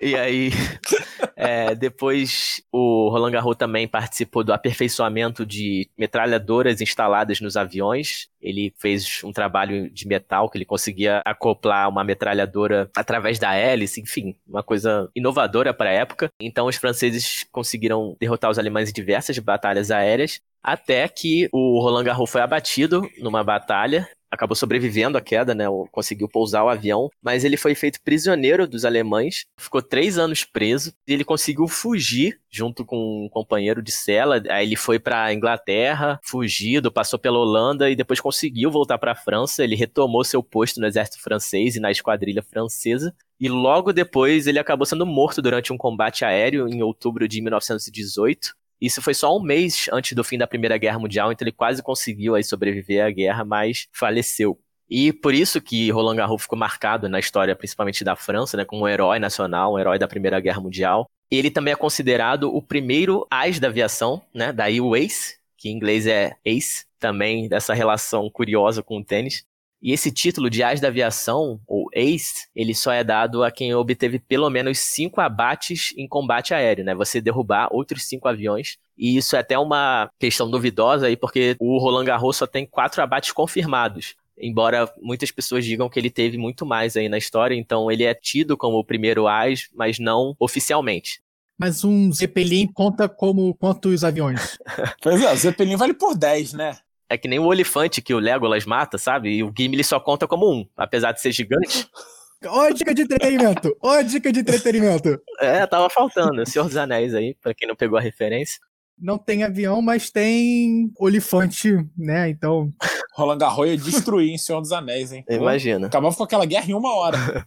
E 0.00 0.16
aí, 0.16 0.50
é, 1.36 1.74
depois 1.74 2.62
o 2.72 3.10
Roland 3.10 3.32
Garros 3.32 3.56
também 3.56 3.86
participou 3.86 4.42
do 4.42 4.52
aperfeiçoamento 4.52 5.44
de 5.44 5.90
metralhadoras 5.96 6.80
instaladas 6.80 7.38
nos 7.40 7.54
aviões. 7.54 8.28
Ele 8.40 8.72
fez 8.78 9.22
um 9.22 9.30
trabalho 9.30 9.90
de 9.90 10.08
metal 10.08 10.48
que 10.48 10.56
ele 10.56 10.64
conseguia 10.64 11.20
acoplar 11.22 11.86
uma 11.86 12.02
metralhadora 12.02 12.90
através 12.96 13.38
da 13.38 13.54
hélice, 13.54 14.00
enfim, 14.00 14.34
uma 14.48 14.62
coisa 14.62 15.10
inovadora 15.14 15.74
para 15.74 15.90
a 15.90 15.94
época. 15.94 16.32
Então 16.40 16.66
os 16.66 16.76
franceses 16.76 17.46
conseguiram 17.52 18.16
derrotar 18.18 18.50
os 18.50 18.58
alemães 18.58 18.88
em 18.88 18.94
diversas 18.94 19.38
batalhas 19.38 19.90
aéreas, 19.90 20.40
até 20.62 21.08
que 21.08 21.48
o 21.52 21.80
Roland 21.80 22.04
Garros 22.04 22.30
foi 22.30 22.40
abatido 22.40 23.08
numa 23.18 23.42
batalha 23.42 24.08
acabou 24.30 24.54
sobrevivendo 24.54 25.18
à 25.18 25.20
queda, 25.20 25.54
né? 25.54 25.64
Conseguiu 25.90 26.28
pousar 26.28 26.62
o 26.62 26.68
avião, 26.68 27.10
mas 27.20 27.44
ele 27.44 27.56
foi 27.56 27.74
feito 27.74 28.00
prisioneiro 28.02 28.66
dos 28.66 28.84
alemães, 28.84 29.44
ficou 29.58 29.82
três 29.82 30.16
anos 30.16 30.44
preso 30.44 30.92
e 31.06 31.12
ele 31.12 31.24
conseguiu 31.24 31.66
fugir 31.66 32.38
junto 32.48 32.84
com 32.84 33.24
um 33.24 33.28
companheiro 33.28 33.82
de 33.82 33.90
cela. 33.90 34.40
Aí 34.48 34.66
ele 34.66 34.76
foi 34.76 34.98
para 34.98 35.32
Inglaterra, 35.34 36.20
fugido, 36.22 36.92
passou 36.92 37.18
pela 37.18 37.38
Holanda 37.38 37.90
e 37.90 37.96
depois 37.96 38.20
conseguiu 38.20 38.70
voltar 38.70 38.98
para 38.98 39.12
a 39.12 39.16
França. 39.16 39.64
Ele 39.64 39.74
retomou 39.74 40.22
seu 40.22 40.42
posto 40.42 40.80
no 40.80 40.86
exército 40.86 41.20
francês 41.20 41.74
e 41.74 41.80
na 41.80 41.90
esquadrilha 41.90 42.42
francesa. 42.42 43.14
E 43.38 43.48
logo 43.48 43.92
depois 43.92 44.46
ele 44.46 44.58
acabou 44.58 44.86
sendo 44.86 45.06
morto 45.06 45.42
durante 45.42 45.72
um 45.72 45.78
combate 45.78 46.24
aéreo 46.24 46.68
em 46.68 46.82
outubro 46.82 47.26
de 47.26 47.40
1918. 47.40 48.54
Isso 48.80 49.02
foi 49.02 49.14
só 49.14 49.36
um 49.36 49.42
mês 49.42 49.86
antes 49.92 50.12
do 50.12 50.24
fim 50.24 50.38
da 50.38 50.46
Primeira 50.46 50.78
Guerra 50.78 50.98
Mundial, 50.98 51.30
então 51.30 51.44
ele 51.44 51.52
quase 51.52 51.82
conseguiu 51.82 52.34
aí 52.34 52.42
sobreviver 52.42 53.04
à 53.04 53.10
guerra, 53.10 53.44
mas 53.44 53.86
faleceu. 53.92 54.58
E 54.88 55.12
por 55.12 55.32
isso 55.32 55.60
que 55.60 55.90
Roland 55.90 56.16
Garros 56.16 56.42
ficou 56.42 56.58
marcado 56.58 57.08
na 57.08 57.20
história, 57.20 57.54
principalmente 57.54 58.02
da 58.02 58.16
França, 58.16 58.56
né, 58.56 58.64
como 58.64 58.82
um 58.82 58.88
herói 58.88 59.20
nacional, 59.20 59.74
um 59.74 59.78
herói 59.78 59.98
da 59.98 60.08
Primeira 60.08 60.40
Guerra 60.40 60.60
Mundial. 60.60 61.08
Ele 61.30 61.48
também 61.48 61.72
é 61.72 61.76
considerado 61.76 62.52
o 62.52 62.60
primeiro 62.60 63.24
as 63.30 63.60
da 63.60 63.68
aviação, 63.68 64.20
né, 64.34 64.52
daí 64.52 64.80
o 64.80 64.96
ace, 64.96 65.38
que 65.56 65.68
em 65.68 65.76
inglês 65.76 66.08
é 66.08 66.34
ace, 66.44 66.86
também 66.98 67.48
dessa 67.48 67.72
relação 67.72 68.28
curiosa 68.28 68.82
com 68.82 68.98
o 68.98 69.04
tênis. 69.04 69.44
E 69.82 69.92
esse 69.92 70.10
título 70.12 70.50
de 70.50 70.62
As 70.62 70.78
da 70.78 70.88
Aviação, 70.88 71.58
ou 71.66 71.86
Ace, 71.94 72.48
ele 72.54 72.74
só 72.74 72.92
é 72.92 73.02
dado 73.02 73.42
a 73.42 73.50
quem 73.50 73.74
obteve 73.74 74.18
pelo 74.18 74.50
menos 74.50 74.78
cinco 74.78 75.20
abates 75.20 75.94
em 75.96 76.06
combate 76.06 76.52
aéreo, 76.52 76.84
né? 76.84 76.94
Você 76.94 77.20
derrubar 77.20 77.68
outros 77.72 78.04
cinco 78.04 78.28
aviões. 78.28 78.76
E 78.96 79.16
isso 79.16 79.34
é 79.36 79.38
até 79.38 79.58
uma 79.58 80.10
questão 80.18 80.50
duvidosa 80.50 81.06
aí, 81.06 81.16
porque 81.16 81.56
o 81.58 81.78
Roland 81.78 82.04
Garros 82.04 82.36
só 82.36 82.46
tem 82.46 82.66
quatro 82.66 83.02
abates 83.02 83.32
confirmados. 83.32 84.14
Embora 84.38 84.92
muitas 85.00 85.30
pessoas 85.30 85.64
digam 85.64 85.88
que 85.88 85.98
ele 85.98 86.10
teve 86.10 86.36
muito 86.36 86.66
mais 86.66 86.96
aí 86.96 87.08
na 87.08 87.18
história, 87.18 87.54
então 87.54 87.90
ele 87.90 88.04
é 88.04 88.14
tido 88.14 88.56
como 88.56 88.78
o 88.78 88.84
primeiro 88.84 89.26
AS, 89.26 89.68
mas 89.74 89.98
não 89.98 90.34
oficialmente. 90.38 91.22
Mas 91.58 91.84
um 91.84 92.10
Zeppelin 92.10 92.66
conta 92.66 93.08
como 93.08 93.54
quantos 93.54 94.02
aviões? 94.02 94.58
pois 95.02 95.22
é, 95.22 95.32
o 95.32 95.36
Zeppelin 95.36 95.76
vale 95.76 95.92
por 95.92 96.16
10, 96.16 96.54
né? 96.54 96.78
É 97.10 97.18
que 97.18 97.26
nem 97.26 97.40
o 97.40 97.46
olifante 97.46 98.00
que 98.00 98.14
o 98.14 98.20
Legolas 98.20 98.64
mata, 98.64 98.96
sabe? 98.96 99.30
E 99.30 99.42
o 99.42 99.52
Gimli 99.56 99.82
só 99.82 99.98
conta 99.98 100.28
como 100.28 100.48
um, 100.48 100.64
apesar 100.76 101.10
de 101.10 101.20
ser 101.20 101.32
gigante. 101.32 101.88
Ó 102.46 102.62
a 102.62 102.70
dica 102.70 102.94
de 102.94 103.02
entretenimento! 103.02 103.76
Ó 103.82 103.90
a 103.90 104.02
dica 104.02 104.32
de 104.32 104.40
entretenimento! 104.40 105.20
É, 105.40 105.66
tava 105.66 105.90
faltando. 105.90 106.46
Senhor 106.48 106.66
dos 106.66 106.76
Anéis 106.76 107.14
aí, 107.14 107.34
pra 107.34 107.52
quem 107.52 107.66
não 107.66 107.74
pegou 107.74 107.98
a 107.98 108.00
referência. 108.00 108.60
Não 108.98 109.18
tem 109.18 109.42
avião, 109.42 109.82
mas 109.82 110.10
tem 110.10 110.90
olifante, 110.98 111.72
né? 111.96 112.28
Então. 112.28 112.70
Roland 113.14 113.38
Garros 113.38 113.66
ia 113.66 113.76
destruir 113.76 114.30
em 114.30 114.38
Senhor 114.38 114.60
dos 114.60 114.72
Anéis, 114.72 115.12
hein? 115.12 115.24
Imagina. 115.28 115.88
Acabava 115.88 116.14
com 116.14 116.22
aquela 116.22 116.44
guerra 116.44 116.70
em 116.70 116.74
uma 116.74 116.94
hora. 116.94 117.46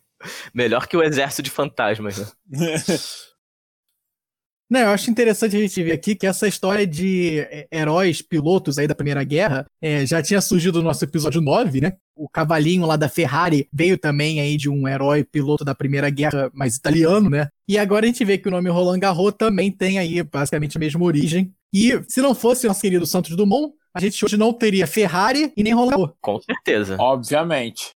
Melhor 0.53 0.87
que 0.87 0.97
o 0.97 1.03
exército 1.03 1.43
de 1.43 1.49
fantasmas, 1.51 2.17
né? 2.17 2.27
Não, 4.73 4.79
eu 4.79 4.89
acho 4.89 5.11
interessante 5.11 5.55
a 5.55 5.59
gente 5.59 5.83
ver 5.83 5.91
aqui 5.91 6.15
que 6.15 6.25
essa 6.25 6.47
história 6.47 6.87
de 6.87 7.41
é, 7.41 7.67
heróis, 7.71 8.23
pilotos 8.23 8.79
aí 8.79 8.87
da 8.87 8.95
Primeira 8.95 9.23
Guerra, 9.23 9.67
é, 9.79 10.03
já 10.03 10.19
tinha 10.19 10.41
surgido 10.41 10.79
no 10.79 10.85
nosso 10.85 11.03
episódio 11.03 11.39
9, 11.41 11.79
né? 11.79 11.93
O 12.15 12.27
cavalinho 12.27 12.83
lá 12.83 12.95
da 12.95 13.07
Ferrari 13.07 13.69
veio 13.71 13.99
também 13.99 14.41
aí 14.41 14.57
de 14.57 14.71
um 14.71 14.87
herói 14.87 15.23
piloto 15.23 15.63
da 15.63 15.75
Primeira 15.75 16.09
Guerra, 16.09 16.49
mas 16.55 16.75
italiano, 16.75 17.29
né? 17.29 17.49
E 17.67 17.77
agora 17.77 18.03
a 18.03 18.07
gente 18.07 18.25
vê 18.25 18.35
que 18.35 18.47
o 18.47 18.51
nome 18.51 18.67
Roland 18.67 18.97
Garros 18.97 19.35
também 19.37 19.71
tem 19.71 19.99
aí 19.99 20.23
basicamente 20.23 20.75
a 20.75 20.79
mesma 20.79 21.05
origem. 21.05 21.53
E 21.71 22.01
se 22.07 22.19
não 22.19 22.33
fosse 22.33 22.65
o 22.65 22.69
nosso 22.69 22.81
querido 22.81 23.05
Santos 23.05 23.35
Dumont, 23.35 23.75
a 23.93 23.99
gente 23.99 24.25
hoje 24.25 24.37
não 24.37 24.51
teria 24.51 24.87
Ferrari 24.87 25.53
e 25.55 25.61
nem 25.61 25.75
Roland 25.75 25.91
Garros. 25.91 26.09
Com 26.19 26.41
certeza. 26.41 26.97
Obviamente. 26.99 27.91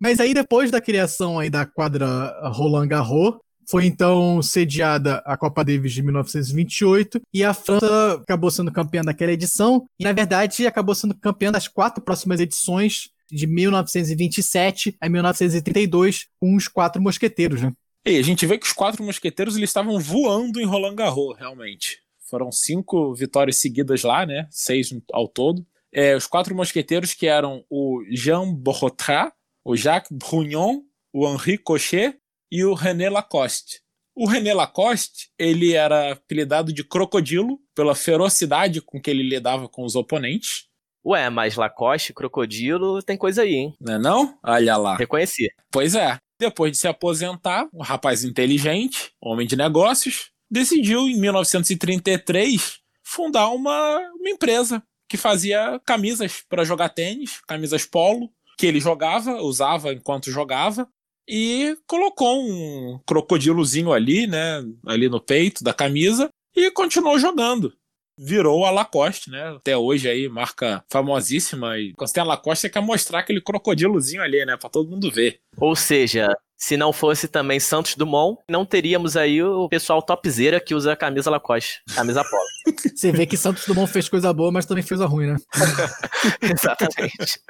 Mas 0.00 0.20
aí 0.20 0.32
depois 0.32 0.70
da 0.70 0.80
criação 0.80 1.40
aí 1.40 1.50
da 1.50 1.66
quadra 1.66 2.32
Roland 2.52 2.86
Garros, 2.86 3.38
foi 3.68 3.86
então 3.86 4.42
sediada 4.42 5.22
a 5.24 5.36
Copa 5.36 5.64
Davis 5.64 5.92
de 5.92 6.02
1928 6.02 7.20
e 7.32 7.44
a 7.44 7.54
França 7.54 8.14
acabou 8.14 8.50
sendo 8.50 8.72
campeã 8.72 9.02
daquela 9.02 9.32
edição 9.32 9.86
e, 9.98 10.04
na 10.04 10.12
verdade, 10.12 10.66
acabou 10.66 10.94
sendo 10.94 11.14
campeã 11.14 11.50
das 11.50 11.68
quatro 11.68 12.02
próximas 12.02 12.40
edições 12.40 13.10
de 13.30 13.46
1927 13.46 14.96
a 15.00 15.08
1932 15.08 16.26
com 16.38 16.54
os 16.54 16.68
quatro 16.68 17.00
mosqueteiros, 17.00 17.62
né? 17.62 17.72
E 18.04 18.18
a 18.18 18.22
gente 18.22 18.44
vê 18.46 18.58
que 18.58 18.66
os 18.66 18.72
quatro 18.72 19.02
mosqueteiros 19.02 19.56
eles 19.56 19.70
estavam 19.70 19.98
voando 19.98 20.60
em 20.60 20.66
Roland 20.66 20.96
Garros, 20.96 21.38
realmente. 21.38 22.00
Foram 22.28 22.50
cinco 22.50 23.14
vitórias 23.14 23.56
seguidas 23.56 24.02
lá, 24.02 24.26
né? 24.26 24.48
Seis 24.50 24.92
ao 25.12 25.28
todo. 25.28 25.64
É, 25.92 26.16
os 26.16 26.26
quatro 26.26 26.54
mosqueteiros 26.54 27.14
que 27.14 27.26
eram 27.26 27.64
o 27.70 28.02
Jean 28.10 28.52
Borrotrat, 28.52 29.32
o 29.64 29.76
Jacques 29.76 30.10
Brugnon, 30.10 30.80
o 31.12 31.28
Henri 31.28 31.58
Cochet 31.58 32.16
e 32.52 32.66
o 32.66 32.74
René 32.74 33.08
Lacoste. 33.08 33.80
O 34.14 34.26
René 34.26 34.52
Lacoste, 34.52 35.30
ele 35.38 35.72
era 35.72 36.12
apelidado 36.12 36.70
de 36.70 36.84
Crocodilo 36.84 37.58
pela 37.74 37.94
ferocidade 37.94 38.82
com 38.82 39.00
que 39.00 39.08
ele 39.08 39.22
lidava 39.22 39.70
com 39.70 39.86
os 39.86 39.96
oponentes. 39.96 40.66
Ué, 41.02 41.30
mas 41.30 41.56
Lacoste, 41.56 42.12
Crocodilo, 42.12 43.02
tem 43.02 43.16
coisa 43.16 43.40
aí, 43.40 43.54
hein? 43.54 43.74
Não 43.80 43.94
é 43.94 43.98
não? 43.98 44.38
Olha 44.44 44.76
lá. 44.76 44.96
Reconheci. 44.96 45.48
Pois 45.70 45.94
é. 45.94 46.18
Depois 46.38 46.72
de 46.72 46.78
se 46.78 46.86
aposentar, 46.86 47.66
um 47.72 47.80
rapaz 47.80 48.22
inteligente, 48.22 49.12
homem 49.18 49.46
de 49.46 49.56
negócios, 49.56 50.30
decidiu 50.50 51.08
em 51.08 51.18
1933 51.18 52.80
fundar 53.02 53.48
uma, 53.48 53.98
uma 53.98 54.28
empresa 54.28 54.82
que 55.08 55.16
fazia 55.16 55.80
camisas 55.86 56.44
para 56.46 56.64
jogar 56.64 56.90
tênis, 56.90 57.40
camisas 57.48 57.86
polo, 57.86 58.30
que 58.58 58.66
ele 58.66 58.78
jogava, 58.78 59.40
usava 59.40 59.94
enquanto 59.94 60.30
jogava, 60.30 60.86
e 61.34 61.78
colocou 61.86 62.42
um 62.42 63.00
crocodilozinho 63.06 63.90
ali, 63.90 64.26
né, 64.26 64.62
ali 64.86 65.08
no 65.08 65.18
peito 65.18 65.64
da 65.64 65.72
camisa 65.72 66.28
e 66.54 66.70
continuou 66.70 67.18
jogando. 67.18 67.72
Virou 68.18 68.66
a 68.66 68.70
Lacoste, 68.70 69.30
né? 69.30 69.56
Até 69.56 69.74
hoje 69.74 70.06
aí, 70.10 70.28
marca 70.28 70.84
famosíssima. 70.90 71.78
E 71.78 71.94
quando 71.94 72.08
você 72.08 72.14
tem 72.14 72.22
a 72.22 72.26
Lacoste, 72.26 72.60
você 72.60 72.68
quer 72.68 72.82
mostrar 72.82 73.20
aquele 73.20 73.40
crocodilozinho 73.40 74.22
ali, 74.22 74.44
né? 74.44 74.58
Pra 74.58 74.68
todo 74.68 74.90
mundo 74.90 75.10
ver. 75.10 75.40
Ou 75.56 75.74
seja, 75.74 76.28
se 76.54 76.76
não 76.76 76.92
fosse 76.92 77.26
também 77.26 77.58
Santos 77.58 77.96
Dumont, 77.96 78.38
não 78.46 78.66
teríamos 78.66 79.16
aí 79.16 79.42
o 79.42 79.66
pessoal 79.70 80.02
topzera 80.02 80.60
que 80.60 80.74
usa 80.74 80.92
a 80.92 80.96
camisa 80.96 81.30
Lacoste, 81.30 81.80
camisa 81.94 82.22
polo. 82.22 82.42
Você 82.94 83.10
vê 83.10 83.24
que 83.24 83.38
Santos 83.38 83.66
Dumont 83.66 83.90
fez 83.90 84.06
coisa 84.10 84.30
boa, 84.34 84.52
mas 84.52 84.66
também 84.66 84.82
fez 84.82 85.00
coisa 85.00 85.06
ruim, 85.06 85.28
né? 85.28 85.36
Exatamente. 86.42 87.40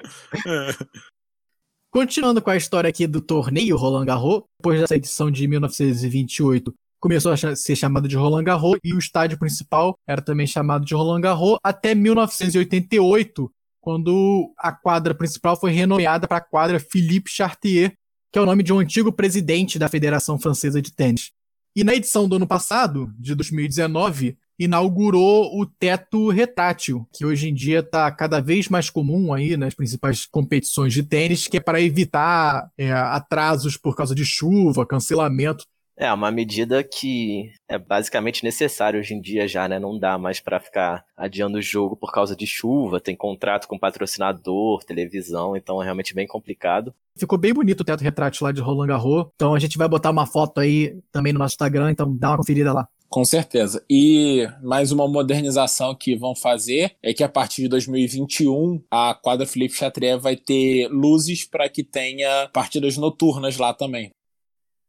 Continuando 1.92 2.40
com 2.40 2.48
a 2.48 2.56
história 2.56 2.88
aqui 2.88 3.06
do 3.06 3.20
torneio 3.20 3.76
Roland 3.76 4.06
Garros, 4.06 4.44
depois 4.58 4.80
dessa 4.80 4.96
edição 4.96 5.30
de 5.30 5.46
1928, 5.46 6.74
começou 6.98 7.30
a 7.30 7.36
ser 7.54 7.76
chamado 7.76 8.08
de 8.08 8.16
Roland 8.16 8.44
Garros 8.44 8.78
e 8.82 8.94
o 8.94 8.98
estádio 8.98 9.38
principal 9.38 9.94
era 10.08 10.22
também 10.22 10.46
chamado 10.46 10.86
de 10.86 10.94
Roland 10.94 11.20
Garros 11.20 11.58
até 11.62 11.94
1988, 11.94 13.52
quando 13.78 14.54
a 14.56 14.72
quadra 14.72 15.14
principal 15.14 15.54
foi 15.54 15.70
renomeada 15.72 16.26
para 16.26 16.38
a 16.38 16.40
quadra 16.40 16.80
Philippe 16.80 17.30
Chartier, 17.30 17.92
que 18.32 18.38
é 18.38 18.42
o 18.42 18.46
nome 18.46 18.62
de 18.62 18.72
um 18.72 18.78
antigo 18.78 19.12
presidente 19.12 19.78
da 19.78 19.86
Federação 19.86 20.38
Francesa 20.38 20.80
de 20.80 20.94
Tênis. 20.94 21.30
E 21.76 21.84
na 21.84 21.94
edição 21.94 22.26
do 22.26 22.36
ano 22.36 22.46
passado, 22.46 23.12
de 23.18 23.34
2019, 23.34 24.38
inaugurou 24.62 25.58
o 25.58 25.66
teto 25.66 26.28
retrátil, 26.28 27.06
que 27.12 27.24
hoje 27.24 27.48
em 27.48 27.54
dia 27.54 27.80
está 27.80 28.10
cada 28.10 28.40
vez 28.40 28.68
mais 28.68 28.88
comum 28.88 29.32
aí 29.32 29.56
nas 29.56 29.74
principais 29.74 30.26
competições 30.26 30.92
de 30.92 31.02
tênis, 31.02 31.48
que 31.48 31.56
é 31.56 31.60
para 31.60 31.80
evitar 31.80 32.70
é, 32.78 32.92
atrasos 32.92 33.76
por 33.76 33.96
causa 33.96 34.14
de 34.14 34.24
chuva, 34.24 34.86
cancelamento. 34.86 35.64
É 35.96 36.10
uma 36.12 36.30
medida 36.30 36.82
que 36.82 37.52
é 37.68 37.78
basicamente 37.78 38.42
necessária 38.42 38.98
hoje 38.98 39.14
em 39.14 39.20
dia 39.20 39.46
já, 39.46 39.68
né? 39.68 39.78
Não 39.78 39.98
dá 39.98 40.16
mais 40.16 40.40
para 40.40 40.58
ficar 40.58 41.04
adiando 41.16 41.58
o 41.58 41.62
jogo 41.62 41.94
por 41.94 42.10
causa 42.10 42.34
de 42.34 42.46
chuva, 42.46 42.98
tem 42.98 43.14
contrato 43.14 43.68
com 43.68 43.78
patrocinador, 43.78 44.82
televisão, 44.84 45.54
então 45.54 45.82
é 45.82 45.84
realmente 45.84 46.14
bem 46.14 46.26
complicado. 46.26 46.94
Ficou 47.16 47.38
bem 47.38 47.52
bonito 47.52 47.82
o 47.82 47.84
teto 47.84 48.02
retrátil 48.02 48.46
lá 48.46 48.52
de 48.52 48.60
Roland 48.62 48.86
Garros, 48.86 49.26
então 49.34 49.54
a 49.54 49.58
gente 49.58 49.76
vai 49.76 49.86
botar 49.86 50.10
uma 50.10 50.26
foto 50.26 50.60
aí 50.60 50.98
também 51.12 51.32
no 51.32 51.38
nosso 51.38 51.54
Instagram, 51.54 51.90
então 51.90 52.16
dá 52.16 52.30
uma 52.30 52.38
conferida 52.38 52.72
lá. 52.72 52.88
Com 53.12 53.26
certeza. 53.26 53.84
E 53.90 54.48
mais 54.62 54.90
uma 54.90 55.06
modernização 55.06 55.94
que 55.94 56.16
vão 56.16 56.34
fazer 56.34 56.96
é 57.02 57.12
que 57.12 57.22
a 57.22 57.28
partir 57.28 57.60
de 57.60 57.68
2021 57.68 58.82
a 58.90 59.12
quadra 59.12 59.46
Felipe 59.46 59.74
Chatrier 59.74 60.18
vai 60.18 60.34
ter 60.34 60.88
luzes 60.88 61.44
para 61.44 61.68
que 61.68 61.84
tenha 61.84 62.48
partidas 62.54 62.96
noturnas 62.96 63.58
lá 63.58 63.74
também. 63.74 64.08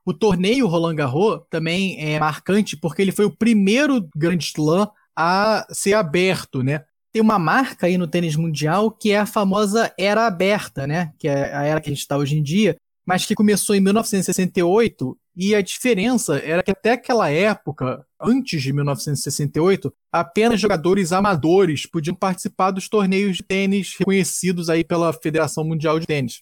O 0.06 0.14
torneio 0.14 0.68
Roland 0.68 0.96
Garros 0.96 1.42
também 1.50 2.00
é 2.00 2.18
marcante 2.18 2.78
porque 2.78 3.02
ele 3.02 3.12
foi 3.12 3.26
o 3.26 3.36
primeiro 3.36 4.08
Grand 4.16 4.40
Slam 4.40 4.90
a 5.14 5.68
ser 5.70 5.96
aberto, 5.96 6.64
né? 6.64 6.86
Tem 7.12 7.22
uma 7.22 7.38
marca 7.38 7.88
aí 7.88 7.98
no 7.98 8.08
tênis 8.08 8.38
mundial 8.38 8.90
que 8.90 9.12
é 9.12 9.20
a 9.20 9.26
famosa 9.26 9.94
era 10.00 10.26
aberta, 10.26 10.88
né? 10.88 11.12
Que 11.20 11.28
é 11.28 11.54
a 11.54 11.64
era 11.64 11.82
que 11.82 11.90
a 11.90 11.94
gente 11.94 12.00
está 12.00 12.16
hoje 12.16 12.38
em 12.38 12.42
dia, 12.42 12.78
mas 13.06 13.26
que 13.26 13.36
começou 13.36 13.76
em 13.76 13.82
1968 13.82 15.18
E 15.36 15.56
a 15.56 15.62
diferença 15.62 16.38
era 16.38 16.62
que 16.62 16.72
até 16.72 16.92
aquela 16.92 17.30
época, 17.30 18.06
antes 18.22 18.62
de 18.62 18.72
1968, 18.72 19.92
apenas 20.12 20.62
jogadores 20.62 21.12
amadores 21.12 21.88
podiam 21.88 22.16
participar 22.16 22.70
dos 22.70 22.88
torneios 22.88 23.38
de 23.38 23.44
tênis 23.44 23.96
reconhecidos 23.98 24.70
aí 24.70 24.84
pela 24.84 25.12
Federação 25.12 25.64
Mundial 25.64 26.00
de 26.00 26.06
Tênis. 26.06 26.42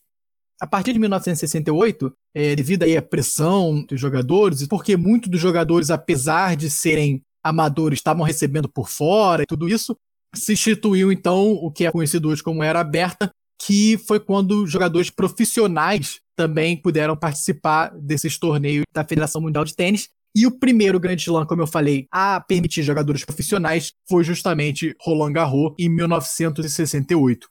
A 0.62 0.68
partir 0.68 0.94
de 0.94 1.00
1968, 1.00 2.14
é, 2.36 2.56
devido 2.56 2.84
aí 2.84 2.96
à 2.96 3.02
pressão 3.02 3.84
dos 3.84 4.00
jogadores, 4.00 4.68
porque 4.68 4.98
muitos 4.98 5.30
dos 5.30 5.40
jogadores, 5.40 5.90
apesar 5.90 6.56
de 6.56 6.70
serem 6.70 7.24
amadores, 7.44 8.00
estavam 8.00 8.24
recebendo 8.24 8.70
por 8.70 8.90
fora 8.90 9.44
e 9.44 9.48
tudo 9.48 9.68
isso, 9.68 9.98
se 10.36 10.54
instituiu 10.54 11.12
então 11.12 11.54
o 11.54 11.72
que 11.72 11.86
é 11.86 11.92
conhecido 11.92 12.30
hoje 12.30 12.44
como 12.44 12.62
era 12.62 12.80
aberta, 12.80 13.32
que 13.66 13.98
foi 13.98 14.20
quando 14.20 14.66
jogadores 14.66 15.10
profissionais 15.10 16.20
também 16.36 16.76
puderam 16.76 17.16
participar 17.16 17.92
desses 17.96 18.38
torneios 18.38 18.84
da 18.94 19.04
Federação 19.04 19.42
Mundial 19.42 19.64
de 19.64 19.76
Tênis. 19.76 20.10
E 20.36 20.48
o 20.48 20.52
primeiro 20.52 21.00
grande 21.00 21.24
slam, 21.24 21.46
como 21.46 21.62
eu 21.62 21.68
falei, 21.68 22.08
a 22.12 22.40
permitir 22.40 22.82
jogadores 22.84 23.24
profissionais 23.24 23.94
foi 24.10 24.24
justamente 24.24 24.96
Roland 25.02 25.34
Garros 25.34 25.74
em 25.78 25.90
1968. 25.90 27.48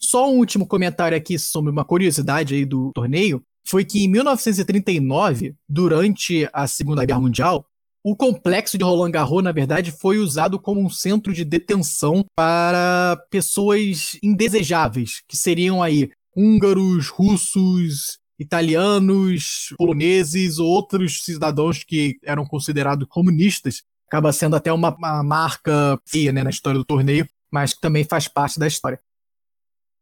Só 0.00 0.30
um 0.30 0.38
último 0.38 0.66
comentário 0.66 1.18
aqui 1.18 1.38
sobre 1.38 1.70
uma 1.70 1.84
curiosidade 1.84 2.54
aí 2.54 2.64
do 2.64 2.92
torneio 2.94 3.42
foi 3.66 3.84
que 3.84 4.04
em 4.04 4.08
1939, 4.08 5.54
durante 5.68 6.48
a 6.52 6.66
Segunda 6.66 7.04
Guerra 7.04 7.20
Mundial, 7.20 7.66
o 8.02 8.16
complexo 8.16 8.78
de 8.78 8.84
Roland 8.84 9.10
Garros, 9.10 9.42
na 9.42 9.52
verdade, 9.52 9.92
foi 9.92 10.18
usado 10.18 10.58
como 10.58 10.80
um 10.80 10.88
centro 10.88 11.32
de 11.32 11.44
detenção 11.44 12.24
para 12.34 13.16
pessoas 13.30 14.16
indesejáveis, 14.22 15.22
que 15.26 15.36
seriam 15.36 15.82
aí 15.82 16.10
húngaros, 16.34 17.08
russos, 17.08 18.18
italianos, 18.38 19.74
poloneses 19.76 20.58
ou 20.58 20.68
outros 20.68 21.24
cidadãos 21.24 21.82
que 21.82 22.16
eram 22.24 22.46
considerados 22.46 23.06
comunistas. 23.08 23.82
Acaba 24.06 24.32
sendo 24.32 24.56
até 24.56 24.72
uma, 24.72 24.94
uma 24.94 25.22
marca 25.22 26.00
feia 26.06 26.32
né, 26.32 26.42
na 26.42 26.50
história 26.50 26.78
do 26.78 26.84
torneio, 26.84 27.28
mas 27.50 27.74
que 27.74 27.80
também 27.80 28.04
faz 28.04 28.28
parte 28.28 28.58
da 28.58 28.66
história. 28.66 29.00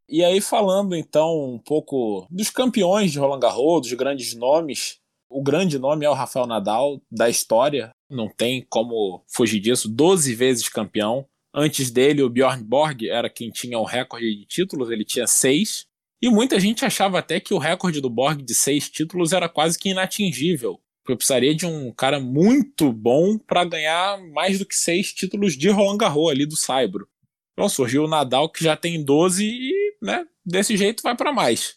E 0.09 0.24
aí, 0.24 0.40
falando 0.40 0.94
então 0.94 1.54
um 1.54 1.59
pouco 1.59 2.28
dos 2.30 2.50
campeões 2.50 3.11
de 3.11 3.18
Roland 3.18 3.40
Garros, 3.40 3.88
dos 3.88 3.92
grandes 3.94 4.35
nomes, 4.35 5.00
o 5.28 5.42
grande 5.42 5.78
nome 5.78 6.04
é 6.04 6.10
o 6.10 6.14
Rafael 6.14 6.46
Nadal, 6.46 7.00
da 7.10 7.28
história, 7.28 7.90
não 8.10 8.28
tem 8.28 8.64
como 8.68 9.24
fugir 9.28 9.60
disso, 9.60 9.88
12 9.88 10.34
vezes 10.34 10.68
campeão. 10.68 11.26
Antes 11.54 11.90
dele, 11.90 12.22
o 12.22 12.28
Bjorn 12.28 12.62
Borg 12.62 13.08
era 13.08 13.30
quem 13.30 13.50
tinha 13.50 13.78
o 13.78 13.84
recorde 13.84 14.34
de 14.34 14.46
títulos, 14.46 14.90
ele 14.90 15.04
tinha 15.04 15.26
seis. 15.26 15.86
E 16.20 16.28
muita 16.28 16.60
gente 16.60 16.84
achava 16.84 17.18
até 17.18 17.40
que 17.40 17.54
o 17.54 17.58
recorde 17.58 18.00
do 18.00 18.10
Borg 18.10 18.42
de 18.42 18.54
seis 18.54 18.88
títulos 18.90 19.32
era 19.32 19.48
quase 19.48 19.78
que 19.78 19.90
inatingível. 19.90 20.80
Porque 21.02 21.16
precisaria 21.16 21.54
de 21.54 21.64
um 21.64 21.92
cara 21.92 22.18
muito 22.18 22.92
bom 22.92 23.38
para 23.38 23.64
ganhar 23.64 24.18
mais 24.32 24.58
do 24.58 24.66
que 24.66 24.74
seis 24.74 25.12
títulos 25.12 25.56
de 25.56 25.68
Roland 25.68 25.98
Garros 25.98 26.30
ali 26.30 26.44
do 26.44 26.56
Saibro. 26.56 27.08
Então 27.52 27.68
surgiu 27.68 28.04
o 28.04 28.08
Nadal 28.08 28.50
que 28.50 28.62
já 28.62 28.76
tem 28.76 29.02
12 29.02 29.44
e, 29.44 29.96
né, 30.02 30.26
desse 30.44 30.76
jeito 30.76 31.02
vai 31.02 31.16
para 31.16 31.32
mais. 31.32 31.76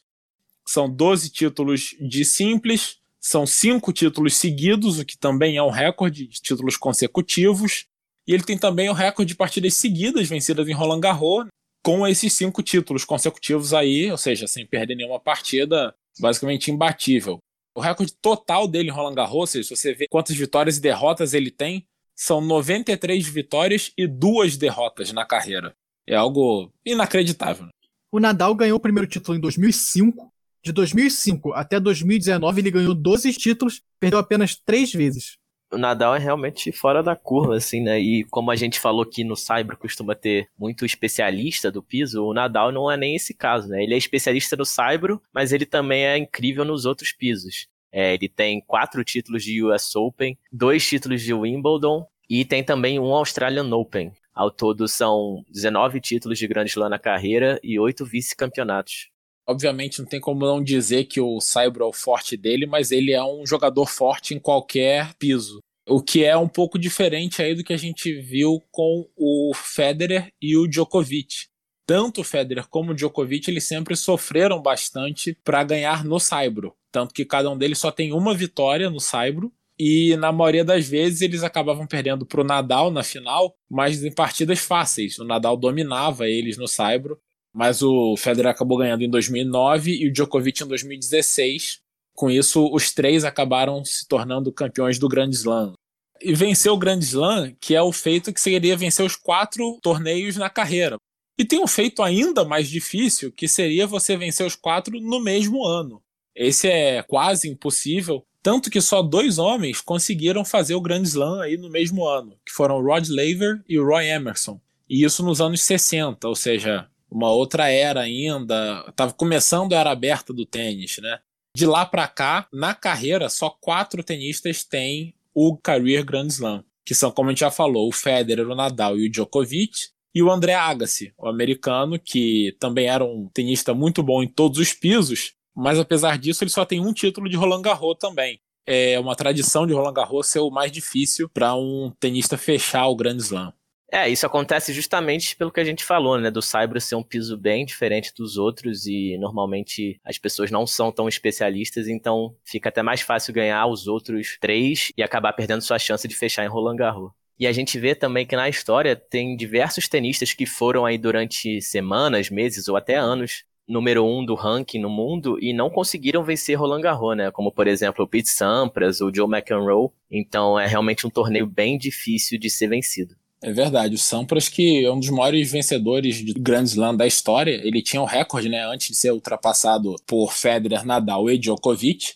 São 0.67 0.89
12 0.89 1.31
títulos 1.31 1.95
de 2.01 2.25
simples, 2.25 2.98
são 3.21 3.45
cinco 3.45 3.91
títulos 3.91 4.35
seguidos, 4.35 4.99
o 4.99 5.05
que 5.05 5.17
também 5.17 5.57
é 5.57 5.63
um 5.63 5.69
recorde 5.69 6.27
de 6.27 6.41
títulos 6.41 6.77
consecutivos. 6.77 7.85
E 8.27 8.33
ele 8.33 8.43
tem 8.43 8.57
também 8.57 8.89
o 8.89 8.93
recorde 8.93 9.29
de 9.29 9.37
partidas 9.37 9.73
seguidas 9.73 10.27
vencidas 10.27 10.67
em 10.67 10.73
Roland 10.73 11.01
Garros, 11.01 11.47
com 11.83 12.07
esses 12.07 12.33
cinco 12.33 12.61
títulos 12.61 13.03
consecutivos 13.03 13.73
aí, 13.73 14.11
ou 14.11 14.17
seja, 14.17 14.47
sem 14.47 14.65
perder 14.65 14.95
nenhuma 14.95 15.19
partida, 15.19 15.93
basicamente 16.19 16.71
imbatível. 16.71 17.39
O 17.75 17.81
recorde 17.81 18.13
total 18.21 18.67
dele 18.67 18.89
em 18.89 18.91
Roland 18.91 19.15
Garros, 19.15 19.51
se 19.51 19.63
você 19.63 19.93
vê 19.93 20.05
quantas 20.09 20.35
vitórias 20.35 20.77
e 20.77 20.81
derrotas 20.81 21.33
ele 21.33 21.51
tem, 21.51 21.85
são 22.15 22.41
93 22.41 23.27
vitórias 23.27 23.93
e 23.97 24.05
duas 24.05 24.57
derrotas 24.57 25.13
na 25.13 25.25
carreira. 25.25 25.73
É 26.07 26.15
algo 26.15 26.71
inacreditável. 26.85 27.67
O 28.11 28.19
Nadal 28.19 28.53
ganhou 28.55 28.77
o 28.77 28.81
primeiro 28.81 29.07
título 29.07 29.37
em 29.37 29.41
2005. 29.41 30.31
De 30.63 30.71
2005 30.71 31.53
até 31.53 31.79
2019, 31.79 32.61
ele 32.61 32.71
ganhou 32.71 32.93
12 32.93 33.33
títulos, 33.33 33.81
perdeu 33.99 34.19
apenas 34.19 34.55
três 34.55 34.91
vezes. 34.91 35.37
O 35.71 35.77
Nadal 35.77 36.15
é 36.15 36.19
realmente 36.19 36.71
fora 36.71 37.03
da 37.03 37.15
curva, 37.15 37.55
assim, 37.55 37.81
né? 37.81 37.99
E 37.99 38.23
como 38.25 38.49
a 38.49 38.55
gente 38.55 38.79
falou 38.79 39.05
que 39.05 39.23
no 39.23 39.35
Cyber 39.35 39.77
costuma 39.77 40.15
ter 40.15 40.49
muito 40.57 40.83
especialista 40.83 41.71
do 41.71 41.83
piso, 41.83 42.23
o 42.23 42.33
Nadal 42.33 42.71
não 42.71 42.89
é 42.89 42.97
nem 42.97 43.15
esse 43.15 43.35
caso, 43.35 43.67
né? 43.67 43.83
Ele 43.83 43.93
é 43.93 43.97
especialista 43.97 44.55
no 44.57 44.65
Cyber, 44.65 45.17
mas 45.31 45.53
ele 45.53 45.67
também 45.67 46.05
é 46.05 46.17
incrível 46.17 46.65
nos 46.65 46.85
outros 46.85 47.11
pisos. 47.11 47.67
É, 47.91 48.15
ele 48.15 48.27
tem 48.27 48.61
quatro 48.61 49.03
títulos 49.03 49.43
de 49.43 49.63
US 49.63 49.95
Open, 49.95 50.37
dois 50.51 50.87
títulos 50.87 51.21
de 51.21 51.33
Wimbledon 51.33 52.05
e 52.29 52.45
tem 52.45 52.63
também 52.63 52.99
um 52.99 53.13
Australian 53.13 53.69
Open. 53.75 54.11
Ao 54.33 54.49
todo 54.49 54.87
são 54.87 55.43
19 55.49 55.99
títulos 55.99 56.37
de 56.39 56.47
Grand 56.47 56.65
Slam 56.65 56.89
na 56.89 56.99
carreira 56.99 57.59
e 57.63 57.79
oito 57.79 58.05
vice-campeonatos. 58.05 59.09
Obviamente 59.49 59.97
não 59.97 60.05
tem 60.05 60.19
como 60.19 60.45
não 60.45 60.63
dizer 60.63 61.05
que 61.05 61.19
o 61.19 61.41
Saibro 61.41 61.83
é 61.83 61.87
o 61.87 61.91
forte 61.91 62.37
dele, 62.37 62.67
mas 62.67 62.91
ele 62.91 63.13
é 63.13 63.23
um 63.23 63.47
jogador 63.47 63.87
forte 63.87 64.35
em 64.35 64.39
qualquer 64.39 65.15
piso. 65.15 65.57
O 65.87 66.03
que 66.03 66.23
é 66.23 66.37
um 66.37 66.47
pouco 66.47 66.77
diferente 66.77 67.41
aí 67.41 67.55
do 67.55 67.63
que 67.63 67.73
a 67.73 67.77
gente 67.77 68.13
viu 68.21 68.63
com 68.69 69.09
o 69.17 69.51
Federer 69.55 70.31
e 70.39 70.55
o 70.55 70.67
Djokovic. 70.67 71.47
Tanto 71.87 72.21
o 72.21 72.23
Federer 72.23 72.67
como 72.69 72.91
o 72.91 72.93
Djokovic, 72.93 73.49
eles 73.49 73.63
sempre 73.63 73.95
sofreram 73.95 74.61
bastante 74.61 75.35
para 75.43 75.63
ganhar 75.63 76.05
no 76.05 76.19
Saibro. 76.19 76.75
Tanto 76.91 77.11
que 77.11 77.25
cada 77.25 77.49
um 77.49 77.57
deles 77.57 77.79
só 77.79 77.89
tem 77.89 78.13
uma 78.13 78.35
vitória 78.35 78.87
no 78.87 78.99
Saibro. 78.99 79.51
E 79.79 80.15
na 80.17 80.31
maioria 80.31 80.63
das 80.63 80.87
vezes 80.87 81.21
eles 81.21 81.41
acabavam 81.41 81.87
perdendo 81.87 82.23
para 82.23 82.41
o 82.41 82.43
Nadal 82.43 82.91
na 82.91 83.01
final, 83.01 83.55
mas 83.67 84.03
em 84.03 84.13
partidas 84.13 84.59
fáceis. 84.59 85.17
O 85.17 85.23
Nadal 85.23 85.57
dominava 85.57 86.27
eles 86.27 86.55
no 86.55 86.67
Saibro, 86.67 87.19
mas 87.59 87.81
o 87.81 88.15
Federer 88.15 88.51
acabou 88.51 88.77
ganhando 88.77 89.03
em 89.03 89.09
2009 89.09 89.91
e 89.91 90.07
o 90.07 90.13
Djokovic 90.13 90.63
em 90.63 90.65
2016. 90.65 91.81
Com 92.15 92.31
isso, 92.31 92.73
os 92.73 92.93
três 92.93 93.25
acabaram 93.25 93.83
se 93.83 94.07
tornando 94.07 94.49
campeões 94.49 94.97
do 94.97 95.09
Grand 95.09 95.29
Slam. 95.31 95.73
E 96.21 96.33
venceu 96.33 96.73
o 96.73 96.77
Grand 96.77 96.99
Slam, 96.99 97.53
que 97.59 97.75
é 97.75 97.81
o 97.81 97.91
feito 97.91 98.31
que 98.31 98.39
seria 98.39 98.77
vencer 98.77 99.05
os 99.05 99.17
quatro 99.17 99.77
torneios 99.83 100.37
na 100.37 100.49
carreira. 100.49 100.95
E 101.37 101.43
tem 101.43 101.61
um 101.61 101.67
feito 101.67 102.01
ainda 102.01 102.45
mais 102.45 102.69
difícil, 102.69 103.29
que 103.29 103.45
seria 103.45 103.85
você 103.85 104.15
vencer 104.15 104.47
os 104.47 104.55
quatro 104.55 104.97
no 104.97 105.19
mesmo 105.19 105.65
ano. 105.65 106.01
Esse 106.33 106.69
é 106.69 107.03
quase 107.03 107.49
impossível, 107.49 108.23
tanto 108.41 108.69
que 108.69 108.79
só 108.79 109.01
dois 109.01 109.37
homens 109.37 109.81
conseguiram 109.81 110.45
fazer 110.45 110.75
o 110.75 110.81
Grand 110.81 111.03
Slam 111.03 111.41
aí 111.41 111.57
no 111.57 111.69
mesmo 111.69 112.07
ano, 112.07 112.37
que 112.45 112.53
foram 112.53 112.77
o 112.77 112.81
Rod 112.81 113.09
Laver 113.09 113.61
e 113.67 113.77
o 113.77 113.85
Roy 113.85 114.07
Emerson. 114.07 114.61
E 114.89 115.03
isso 115.03 115.25
nos 115.25 115.41
anos 115.41 115.61
60, 115.63 116.25
ou 116.25 116.35
seja, 116.35 116.87
uma 117.11 117.31
outra 117.31 117.69
era 117.69 118.01
ainda, 118.01 118.85
estava 118.87 119.13
começando 119.13 119.73
a 119.73 119.77
era 119.79 119.91
aberta 119.91 120.33
do 120.33 120.45
tênis, 120.45 120.97
né? 121.01 121.19
De 121.55 121.65
lá 121.65 121.85
para 121.85 122.07
cá, 122.07 122.47
na 122.53 122.73
carreira, 122.73 123.29
só 123.29 123.49
quatro 123.49 124.03
tenistas 124.03 124.63
têm 124.63 125.13
o 125.33 125.57
Career 125.57 126.05
Grand 126.05 126.27
Slam, 126.27 126.63
que 126.85 126.93
são, 126.93 127.11
como 127.11 127.29
a 127.29 127.31
gente 127.31 127.39
já 127.39 127.51
falou, 127.51 127.87
o 127.87 127.91
Federer, 127.91 128.47
o 128.47 128.55
Nadal 128.55 128.97
e 128.97 129.07
o 129.07 129.11
Djokovic, 129.11 129.89
e 130.13 130.23
o 130.23 130.31
André 130.31 130.53
Agassi, 130.53 131.13
o 131.17 131.27
americano, 131.27 131.99
que 131.99 132.55
também 132.59 132.87
era 132.87 133.03
um 133.03 133.29
tenista 133.33 133.73
muito 133.73 134.01
bom 134.01 134.23
em 134.23 134.27
todos 134.27 134.59
os 134.59 134.73
pisos, 134.73 135.33
mas 135.55 135.79
apesar 135.79 136.17
disso 136.17 136.43
ele 136.43 136.51
só 136.51 136.65
tem 136.65 136.79
um 136.79 136.93
título 136.93 137.29
de 137.29 137.35
Roland 137.35 137.61
Garros 137.61 137.97
também. 137.99 138.39
É 138.65 138.99
uma 138.99 139.15
tradição 139.15 139.65
de 139.65 139.73
Roland 139.73 139.93
Garros 139.93 140.27
ser 140.27 140.39
o 140.39 140.51
mais 140.51 140.71
difícil 140.71 141.29
para 141.29 141.55
um 141.55 141.91
tenista 141.99 142.37
fechar 142.37 142.87
o 142.87 142.95
Grand 142.95 143.17
Slam. 143.17 143.53
É, 143.91 144.07
isso 144.07 144.25
acontece 144.25 144.71
justamente 144.71 145.35
pelo 145.35 145.51
que 145.51 145.59
a 145.59 145.63
gente 145.63 145.83
falou, 145.83 146.19
né? 146.19 146.29
Do 146.29 146.41
Saibro 146.41 146.79
ser 146.79 146.95
um 146.95 147.03
piso 147.03 147.35
bem 147.35 147.65
diferente 147.65 148.13
dos 148.15 148.37
outros 148.37 148.85
e 148.85 149.17
normalmente 149.17 149.99
as 150.05 150.17
pessoas 150.17 150.51
não 150.51 150.67
são 150.67 150.91
tão 150.91 151.07
especialistas, 151.07 151.87
então 151.87 152.35
fica 152.43 152.69
até 152.69 152.83
mais 152.83 153.01
fácil 153.01 153.33
ganhar 153.33 153.65
os 153.65 153.87
outros 153.87 154.37
três 154.39 154.91
e 154.95 155.01
acabar 155.01 155.33
perdendo 155.33 155.61
sua 155.61 155.79
chance 155.79 156.07
de 156.07 156.15
fechar 156.15 156.45
em 156.45 156.49
Roland 156.49 156.75
Garros. 156.75 157.11
E 157.39 157.47
a 157.47 157.51
gente 157.51 157.79
vê 157.79 157.95
também 157.95 158.27
que 158.27 158.35
na 158.35 158.49
história 158.49 158.95
tem 158.95 159.35
diversos 159.35 159.87
tenistas 159.87 160.33
que 160.33 160.45
foram 160.45 160.85
aí 160.85 160.97
durante 160.97 161.61
semanas, 161.61 162.29
meses 162.29 162.67
ou 162.67 162.75
até 162.75 162.95
anos 162.95 163.45
número 163.69 164.03
um 164.03 164.25
do 164.25 164.33
ranking 164.33 164.79
no 164.79 164.89
mundo 164.89 165.37
e 165.39 165.53
não 165.53 165.69
conseguiram 165.69 166.23
vencer 166.23 166.57
Roland 166.57 166.81
Garros, 166.81 167.15
né? 167.15 167.29
Como, 167.31 167.51
por 167.51 167.67
exemplo, 167.67 168.03
o 168.03 168.07
Pete 168.07 168.27
Sampras, 168.27 168.99
o 168.99 169.13
Joe 169.13 169.29
McEnroe. 169.29 169.91
Então 170.09 170.59
é 170.59 170.65
realmente 170.65 171.05
um 171.05 171.09
torneio 171.09 171.45
bem 171.45 171.77
difícil 171.77 172.39
de 172.39 172.49
ser 172.49 172.67
vencido. 172.67 173.15
É 173.41 173.53
verdade, 173.53 173.95
o 173.95 173.97
Sampras 173.97 174.49
que 174.49 174.83
é 174.83 174.91
um 174.91 174.99
dos 174.99 175.09
maiores 175.09 175.49
vencedores 175.51 176.17
de 176.17 176.33
Grand 176.33 176.63
Slam 176.63 176.95
da 176.95 177.07
história, 177.07 177.51
ele 177.51 177.81
tinha 177.81 178.01
o 178.01 178.05
um 178.05 178.07
recorde, 178.07 178.49
né, 178.49 178.65
antes 178.65 178.89
de 178.89 178.95
ser 178.95 179.11
ultrapassado 179.11 179.95
por 180.05 180.33
Federer, 180.33 180.85
Nadal 180.85 181.29
e 181.29 181.37
Djokovic. 181.37 182.15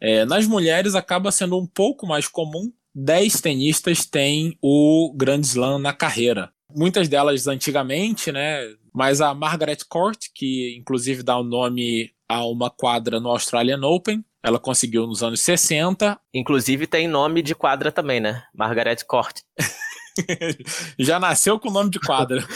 É, 0.00 0.24
nas 0.24 0.46
mulheres 0.46 0.94
acaba 0.94 1.30
sendo 1.30 1.58
um 1.58 1.66
pouco 1.66 2.06
mais 2.06 2.26
comum, 2.26 2.72
10 2.94 3.40
tenistas 3.40 4.06
têm 4.06 4.56
o 4.62 5.12
Grand 5.14 5.40
Slam 5.40 5.78
na 5.78 5.92
carreira. 5.92 6.50
Muitas 6.74 7.06
delas 7.06 7.46
antigamente, 7.46 8.32
né, 8.32 8.66
mas 8.94 9.20
a 9.20 9.34
Margaret 9.34 9.78
Court, 9.88 10.28
que 10.34 10.74
inclusive 10.78 11.22
dá 11.22 11.38
o 11.38 11.44
nome 11.44 12.10
a 12.26 12.46
uma 12.46 12.70
quadra 12.70 13.20
no 13.20 13.28
Australian 13.28 13.80
Open. 13.82 14.24
Ela 14.42 14.58
conseguiu 14.58 15.06
nos 15.06 15.22
anos 15.22 15.40
60. 15.40 16.18
Inclusive 16.34 16.86
tem 16.86 17.06
nome 17.06 17.42
de 17.42 17.54
quadra 17.54 17.92
também, 17.92 18.20
né? 18.20 18.42
Margaret 18.54 18.96
Court. 19.06 19.40
Já 20.98 21.18
nasceu 21.18 21.58
com 21.58 21.68
o 21.68 21.72
nome 21.72 21.90
de 21.90 22.00
quadra. 22.00 22.46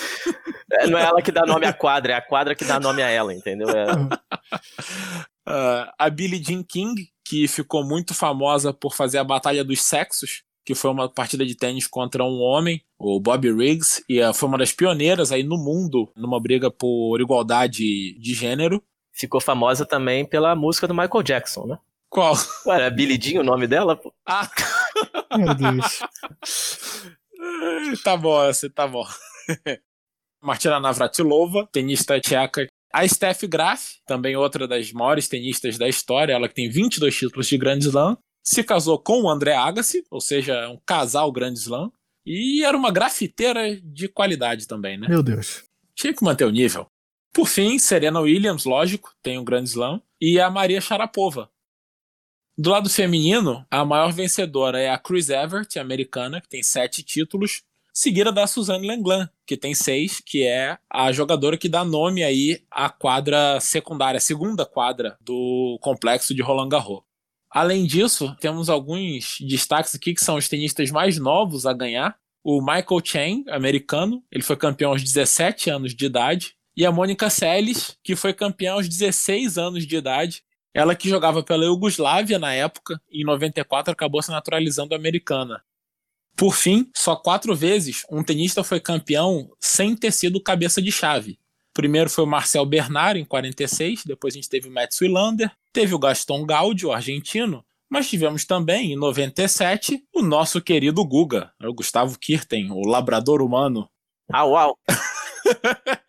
É, 0.73 0.87
não 0.87 0.99
é 0.99 1.05
ela 1.05 1.23
que 1.23 1.33
dá 1.33 1.47
nome 1.47 1.67
à 1.67 1.73
quadra, 1.73 2.13
é 2.13 2.17
a 2.17 2.23
quadra 2.23 2.55
que 2.55 2.65
dá 2.65 2.81
nome 2.81 3.03
a 3.03 3.09
ela, 3.09 3.33
entendeu? 3.33 3.69
É... 3.71 3.93
Uh, 3.93 5.91
a 5.99 6.11
Billie 6.11 6.43
Jean 6.43 6.63
King, 6.63 7.09
que 7.25 7.47
ficou 7.47 7.85
muito 7.85 8.15
famosa 8.15 8.73
por 8.73 8.95
fazer 8.95 9.19
a 9.19 9.25
Batalha 9.25 9.65
dos 9.65 9.83
Sexos, 9.83 10.43
que 10.65 10.75
foi 10.75 10.91
uma 10.91 11.09
partida 11.09 11.47
de 11.47 11.55
tênis 11.55 11.87
contra 11.87 12.25
um 12.25 12.41
homem, 12.41 12.83
o 12.99 13.21
Bobby 13.21 13.53
Riggs, 13.53 14.05
e 14.09 14.21
uh, 14.21 14.35
foi 14.35 14.49
uma 14.49 14.59
das 14.59 14.73
pioneiras 14.73 15.31
aí 15.31 15.43
no 15.43 15.57
mundo 15.57 16.11
numa 16.17 16.41
briga 16.41 16.71
por 16.71 17.21
igualdade 17.21 18.19
de 18.19 18.35
gênero. 18.35 18.83
Ficou 19.13 19.41
famosa 19.41 19.87
também 19.87 20.27
pela 20.27 20.55
música 20.57 20.87
do 20.89 20.95
Michael 20.95 21.23
Jackson, 21.23 21.67
né? 21.67 21.79
Qual? 22.11 22.35
Ué, 22.67 22.87
é 22.87 22.91
Billie 22.91 23.21
Jean 23.21 23.41
o 23.41 23.45
nome 23.45 23.67
dela, 23.67 23.97
pô? 23.97 24.13
Ah! 24.27 24.49
Meu 25.37 25.55
Deus. 25.55 26.01
tá 28.05 28.17
bom, 28.17 28.45
essa 28.45 28.69
tá 28.71 28.87
bom. 28.87 29.05
Martina 30.43 30.79
Navratilova, 30.79 31.69
tenista 31.73 32.21
tcheca. 32.21 32.67
A 32.93 33.07
Steph 33.07 33.43
Graf, 33.45 33.97
também 34.07 34.37
outra 34.37 34.67
das 34.67 34.93
maiores 34.93 35.29
tenistas 35.29 35.77
da 35.77 35.89
história, 35.89 36.33
ela 36.33 36.49
que 36.49 36.55
tem 36.55 36.71
22 36.71 37.15
títulos 37.15 37.47
de 37.47 37.59
Grand 37.59 37.79
Slam, 37.79 38.17
se 38.43 38.63
casou 38.63 38.99
com 38.99 39.23
o 39.23 39.29
André 39.29 39.55
Agassi, 39.55 40.05
ou 40.11 40.21
seja, 40.21 40.69
um 40.69 40.79
casal 40.87 41.31
Grand 41.33 41.53
Slam, 41.53 41.91
e 42.25 42.65
era 42.65 42.77
uma 42.77 42.91
grafiteira 42.91 43.77
de 43.81 44.09
qualidade 44.09 44.67
também, 44.67 44.99
né? 44.99 45.09
Meu 45.09 45.23
Deus. 45.23 45.65
Tinha 45.95 46.15
que 46.15 46.25
manter 46.25 46.45
o 46.45 46.51
nível. 46.51 46.87
Por 47.35 47.47
fim, 47.47 47.79
Serena 47.79 48.21
Williams, 48.21 48.65
lógico, 48.65 49.13
tem 49.23 49.39
um 49.39 49.45
Grand 49.45 49.65
Slam, 49.65 50.01
e 50.21 50.41
a 50.41 50.49
Maria 50.49 50.81
Sharapova. 50.81 51.51
Do 52.59 52.71
lado 52.71 52.89
feminino, 52.89 53.67
a 53.71 53.85
maior 53.85 54.11
vencedora 54.15 54.81
é 54.81 54.89
a 54.89 54.97
Chris 54.97 55.29
Evert, 55.29 55.77
americana, 55.77 56.41
que 56.41 56.49
tem 56.49 56.63
sete 56.63 57.03
títulos, 57.03 57.63
seguida 57.93 58.33
da 58.33 58.47
Suzanne 58.47 58.89
Lenglen, 58.89 59.29
que 59.47 59.59
tem 59.59 59.75
seis, 59.75 60.23
que 60.25 60.43
é 60.43 60.79
a 60.91 61.13
jogadora 61.13 61.59
que 61.59 61.69
dá 61.69 61.85
nome 61.85 62.25
aí 62.25 62.63
à 62.71 62.89
quadra 62.89 63.61
secundária, 63.61 64.19
segunda 64.21 64.65
quadra 64.65 65.19
do 65.21 65.79
complexo 65.83 66.35
de 66.35 66.41
Roland 66.41 66.71
Garros. 66.71 67.03
Além 67.51 67.85
disso, 67.85 68.35
temos 68.41 68.71
alguns 68.71 69.37
destaques 69.41 69.95
aqui 69.95 70.15
que 70.15 70.25
são 70.25 70.37
os 70.37 70.49
tenistas 70.49 70.91
mais 70.91 71.19
novos 71.19 71.67
a 71.67 71.75
ganhar. 71.75 72.17
O 72.43 72.63
Michael 72.63 73.05
Chen, 73.05 73.45
americano, 73.51 74.25
ele 74.33 74.43
foi 74.43 74.57
campeão 74.57 74.93
aos 74.93 75.03
17 75.03 75.69
anos 75.69 75.95
de 75.95 76.07
idade. 76.07 76.55
E 76.75 76.87
a 76.87 76.93
Mônica 76.93 77.29
Seles, 77.29 77.99
que 78.03 78.17
foi 78.17 78.33
campeã 78.33 78.73
aos 78.73 78.89
16 78.89 79.59
anos 79.59 79.87
de 79.87 79.97
idade. 79.97 80.43
Ela 80.77 80.95
que 80.95 81.09
jogava 81.09 81.43
pela 81.43 81.65
Iugoslávia 81.65 82.39
na 82.39 82.53
época, 82.53 83.01
e 83.11 83.23
em 83.23 83.25
94 83.25 83.91
acabou 83.91 84.21
se 84.21 84.31
naturalizando 84.31 84.95
americana. 84.95 85.63
Por 86.37 86.55
fim, 86.55 86.91
só 86.95 87.17
quatro 87.17 87.57
vezes 87.57 88.03
um 88.11 88.23
tenista 88.23 88.63
foi 88.63 88.79
campeão 88.79 89.51
sem 89.59 89.97
ter 89.97 90.13
sido 90.13 90.39
cabeça 90.39 90.83
de 90.83 90.93
chave. 90.93 91.39
Primeiro 91.73 92.11
foi 92.11 92.25
o 92.25 92.27
Marcel 92.27 92.67
Bernard, 92.67 93.19
em 93.19 93.25
46, 93.25 94.03
depois 94.05 94.35
a 94.35 94.37
gente 94.37 94.51
teve 94.51 94.69
o 94.69 94.71
Mats 94.71 95.01
Wilander, 95.01 95.51
teve 95.73 95.95
o 95.95 95.99
Gaston 95.99 96.45
Gaudio, 96.45 96.93
argentino, 96.93 97.65
mas 97.89 98.11
tivemos 98.11 98.45
também, 98.45 98.93
em 98.93 98.97
97, 98.97 100.05
o 100.15 100.21
nosso 100.21 100.61
querido 100.61 101.03
Guga, 101.07 101.53
o 101.63 101.73
Gustavo 101.73 102.19
Kirten, 102.19 102.71
o 102.71 102.87
labrador 102.87 103.41
humano. 103.41 103.89
Au, 104.31 104.55
au. 104.55 104.79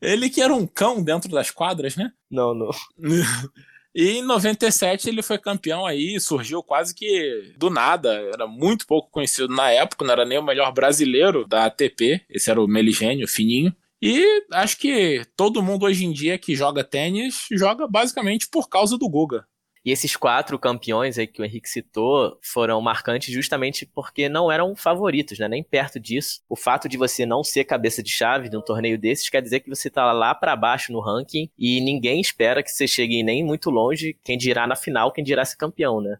Ele 0.00 0.30
que 0.30 0.40
era 0.40 0.54
um 0.54 0.66
cão 0.66 1.02
dentro 1.02 1.30
das 1.30 1.50
quadras, 1.50 1.96
né? 1.96 2.12
Não, 2.30 2.54
não. 2.54 2.70
E 3.92 4.18
em 4.18 4.22
97 4.22 5.08
ele 5.08 5.20
foi 5.20 5.36
campeão 5.36 5.84
aí, 5.84 6.20
surgiu 6.20 6.62
quase 6.62 6.94
que 6.94 7.52
do 7.56 7.68
nada, 7.68 8.12
era 8.32 8.46
muito 8.46 8.86
pouco 8.86 9.10
conhecido 9.10 9.52
na 9.52 9.70
época, 9.72 10.04
não 10.04 10.12
era 10.12 10.24
nem 10.24 10.38
o 10.38 10.44
melhor 10.44 10.72
brasileiro 10.72 11.44
da 11.44 11.64
ATP, 11.64 12.24
esse 12.30 12.48
era 12.48 12.62
o 12.62 12.68
Meligênio, 12.68 13.26
fininho. 13.26 13.74
E 14.00 14.44
acho 14.52 14.78
que 14.78 15.26
todo 15.36 15.62
mundo 15.62 15.84
hoje 15.84 16.04
em 16.06 16.12
dia 16.12 16.38
que 16.38 16.54
joga 16.54 16.84
tênis 16.84 17.46
joga 17.52 17.86
basicamente 17.86 18.48
por 18.48 18.68
causa 18.68 18.96
do 18.96 19.08
Guga. 19.08 19.44
E 19.84 19.90
esses 19.90 20.14
quatro 20.14 20.58
campeões 20.58 21.18
aí 21.18 21.26
que 21.26 21.40
o 21.40 21.44
Henrique 21.44 21.68
citou 21.68 22.38
foram 22.42 22.80
marcantes 22.82 23.32
justamente 23.32 23.86
porque 23.86 24.28
não 24.28 24.52
eram 24.52 24.76
favoritos, 24.76 25.38
né? 25.38 25.48
Nem 25.48 25.62
perto 25.62 25.98
disso. 25.98 26.42
O 26.48 26.56
fato 26.56 26.88
de 26.88 26.98
você 26.98 27.24
não 27.24 27.42
ser 27.42 27.64
cabeça 27.64 28.02
de 28.02 28.10
chave 28.10 28.50
num 28.50 28.60
torneio 28.60 28.98
desses 28.98 29.30
quer 29.30 29.40
dizer 29.40 29.60
que 29.60 29.70
você 29.70 29.88
tá 29.88 30.12
lá 30.12 30.34
para 30.34 30.54
baixo 30.54 30.92
no 30.92 31.00
ranking 31.00 31.50
e 31.58 31.80
ninguém 31.80 32.20
espera 32.20 32.62
que 32.62 32.70
você 32.70 32.86
chegue 32.86 33.22
nem 33.22 33.42
muito 33.42 33.70
longe, 33.70 34.18
quem 34.22 34.36
dirá 34.36 34.66
na 34.66 34.76
final, 34.76 35.12
quem 35.12 35.24
dirá 35.24 35.44
ser 35.44 35.56
campeão, 35.56 36.00
né? 36.00 36.18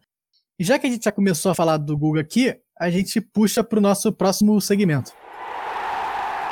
E 0.57 0.63
já 0.63 0.79
que 0.79 0.87
a 0.87 0.89
gente 0.89 1.05
já 1.05 1.11
começou 1.11 1.51
a 1.51 1.55
falar 1.55 1.77
do 1.77 1.95
Guga 1.95 2.21
aqui, 2.21 2.55
a 2.79 2.89
gente 2.89 3.21
puxa 3.21 3.63
pro 3.63 3.79
nosso 3.79 4.11
próximo 4.11 4.59
segmento. 4.59 5.11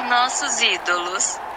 Nossos 0.08 0.62
ídolos. 0.62 1.49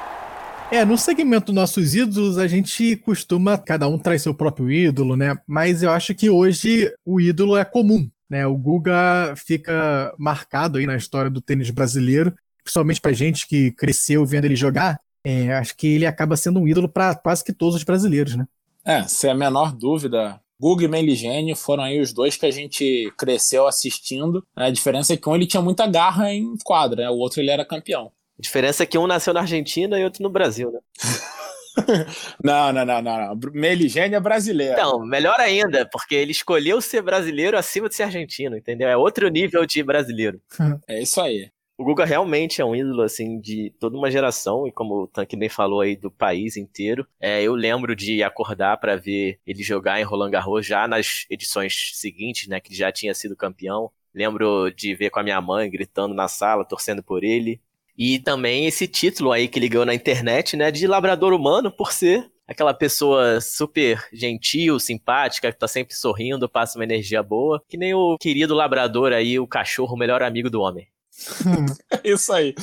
É, 0.72 0.86
no 0.86 0.96
segmento 0.96 1.52
Nossos 1.52 1.94
Ídolos, 1.94 2.38
a 2.38 2.46
gente 2.46 2.96
costuma, 2.96 3.58
cada 3.58 3.86
um 3.86 3.98
traz 3.98 4.22
seu 4.22 4.34
próprio 4.34 4.72
ídolo, 4.72 5.14
né? 5.16 5.36
Mas 5.46 5.82
eu 5.82 5.90
acho 5.90 6.14
que 6.14 6.30
hoje 6.30 6.90
o 7.04 7.20
ídolo 7.20 7.58
é 7.58 7.62
comum, 7.62 8.08
né? 8.28 8.46
O 8.46 8.56
Guga 8.56 9.34
fica 9.36 10.14
marcado 10.18 10.78
aí 10.78 10.86
na 10.86 10.96
história 10.96 11.30
do 11.30 11.42
tênis 11.42 11.68
brasileiro, 11.68 12.34
principalmente 12.64 13.02
pra 13.02 13.12
gente 13.12 13.46
que 13.46 13.70
cresceu 13.72 14.24
vendo 14.24 14.46
ele 14.46 14.56
jogar. 14.56 14.98
É, 15.22 15.52
acho 15.52 15.76
que 15.76 15.88
ele 15.88 16.06
acaba 16.06 16.38
sendo 16.38 16.58
um 16.58 16.66
ídolo 16.66 16.88
para 16.88 17.14
quase 17.16 17.44
que 17.44 17.52
todos 17.52 17.74
os 17.74 17.84
brasileiros, 17.84 18.34
né? 18.34 18.46
É, 18.82 19.02
sem 19.02 19.30
a 19.30 19.34
menor 19.34 19.76
dúvida. 19.76 20.40
Guga 20.58 20.86
e 20.86 20.88
Meligene 20.88 21.54
foram 21.54 21.82
aí 21.82 22.00
os 22.00 22.14
dois 22.14 22.38
que 22.38 22.46
a 22.46 22.50
gente 22.50 23.12
cresceu 23.18 23.66
assistindo. 23.66 24.42
A 24.56 24.70
diferença 24.70 25.12
é 25.12 25.18
que 25.18 25.28
um 25.28 25.34
ele 25.34 25.46
tinha 25.46 25.62
muita 25.62 25.86
garra 25.86 26.32
em 26.32 26.56
quadra, 26.64 27.02
né? 27.02 27.10
o 27.10 27.18
outro 27.18 27.42
ele 27.42 27.50
era 27.50 27.62
campeão. 27.62 28.10
A 28.38 28.42
diferença 28.42 28.82
é 28.82 28.86
que 28.86 28.98
um 28.98 29.06
nasceu 29.06 29.34
na 29.34 29.40
Argentina 29.40 29.98
e 29.98 30.04
outro 30.04 30.22
no 30.22 30.30
Brasil, 30.30 30.70
né? 30.72 30.80
não, 32.42 32.72
não, 32.72 32.84
não, 32.84 33.02
não, 33.02 33.18
não. 33.28 33.50
Meligênia 33.52 34.16
é 34.16 34.20
brasileiro. 34.20 34.74
Então, 34.74 34.98
melhor 35.00 35.38
ainda, 35.38 35.88
porque 35.90 36.14
ele 36.14 36.32
escolheu 36.32 36.80
ser 36.80 37.02
brasileiro 37.02 37.56
acima 37.56 37.88
de 37.88 37.94
ser 37.94 38.04
argentino, 38.04 38.56
entendeu? 38.56 38.88
É 38.88 38.96
outro 38.96 39.28
nível 39.28 39.64
de 39.66 39.82
brasileiro. 39.82 40.40
é 40.88 41.02
isso 41.02 41.20
aí. 41.20 41.50
O 41.76 41.84
Guga 41.84 42.04
realmente 42.04 42.60
é 42.60 42.64
um 42.64 42.76
ídolo, 42.76 43.02
assim, 43.02 43.40
de 43.40 43.74
toda 43.80 43.96
uma 43.96 44.10
geração, 44.10 44.68
e 44.68 44.72
como 44.72 45.02
o 45.02 45.06
Tanque 45.08 45.34
bem 45.34 45.48
falou 45.48 45.80
aí, 45.80 45.96
do 45.96 46.10
país 46.10 46.56
inteiro. 46.56 47.06
É, 47.18 47.42
eu 47.42 47.54
lembro 47.54 47.96
de 47.96 48.22
acordar 48.22 48.76
para 48.76 48.94
ver 48.94 49.40
ele 49.46 49.62
jogar 49.62 49.98
em 49.98 50.04
Roland 50.04 50.30
Garros 50.30 50.64
já 50.66 50.86
nas 50.86 51.26
edições 51.28 51.90
seguintes, 51.94 52.46
né, 52.46 52.60
que 52.60 52.74
já 52.74 52.92
tinha 52.92 53.14
sido 53.14 53.34
campeão. 53.34 53.90
Lembro 54.14 54.70
de 54.70 54.94
ver 54.94 55.10
com 55.10 55.18
a 55.18 55.22
minha 55.22 55.40
mãe 55.40 55.70
gritando 55.70 56.14
na 56.14 56.28
sala, 56.28 56.64
torcendo 56.64 57.02
por 57.02 57.24
ele. 57.24 57.60
E 57.96 58.18
também 58.18 58.66
esse 58.66 58.86
título 58.86 59.32
aí 59.32 59.48
que 59.48 59.58
ele 59.58 59.68
ganhou 59.68 59.86
na 59.86 59.94
internet, 59.94 60.56
né, 60.56 60.70
de 60.70 60.86
labrador 60.86 61.32
humano, 61.32 61.70
por 61.70 61.92
ser 61.92 62.30
aquela 62.46 62.74
pessoa 62.74 63.40
super 63.40 64.02
gentil, 64.12 64.78
simpática, 64.78 65.52
que 65.52 65.58
tá 65.58 65.68
sempre 65.68 65.94
sorrindo, 65.94 66.48
passa 66.48 66.78
uma 66.78 66.84
energia 66.84 67.22
boa, 67.22 67.62
que 67.68 67.76
nem 67.76 67.94
o 67.94 68.16
querido 68.18 68.54
labrador 68.54 69.12
aí, 69.12 69.38
o 69.38 69.46
cachorro, 69.46 69.94
o 69.94 69.98
melhor 69.98 70.22
amigo 70.22 70.50
do 70.50 70.60
homem. 70.60 70.86
Isso 72.02 72.32
aí. 72.32 72.54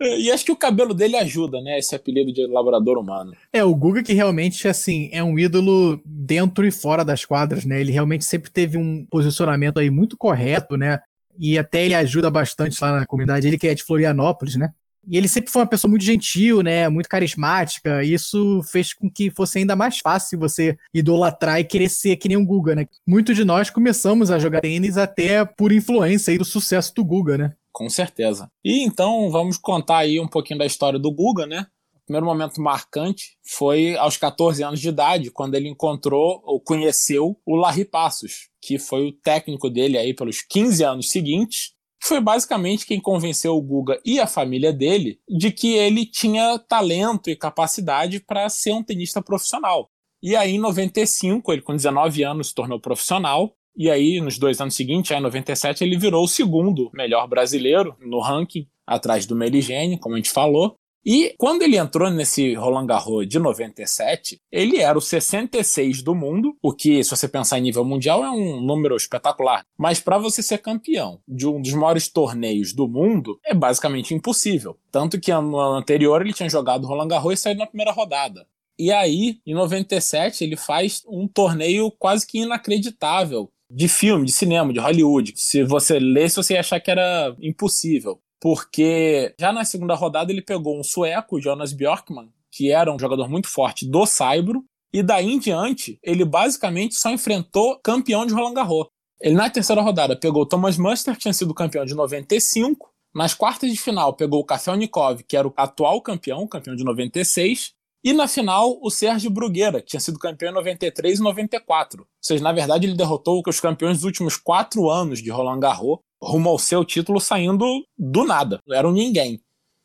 E 0.00 0.30
acho 0.30 0.44
que 0.44 0.52
o 0.52 0.56
cabelo 0.56 0.92
dele 0.92 1.16
ajuda, 1.16 1.60
né? 1.62 1.78
Esse 1.78 1.94
apelido 1.94 2.32
de 2.32 2.46
labrador 2.46 2.98
humano. 2.98 3.32
É, 3.52 3.64
o 3.64 3.74
Guga 3.74 4.02
que 4.02 4.12
realmente, 4.12 4.68
assim, 4.68 5.08
é 5.12 5.22
um 5.24 5.38
ídolo 5.38 6.00
dentro 6.04 6.66
e 6.66 6.70
fora 6.70 7.04
das 7.04 7.24
quadras, 7.24 7.64
né? 7.64 7.80
Ele 7.80 7.92
realmente 7.92 8.24
sempre 8.24 8.50
teve 8.50 8.76
um 8.76 9.06
posicionamento 9.06 9.78
aí 9.78 9.88
muito 9.88 10.16
correto, 10.16 10.76
né? 10.76 11.00
E 11.38 11.58
até 11.58 11.84
ele 11.84 11.94
ajuda 11.94 12.30
bastante 12.30 12.82
lá 12.82 13.00
na 13.00 13.06
comunidade, 13.06 13.46
ele 13.46 13.58
que 13.58 13.68
é 13.68 13.74
de 13.74 13.82
Florianópolis, 13.82 14.56
né? 14.56 14.72
E 15.08 15.16
ele 15.16 15.28
sempre 15.28 15.52
foi 15.52 15.62
uma 15.62 15.68
pessoa 15.68 15.88
muito 15.88 16.04
gentil, 16.04 16.62
né? 16.62 16.88
Muito 16.88 17.08
carismática. 17.08 18.02
E 18.02 18.12
isso 18.12 18.60
fez 18.64 18.92
com 18.92 19.08
que 19.08 19.30
fosse 19.30 19.58
ainda 19.58 19.76
mais 19.76 19.98
fácil 20.00 20.38
você 20.38 20.76
idolatrar 20.92 21.60
e 21.60 21.64
querer 21.64 21.88
ser 21.88 22.16
que 22.16 22.28
nem 22.28 22.36
o 22.36 22.44
Guga, 22.44 22.74
né? 22.74 22.88
Muitos 23.06 23.36
de 23.36 23.44
nós 23.44 23.70
começamos 23.70 24.32
a 24.32 24.38
jogar 24.38 24.60
tênis 24.60 24.98
até 24.98 25.44
por 25.44 25.70
influência 25.70 26.32
aí 26.32 26.38
do 26.38 26.44
sucesso 26.44 26.92
do 26.92 27.04
Guga, 27.04 27.38
né? 27.38 27.54
Com 27.70 27.88
certeza. 27.88 28.50
E 28.64 28.82
então 28.82 29.30
vamos 29.30 29.56
contar 29.56 29.98
aí 29.98 30.18
um 30.18 30.26
pouquinho 30.26 30.58
da 30.58 30.66
história 30.66 30.98
do 30.98 31.12
Guga, 31.12 31.46
né? 31.46 31.66
O 31.94 32.06
primeiro 32.06 32.26
momento 32.26 32.60
marcante 32.60 33.36
foi 33.44 33.96
aos 33.96 34.16
14 34.16 34.62
anos 34.62 34.80
de 34.80 34.88
idade, 34.88 35.30
quando 35.30 35.54
ele 35.54 35.68
encontrou 35.68 36.42
ou 36.44 36.60
conheceu 36.60 37.36
o 37.44 37.54
Larry 37.54 37.84
Passos, 37.84 38.48
que 38.66 38.80
foi 38.80 39.06
o 39.06 39.12
técnico 39.12 39.70
dele 39.70 39.96
aí 39.96 40.12
pelos 40.12 40.42
15 40.42 40.82
anos 40.82 41.08
seguintes, 41.08 41.70
foi 42.02 42.20
basicamente 42.20 42.84
quem 42.84 43.00
convenceu 43.00 43.56
o 43.56 43.62
Guga 43.62 44.00
e 44.04 44.18
a 44.18 44.26
família 44.26 44.72
dele 44.72 45.20
de 45.28 45.52
que 45.52 45.74
ele 45.74 46.04
tinha 46.04 46.58
talento 46.58 47.30
e 47.30 47.36
capacidade 47.36 48.18
para 48.18 48.48
ser 48.48 48.72
um 48.72 48.82
tenista 48.82 49.22
profissional. 49.22 49.88
E 50.20 50.34
aí, 50.34 50.56
em 50.56 50.58
95, 50.58 51.52
ele 51.52 51.62
com 51.62 51.76
19 51.76 52.24
anos 52.24 52.48
se 52.48 52.54
tornou 52.54 52.80
profissional. 52.80 53.54
E 53.76 53.88
aí, 53.88 54.20
nos 54.20 54.36
dois 54.36 54.60
anos 54.60 54.74
seguintes, 54.74 55.12
em 55.12 55.20
97, 55.20 55.84
ele 55.84 55.96
virou 55.96 56.24
o 56.24 56.28
segundo 56.28 56.90
melhor 56.92 57.28
brasileiro 57.28 57.94
no 58.00 58.20
ranking, 58.20 58.66
atrás 58.84 59.26
do 59.26 59.36
Meligene, 59.36 59.98
como 59.98 60.14
a 60.14 60.18
gente 60.18 60.30
falou. 60.30 60.74
E 61.08 61.36
quando 61.38 61.62
ele 61.62 61.76
entrou 61.76 62.10
nesse 62.10 62.54
Roland 62.54 62.84
Garros 62.84 63.28
de 63.28 63.38
97, 63.38 64.40
ele 64.50 64.78
era 64.78 64.98
o 64.98 65.00
66 65.00 66.02
do 66.02 66.16
mundo, 66.16 66.56
o 66.60 66.72
que, 66.72 67.04
se 67.04 67.10
você 67.10 67.28
pensar 67.28 67.60
em 67.60 67.62
nível 67.62 67.84
mundial, 67.84 68.24
é 68.24 68.30
um 68.32 68.60
número 68.60 68.96
espetacular. 68.96 69.64
Mas 69.78 70.00
para 70.00 70.18
você 70.18 70.42
ser 70.42 70.58
campeão 70.58 71.20
de 71.28 71.46
um 71.46 71.62
dos 71.62 71.72
maiores 71.74 72.08
torneios 72.08 72.72
do 72.72 72.88
mundo, 72.88 73.38
é 73.46 73.54
basicamente 73.54 74.14
impossível. 74.14 74.76
Tanto 74.90 75.20
que 75.20 75.32
no 75.32 75.60
ano 75.60 75.76
anterior 75.76 76.20
ele 76.20 76.32
tinha 76.32 76.48
jogado 76.48 76.88
Roland 76.88 77.06
Garros 77.06 77.34
e 77.34 77.36
saído 77.36 77.60
na 77.60 77.68
primeira 77.68 77.92
rodada. 77.92 78.44
E 78.76 78.90
aí, 78.90 79.38
em 79.46 79.54
97, 79.54 80.42
ele 80.42 80.56
faz 80.56 81.04
um 81.06 81.28
torneio 81.28 81.88
quase 81.92 82.26
que 82.26 82.40
inacreditável 82.40 83.48
de 83.70 83.86
filme, 83.88 84.26
de 84.26 84.32
cinema, 84.32 84.72
de 84.72 84.80
Hollywood. 84.80 85.34
Se 85.36 85.62
você 85.62 86.00
lesse, 86.00 86.36
você 86.36 86.54
ia 86.54 86.60
achar 86.60 86.80
que 86.80 86.90
era 86.90 87.36
impossível 87.40 88.20
porque 88.46 89.34
já 89.40 89.52
na 89.52 89.64
segunda 89.64 89.96
rodada 89.96 90.30
ele 90.30 90.40
pegou 90.40 90.78
um 90.78 90.84
sueco, 90.84 91.40
Jonas 91.40 91.72
Bjorkman, 91.72 92.28
que 92.48 92.70
era 92.70 92.94
um 92.94 92.96
jogador 92.96 93.28
muito 93.28 93.48
forte 93.48 93.84
do 93.84 94.06
Saibro, 94.06 94.64
e 94.92 95.02
daí 95.02 95.32
em 95.32 95.40
diante 95.40 95.98
ele 96.00 96.24
basicamente 96.24 96.94
só 96.94 97.10
enfrentou 97.10 97.76
campeão 97.82 98.24
de 98.24 98.32
Roland 98.32 98.54
Garros. 98.54 98.86
Ele 99.20 99.34
na 99.34 99.50
terceira 99.50 99.82
rodada 99.82 100.14
pegou 100.14 100.46
Thomas 100.46 100.78
Muster, 100.78 101.14
que 101.14 101.22
tinha 101.22 101.34
sido 101.34 101.52
campeão 101.52 101.84
de 101.84 101.92
95, 101.92 102.88
nas 103.12 103.34
quartas 103.34 103.68
de 103.68 103.80
final 103.80 104.14
pegou 104.14 104.38
o 104.38 104.44
Kafelnikov, 104.44 105.24
que 105.24 105.36
era 105.36 105.48
o 105.48 105.52
atual 105.56 106.00
campeão, 106.00 106.46
campeão 106.46 106.76
de 106.76 106.84
96, 106.84 107.72
e 108.04 108.12
na 108.12 108.28
final 108.28 108.78
o 108.80 108.90
Sérgio 108.92 109.28
Bruguera, 109.28 109.80
que 109.80 109.88
tinha 109.88 110.00
sido 110.00 110.20
campeão 110.20 110.52
em 110.52 110.54
93 110.54 111.18
e 111.18 111.22
94. 111.22 112.02
Ou 112.02 112.06
seja, 112.22 112.44
na 112.44 112.52
verdade 112.52 112.86
ele 112.86 112.94
derrotou 112.94 113.42
os 113.44 113.58
campeões 113.58 113.96
dos 113.96 114.04
últimos 114.04 114.36
quatro 114.36 114.88
anos 114.88 115.20
de 115.20 115.30
Roland 115.30 115.58
Garros, 115.58 115.98
rumo 116.22 116.48
ao 116.48 116.58
seu 116.58 116.84
título 116.84 117.20
saindo 117.20 117.64
do 117.98 118.24
nada. 118.24 118.60
Não 118.66 118.76
era 118.76 118.88
um 118.88 118.92
ninguém. 118.92 119.40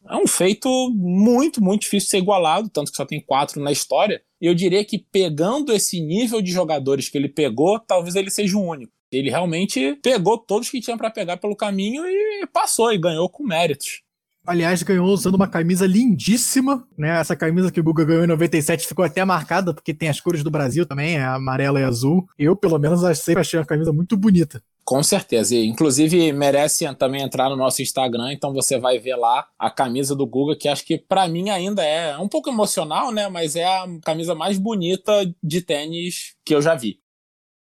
É 0.10 0.16
um 0.16 0.26
feito 0.26 0.68
muito, 0.96 1.64
muito 1.64 1.82
difícil 1.82 2.08
de 2.08 2.12
ser 2.12 2.18
igualado, 2.18 2.70
tanto 2.70 2.92
que 2.92 2.98
só 2.98 3.06
tem 3.06 3.22
quatro 3.22 3.62
na 3.62 3.72
história. 3.72 4.22
E 4.42 4.48
eu 4.48 4.56
diria 4.56 4.84
que 4.84 4.98
pegando 4.98 5.72
esse 5.72 6.02
nível 6.02 6.42
de 6.42 6.52
jogadores 6.52 7.08
que 7.08 7.18
ele 7.18 7.30
pegou, 7.30 7.80
talvez 7.80 8.16
ele 8.16 8.32
seja 8.32 8.58
o 8.58 8.66
único. 8.66 8.92
Ele 9.12 9.30
realmente 9.30 9.96
pegou 10.02 10.38
todos 10.38 10.70
que 10.70 10.82
tinha 10.82 10.98
para 10.98 11.12
pegar 11.12 11.38
pelo 11.38 11.56
caminho 11.56 12.04
e 12.06 12.48
passou 12.48 12.92
e 12.92 12.98
ganhou 12.98 13.30
com 13.30 13.44
méritos. 13.44 14.02
Aliás, 14.46 14.82
ganhou 14.82 15.06
usando 15.08 15.36
uma 15.36 15.48
camisa 15.48 15.86
lindíssima, 15.86 16.88
né? 16.98 17.20
Essa 17.20 17.36
camisa 17.36 17.72
que 17.72 17.80
o 17.80 17.84
Guga 17.84 18.04
ganhou 18.04 18.24
em 18.24 18.28
97 18.28 18.88
ficou 18.88 19.06
até 19.06 19.24
marcada, 19.24 19.72
porque 19.72 19.94
tem 19.94 20.10
as 20.10 20.20
cores 20.20 20.44
do 20.44 20.50
Brasil 20.50 20.84
também, 20.84 21.18
é 21.18 21.24
amarela 21.24 21.80
e 21.80 21.84
azul. 21.84 22.28
Eu, 22.40 22.56
pelo 22.56 22.80
menos, 22.80 23.02
sempre 23.20 23.42
achei 23.42 23.60
a 23.60 23.66
camisa 23.66 23.94
muito 23.94 24.18
bonita. 24.18 24.64
Com 24.84 25.02
certeza. 25.04 25.56
E, 25.56 25.66
inclusive, 25.66 26.34
merece 26.34 26.94
também 26.96 27.22
entrar 27.22 27.50
no 27.50 27.56
nosso 27.56 27.82
Instagram, 27.82 28.34
então 28.34 28.54
você 28.54 28.80
vai 28.80 28.98
ver 28.98 29.16
lá 29.16 29.48
a 29.58 29.70
camisa 29.70 30.16
do 30.16 30.26
Guga, 30.26 30.56
que 30.56 30.68
acho 30.68 30.86
que 30.86 30.98
para 30.98 31.28
mim 31.28 31.50
ainda 31.50 31.84
é 31.84 32.18
um 32.18 32.28
pouco 32.28 32.50
emocional, 32.50 33.12
né? 33.12 33.28
Mas 33.30 33.56
é 33.56 33.66
a 33.66 33.86
camisa 34.04 34.36
mais 34.36 34.58
bonita 34.58 35.12
de 35.42 35.62
tênis 35.62 36.36
que 36.46 36.56
eu 36.56 36.62
já 36.62 36.76
vi. 36.76 37.00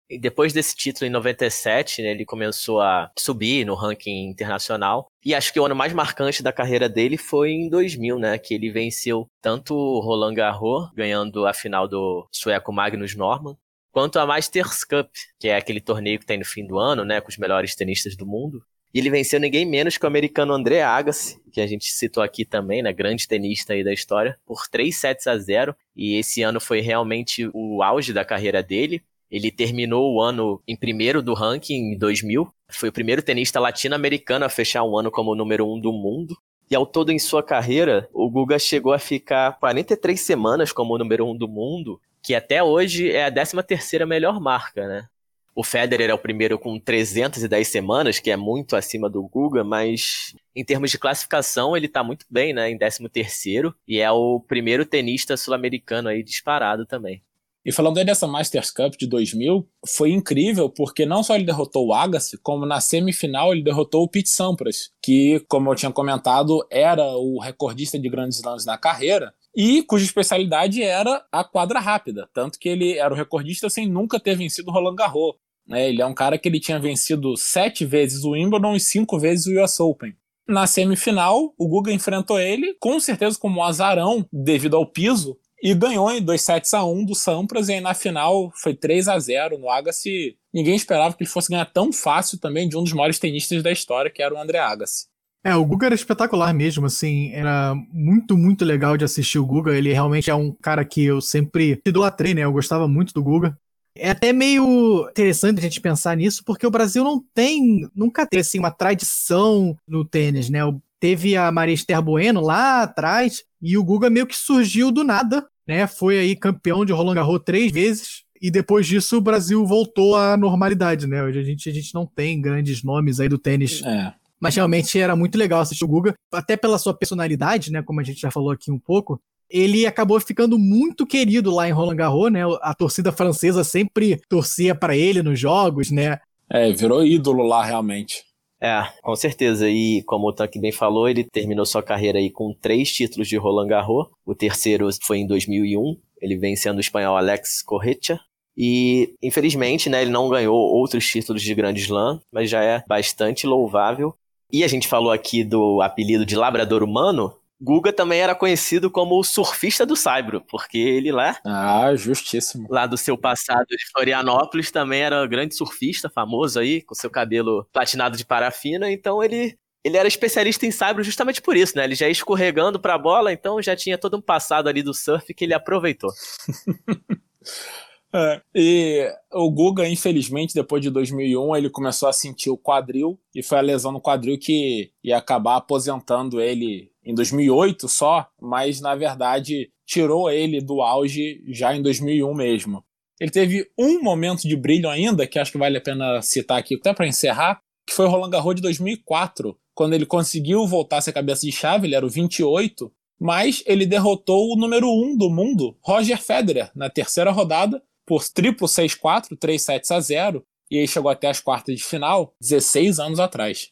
E 0.08 0.18
depois 0.18 0.52
desse 0.52 0.76
título 0.76 1.08
em 1.08 1.10
97, 1.10 2.00
né, 2.00 2.10
ele 2.12 2.24
começou 2.24 2.80
a 2.80 3.10
subir 3.18 3.64
no 3.64 3.74
ranking 3.74 4.28
internacional. 4.28 5.08
E 5.24 5.34
acho 5.34 5.52
que 5.52 5.58
o 5.58 5.64
ano 5.64 5.74
mais 5.74 5.92
marcante 5.92 6.44
da 6.44 6.52
carreira 6.52 6.88
dele 6.88 7.16
foi 7.16 7.50
em 7.50 7.68
2000, 7.68 8.18
né, 8.18 8.38
que 8.38 8.54
ele 8.54 8.70
venceu 8.70 9.26
tanto 9.42 9.74
Roland 9.74 10.34
Garros, 10.34 10.88
ganhando 10.94 11.44
a 11.44 11.52
final 11.52 11.88
do 11.88 12.24
sueco 12.30 12.72
Magnus 12.72 13.16
Norman, 13.16 13.56
quanto 13.96 14.18
a 14.18 14.26
Masters 14.26 14.84
Cup, 14.84 15.08
que 15.40 15.48
é 15.48 15.56
aquele 15.56 15.80
torneio 15.80 16.18
que 16.18 16.26
tem 16.26 16.36
no 16.36 16.44
fim 16.44 16.66
do 16.66 16.78
ano, 16.78 17.02
né, 17.02 17.18
com 17.18 17.30
os 17.30 17.38
melhores 17.38 17.74
tenistas 17.74 18.14
do 18.14 18.26
mundo. 18.26 18.62
E 18.92 18.98
ele 18.98 19.08
venceu 19.08 19.40
ninguém 19.40 19.64
menos 19.64 19.96
que 19.96 20.04
o 20.04 20.06
americano 20.06 20.52
André 20.52 20.82
Agassi, 20.82 21.40
que 21.50 21.62
a 21.62 21.66
gente 21.66 21.86
citou 21.86 22.22
aqui 22.22 22.44
também, 22.44 22.82
né, 22.82 22.92
grande 22.92 23.26
tenista 23.26 23.72
aí 23.72 23.82
da 23.82 23.94
história, 23.94 24.38
por 24.44 24.68
3 24.68 24.94
sets 24.94 25.26
a 25.26 25.38
0. 25.38 25.74
E 25.96 26.18
esse 26.18 26.42
ano 26.42 26.60
foi 26.60 26.82
realmente 26.82 27.48
o 27.54 27.82
auge 27.82 28.12
da 28.12 28.22
carreira 28.22 28.62
dele. 28.62 29.02
Ele 29.30 29.50
terminou 29.50 30.14
o 30.14 30.20
ano 30.20 30.62
em 30.68 30.76
primeiro 30.76 31.22
do 31.22 31.32
ranking 31.32 31.94
em 31.94 31.96
2000. 31.96 32.46
Foi 32.68 32.90
o 32.90 32.92
primeiro 32.92 33.22
tenista 33.22 33.58
latino-americano 33.58 34.44
a 34.44 34.50
fechar 34.50 34.84
um 34.84 34.98
ano 34.98 35.10
como 35.10 35.34
número 35.34 35.66
um 35.66 35.80
do 35.80 35.90
mundo. 35.90 36.36
E 36.70 36.76
ao 36.76 36.84
todo 36.84 37.12
em 37.12 37.18
sua 37.18 37.42
carreira, 37.42 38.10
o 38.12 38.28
Guga 38.28 38.58
chegou 38.58 38.92
a 38.92 38.98
ficar 38.98 39.58
43 39.58 40.20
semanas 40.20 40.70
como 40.70 40.98
número 40.98 41.26
um 41.26 41.34
do 41.34 41.48
mundo 41.48 41.98
que 42.26 42.34
até 42.34 42.60
hoje 42.60 43.12
é 43.12 43.24
a 43.24 43.30
13 43.30 43.62
terceira 43.62 44.04
melhor 44.04 44.40
marca, 44.40 44.88
né? 44.88 45.06
O 45.54 45.62
Federer 45.62 46.10
é 46.10 46.12
o 46.12 46.18
primeiro 46.18 46.58
com 46.58 46.76
310 46.76 47.68
semanas, 47.68 48.18
que 48.18 48.32
é 48.32 48.36
muito 48.36 48.74
acima 48.74 49.08
do 49.08 49.22
Guga, 49.22 49.62
mas 49.62 50.34
em 50.52 50.64
termos 50.64 50.90
de 50.90 50.98
classificação 50.98 51.76
ele 51.76 51.86
tá 51.86 52.02
muito 52.02 52.26
bem, 52.28 52.52
né? 52.52 52.68
Em 52.68 52.76
13 52.76 53.08
terceiro 53.10 53.72
e 53.86 54.00
é 54.00 54.10
o 54.10 54.40
primeiro 54.40 54.84
tenista 54.84 55.36
sul-americano 55.36 56.08
aí 56.08 56.20
disparado 56.20 56.84
também. 56.84 57.22
E 57.64 57.70
falando 57.70 57.98
aí 57.98 58.04
dessa 58.04 58.26
Masters 58.26 58.72
Cup 58.72 58.94
de 58.96 59.06
2000, 59.06 59.64
foi 59.86 60.10
incrível 60.10 60.68
porque 60.68 61.06
não 61.06 61.22
só 61.22 61.36
ele 61.36 61.44
derrotou 61.44 61.86
o 61.86 61.94
Agassi, 61.94 62.36
como 62.38 62.66
na 62.66 62.80
semifinal 62.80 63.52
ele 63.52 63.62
derrotou 63.62 64.02
o 64.02 64.08
Pete 64.08 64.30
Sampras, 64.30 64.90
que, 65.00 65.44
como 65.48 65.70
eu 65.70 65.76
tinha 65.76 65.92
comentado, 65.92 66.66
era 66.70 67.04
o 67.04 67.38
recordista 67.40 67.96
de 67.96 68.08
grandes 68.08 68.38
slams 68.38 68.66
na 68.66 68.76
carreira 68.76 69.32
e 69.56 69.82
cuja 69.82 70.04
especialidade 70.04 70.82
era 70.82 71.24
a 71.32 71.42
quadra 71.42 71.80
rápida, 71.80 72.28
tanto 72.34 72.58
que 72.58 72.68
ele 72.68 72.98
era 72.98 73.12
o 73.12 73.16
recordista 73.16 73.70
sem 73.70 73.88
nunca 73.88 74.20
ter 74.20 74.36
vencido 74.36 74.70
Roland 74.70 74.94
Garros. 74.94 75.34
Né? 75.66 75.88
Ele 75.88 76.02
é 76.02 76.06
um 76.06 76.12
cara 76.12 76.36
que 76.36 76.46
ele 76.46 76.60
tinha 76.60 76.78
vencido 76.78 77.34
sete 77.38 77.86
vezes 77.86 78.22
o 78.22 78.32
Wimbledon 78.32 78.76
e 78.76 78.80
cinco 78.80 79.18
vezes 79.18 79.46
o 79.46 79.58
US 79.58 79.80
Open. 79.80 80.14
Na 80.46 80.66
semifinal, 80.66 81.54
o 81.58 81.66
Guga 81.66 81.90
enfrentou 81.90 82.38
ele, 82.38 82.76
com 82.78 83.00
certeza 83.00 83.38
como 83.38 83.58
um 83.58 83.64
azarão, 83.64 84.28
devido 84.30 84.76
ao 84.76 84.86
piso, 84.86 85.36
e 85.60 85.74
ganhou 85.74 86.08
em 86.12 86.22
2 86.22 86.40
sets 86.40 86.74
a 86.74 86.84
1 86.84 87.04
do 87.04 87.14
Sampras, 87.14 87.68
e 87.68 87.72
aí 87.72 87.80
na 87.80 87.94
final 87.94 88.52
foi 88.54 88.74
3 88.74 89.08
a 89.08 89.18
0 89.18 89.58
no 89.58 89.70
Agassi. 89.70 90.36
Ninguém 90.52 90.76
esperava 90.76 91.16
que 91.16 91.24
ele 91.24 91.30
fosse 91.30 91.50
ganhar 91.50 91.64
tão 91.64 91.92
fácil 91.92 92.38
também 92.38 92.68
de 92.68 92.76
um 92.76 92.84
dos 92.84 92.92
maiores 92.92 93.18
tenistas 93.18 93.62
da 93.62 93.72
história, 93.72 94.10
que 94.10 94.22
era 94.22 94.34
o 94.34 94.38
André 94.38 94.58
Agassi. 94.58 95.06
É, 95.46 95.54
o 95.54 95.64
Guga 95.64 95.86
era 95.86 95.94
espetacular 95.94 96.52
mesmo, 96.52 96.86
assim, 96.86 97.30
era 97.32 97.72
muito, 97.92 98.36
muito 98.36 98.64
legal 98.64 98.96
de 98.96 99.04
assistir 99.04 99.38
o 99.38 99.46
Guga. 99.46 99.76
Ele 99.76 99.92
realmente 99.92 100.28
é 100.28 100.34
um 100.34 100.50
cara 100.50 100.84
que 100.84 101.04
eu 101.04 101.20
sempre 101.20 101.80
idolatrei, 101.86 102.34
né? 102.34 102.40
Eu 102.40 102.50
gostava 102.50 102.88
muito 102.88 103.14
do 103.14 103.22
Guga. 103.22 103.56
É 103.96 104.10
até 104.10 104.32
meio 104.32 105.06
interessante 105.08 105.60
a 105.60 105.62
gente 105.62 105.80
pensar 105.80 106.16
nisso, 106.16 106.42
porque 106.44 106.66
o 106.66 106.70
Brasil 106.70 107.04
não 107.04 107.22
tem, 107.32 107.88
nunca 107.94 108.26
teve 108.26 108.40
assim, 108.40 108.58
uma 108.58 108.72
tradição 108.72 109.76
no 109.86 110.04
tênis, 110.04 110.50
né? 110.50 110.62
Teve 110.98 111.36
a 111.36 111.52
Maria 111.52 111.74
Esther 111.74 112.02
Bueno 112.02 112.40
lá 112.40 112.82
atrás, 112.82 113.44
e 113.62 113.78
o 113.78 113.84
Guga 113.84 114.10
meio 114.10 114.26
que 114.26 114.36
surgiu 114.36 114.90
do 114.90 115.04
nada, 115.04 115.46
né? 115.64 115.86
Foi 115.86 116.18
aí 116.18 116.34
campeão 116.34 116.84
de 116.84 116.92
Roland 116.92 117.14
Garros 117.14 117.42
três 117.44 117.70
vezes, 117.70 118.24
e 118.42 118.50
depois 118.50 118.84
disso 118.84 119.18
o 119.18 119.20
Brasil 119.20 119.64
voltou 119.64 120.16
à 120.16 120.36
normalidade, 120.36 121.06
né? 121.06 121.22
Hoje 121.22 121.38
a 121.38 121.44
gente, 121.44 121.70
a 121.70 121.72
gente 121.72 121.94
não 121.94 122.04
tem 122.04 122.40
grandes 122.40 122.82
nomes 122.82 123.20
aí 123.20 123.28
do 123.28 123.38
tênis 123.38 123.80
é. 123.84 124.12
Mas 124.40 124.54
realmente 124.54 124.98
era 124.98 125.16
muito 125.16 125.38
legal 125.38 125.60
assistir 125.60 125.84
o 125.84 125.88
Guga, 125.88 126.14
até 126.32 126.56
pela 126.56 126.78
sua 126.78 126.94
personalidade, 126.94 127.70
né? 127.70 127.82
Como 127.82 128.00
a 128.00 128.04
gente 128.04 128.20
já 128.20 128.30
falou 128.30 128.50
aqui 128.50 128.70
um 128.70 128.78
pouco. 128.78 129.20
Ele 129.48 129.86
acabou 129.86 130.20
ficando 130.20 130.58
muito 130.58 131.06
querido 131.06 131.54
lá 131.54 131.68
em 131.68 131.72
Roland 131.72 131.96
Garros, 131.96 132.32
né? 132.32 132.40
A 132.62 132.74
torcida 132.74 133.12
francesa 133.12 133.62
sempre 133.62 134.20
torcia 134.28 134.74
para 134.74 134.96
ele 134.96 135.22
nos 135.22 135.38
jogos, 135.38 135.90
né? 135.90 136.18
É, 136.50 136.72
virou 136.72 137.04
ídolo 137.04 137.44
lá 137.44 137.64
realmente. 137.64 138.24
É, 138.60 138.82
com 139.02 139.14
certeza. 139.14 139.68
E 139.68 140.02
como 140.04 140.28
o 140.28 140.32
Tanque 140.32 140.58
bem 140.58 140.72
falou, 140.72 141.08
ele 141.08 141.24
terminou 141.24 141.66
sua 141.66 141.82
carreira 141.82 142.18
aí 142.18 142.30
com 142.30 142.54
três 142.54 142.90
títulos 142.92 143.28
de 143.28 143.36
Roland 143.36 143.68
Garros. 143.68 144.08
O 144.24 144.34
terceiro 144.34 144.88
foi 145.02 145.18
em 145.18 145.26
2001, 145.26 145.96
ele 146.20 146.36
vencendo 146.36 146.78
o 146.78 146.80
espanhol 146.80 147.16
Alex 147.16 147.62
Corretja. 147.62 148.18
E, 148.56 149.14
infelizmente, 149.22 149.90
né, 149.90 150.00
ele 150.00 150.10
não 150.10 150.30
ganhou 150.30 150.56
outros 150.56 151.06
títulos 151.06 151.42
de 151.42 151.54
Grand 151.54 151.74
Slam, 151.74 152.20
mas 152.32 152.48
já 152.48 152.64
é 152.64 152.82
bastante 152.88 153.46
louvável. 153.46 154.14
E 154.52 154.62
a 154.64 154.68
gente 154.68 154.88
falou 154.88 155.10
aqui 155.10 155.42
do 155.44 155.80
apelido 155.82 156.24
de 156.24 156.36
labrador 156.36 156.82
humano. 156.82 157.36
Guga 157.60 157.90
também 157.90 158.20
era 158.20 158.34
conhecido 158.34 158.90
como 158.90 159.18
o 159.18 159.24
surfista 159.24 159.86
do 159.86 159.96
Saibro, 159.96 160.42
porque 160.42 160.76
ele 160.76 161.10
lá. 161.10 161.38
Ah, 161.44 161.94
justíssimo. 161.94 162.66
Lá 162.70 162.86
do 162.86 162.98
seu 162.98 163.16
passado 163.16 163.66
de 163.68 163.90
Florianópolis 163.92 164.70
também 164.70 165.00
era 165.00 165.24
um 165.24 165.28
grande 165.28 165.54
surfista, 165.54 166.10
famoso 166.10 166.60
aí, 166.60 166.82
com 166.82 166.94
seu 166.94 167.08
cabelo 167.08 167.66
platinado 167.72 168.16
de 168.16 168.26
parafina. 168.26 168.90
Então 168.90 169.22
ele 169.22 169.58
ele 169.82 169.96
era 169.96 170.08
especialista 170.08 170.66
em 170.66 170.72
saibro 170.72 171.04
justamente 171.04 171.40
por 171.40 171.56
isso, 171.56 171.76
né? 171.76 171.84
Ele 171.84 171.94
já 171.94 172.06
ia 172.06 172.12
escorregando 172.12 172.78
para 172.80 172.94
a 172.94 172.98
bola, 172.98 173.32
então 173.32 173.62
já 173.62 173.76
tinha 173.76 173.96
todo 173.96 174.16
um 174.16 174.20
passado 174.20 174.68
ali 174.68 174.82
do 174.82 174.92
surf 174.92 175.32
que 175.32 175.44
ele 175.44 175.54
aproveitou. 175.54 176.10
É, 178.18 178.40
e 178.54 179.14
o 179.30 179.50
Guga, 179.50 179.86
infelizmente, 179.86 180.54
depois 180.54 180.80
de 180.80 180.88
2001, 180.88 181.54
ele 181.54 181.68
começou 181.68 182.08
a 182.08 182.14
sentir 182.14 182.48
o 182.48 182.56
quadril 182.56 183.20
e 183.34 183.42
foi 183.42 183.58
a 183.58 183.60
lesão 183.60 183.92
no 183.92 184.00
quadril 184.00 184.38
que 184.38 184.90
ia 185.04 185.18
acabar 185.18 185.56
aposentando 185.56 186.40
ele 186.40 186.90
em 187.04 187.14
2008 187.14 187.86
só, 187.88 188.26
mas 188.40 188.80
na 188.80 188.94
verdade 188.94 189.70
tirou 189.84 190.30
ele 190.30 190.62
do 190.62 190.80
auge 190.80 191.44
já 191.48 191.76
em 191.76 191.82
2001 191.82 192.32
mesmo. 192.32 192.82
Ele 193.20 193.30
teve 193.30 193.70
um 193.78 194.02
momento 194.02 194.48
de 194.48 194.56
brilho 194.56 194.88
ainda, 194.88 195.26
que 195.26 195.38
acho 195.38 195.52
que 195.52 195.58
vale 195.58 195.76
a 195.76 195.82
pena 195.82 196.22
citar 196.22 196.58
aqui 196.58 196.76
até 196.76 196.94
para 196.94 197.06
encerrar, 197.06 197.60
que 197.86 197.92
foi 197.92 198.06
o 198.06 198.08
Roland 198.08 198.30
Garros 198.30 198.54
de 198.54 198.62
2004, 198.62 199.54
quando 199.74 199.92
ele 199.92 200.06
conseguiu 200.06 200.66
voltar 200.66 200.98
a 200.98 201.00
ser 201.02 201.12
cabeça 201.12 201.44
de 201.44 201.52
chave, 201.52 201.86
ele 201.86 201.94
era 201.94 202.06
o 202.06 202.10
28, 202.10 202.90
mas 203.20 203.62
ele 203.66 203.84
derrotou 203.84 204.54
o 204.54 204.56
número 204.56 204.86
1 204.86 205.04
um 205.04 205.16
do 205.16 205.28
mundo, 205.28 205.76
Roger 205.82 206.18
Federer, 206.20 206.70
na 206.74 206.88
terceira 206.88 207.30
rodada, 207.30 207.82
por 208.06 208.24
triplo 208.28 208.68
6-4, 208.68 209.36
3 209.38 209.60
sets 209.60 209.90
a 209.90 210.00
0, 210.00 210.44
e 210.70 210.78
aí 210.78 210.88
chegou 210.88 211.10
até 211.10 211.28
as 211.28 211.40
quartas 211.40 211.76
de 211.76 211.84
final, 211.84 212.34
16 212.40 212.98
anos 212.98 213.20
atrás. 213.20 213.70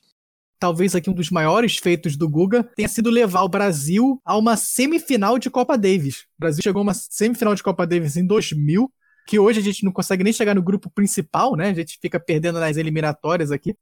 Talvez 0.58 0.94
aqui 0.94 1.10
um 1.10 1.14
dos 1.14 1.30
maiores 1.30 1.76
feitos 1.76 2.16
do 2.16 2.28
Guga 2.28 2.64
tenha 2.74 2.88
sido 2.88 3.10
levar 3.10 3.42
o 3.42 3.48
Brasil 3.48 4.20
a 4.24 4.36
uma 4.36 4.56
semifinal 4.56 5.38
de 5.38 5.50
Copa 5.50 5.76
Davis. 5.76 6.22
O 6.38 6.40
Brasil 6.40 6.62
chegou 6.62 6.80
a 6.80 6.82
uma 6.82 6.94
semifinal 6.94 7.54
de 7.54 7.62
Copa 7.62 7.86
Davis 7.86 8.16
em 8.16 8.26
2000, 8.26 8.90
que 9.26 9.38
hoje 9.38 9.60
a 9.60 9.62
gente 9.62 9.84
não 9.84 9.92
consegue 9.92 10.24
nem 10.24 10.32
chegar 10.32 10.54
no 10.54 10.62
grupo 10.62 10.90
principal, 10.90 11.56
né? 11.56 11.70
A 11.70 11.74
gente 11.74 11.98
fica 12.00 12.18
perdendo 12.20 12.60
nas 12.60 12.76
eliminatórias 12.76 13.50
aqui. 13.50 13.76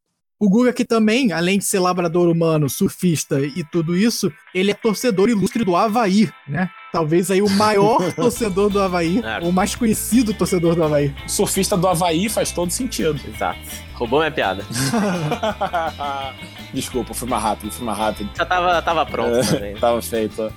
O 0.45 0.49
Guga 0.49 0.73
que 0.73 0.85
também, 0.85 1.31
além 1.31 1.57
de 1.61 1.65
ser 1.65 1.79
labrador 1.79 2.29
humano, 2.29 2.69
surfista 2.69 3.39
e 3.39 3.63
tudo 3.63 3.97
isso, 3.97 4.33
ele 4.53 4.73
é 4.73 4.75
torcedor 4.75 5.29
ilustre 5.29 5.65
do 5.65 5.77
Havaí, 5.77 6.29
né? 6.49 6.69
Talvez 6.93 7.31
aí 7.31 7.41
o 7.41 7.49
maior 7.49 8.11
torcedor 8.13 8.69
do 8.69 8.81
Havaí, 8.81 9.23
É. 9.25 9.39
o 9.47 9.53
mais 9.53 9.77
conhecido 9.77 10.35
torcedor 10.35 10.75
do 10.75 10.83
Havaí. 10.83 11.15
Surfista 11.29 11.77
do 11.77 11.87
Havaí 11.87 12.29
faz 12.29 12.51
todo 12.51 12.73
sentido. 12.73 13.21
Exato. 13.33 13.61
Roubou 13.95 14.19
minha 14.19 14.33
piada. 14.33 14.65
Desculpa, 16.75 17.15
fui 17.15 17.29
mais 17.29 17.43
rápido, 17.43 17.71
fui 17.73 17.87
mais 17.87 17.99
rápido. 17.99 18.29
Já 18.37 18.45
tava, 18.45 18.83
tava 18.83 19.07
pronto 19.07 19.37
É, 19.37 19.43
também. 19.45 19.75
Tava 19.77 20.03
feito. 20.03 20.53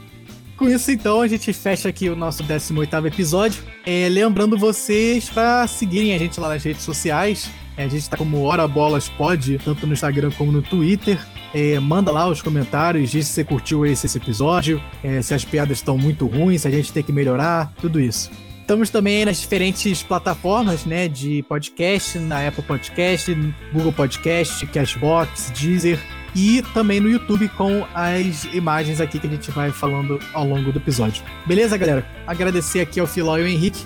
Com 0.57 0.67
isso, 0.67 0.89
então, 0.89 1.21
a 1.21 1.27
gente 1.27 1.53
fecha 1.53 1.89
aqui 1.89 2.09
o 2.09 2.15
nosso 2.15 2.43
18º 2.43 3.05
episódio. 3.05 3.63
É, 3.85 4.09
lembrando 4.09 4.57
vocês 4.57 5.29
para 5.29 5.67
seguirem 5.67 6.15
a 6.15 6.17
gente 6.17 6.39
lá 6.39 6.49
nas 6.49 6.63
redes 6.63 6.81
sociais. 6.83 7.51
É, 7.77 7.83
a 7.85 7.87
gente 7.87 8.09
tá 8.09 8.17
como 8.17 8.41
Hora 8.43 8.67
Bolas 8.67 9.09
Pod, 9.09 9.59
tanto 9.63 9.85
no 9.85 9.93
Instagram 9.93 10.31
como 10.37 10.51
no 10.51 10.61
Twitter. 10.61 11.19
É, 11.53 11.79
manda 11.79 12.11
lá 12.11 12.27
os 12.27 12.41
comentários, 12.41 13.11
diz 13.11 13.27
se 13.27 13.33
você 13.33 13.43
curtiu 13.43 13.85
esse, 13.85 14.05
esse 14.05 14.17
episódio, 14.17 14.81
é, 15.03 15.21
se 15.21 15.33
as 15.33 15.45
piadas 15.45 15.77
estão 15.77 15.97
muito 15.97 16.25
ruins, 16.25 16.61
se 16.61 16.67
a 16.67 16.71
gente 16.71 16.91
tem 16.91 17.03
que 17.03 17.11
melhorar, 17.11 17.71
tudo 17.79 17.99
isso. 17.99 18.29
Estamos 18.61 18.89
também 18.89 19.23
nas 19.25 19.39
diferentes 19.39 20.01
plataformas, 20.01 20.85
né, 20.85 21.07
de 21.07 21.43
podcast, 21.43 22.17
na 22.17 22.47
Apple 22.47 22.63
Podcast, 22.63 23.31
Google 23.71 23.93
Podcast, 23.93 24.65
Cashbox, 24.67 25.51
Deezer 25.51 25.99
e 26.35 26.63
também 26.73 26.99
no 26.99 27.07
YouTube 27.09 27.47
com 27.49 27.85
as 27.93 28.43
imagens 28.53 28.99
aqui 28.99 29.19
que 29.19 29.27
a 29.27 29.29
gente 29.29 29.51
vai 29.51 29.71
falando 29.71 30.19
ao 30.33 30.45
longo 30.45 30.71
do 30.71 30.79
episódio. 30.79 31.23
Beleza, 31.45 31.77
galera? 31.77 32.05
Agradecer 32.25 32.81
aqui 32.81 32.99
ao 32.99 33.07
Filó 33.07 33.37
e 33.37 33.41
ao 33.41 33.47
Henrique. 33.47 33.85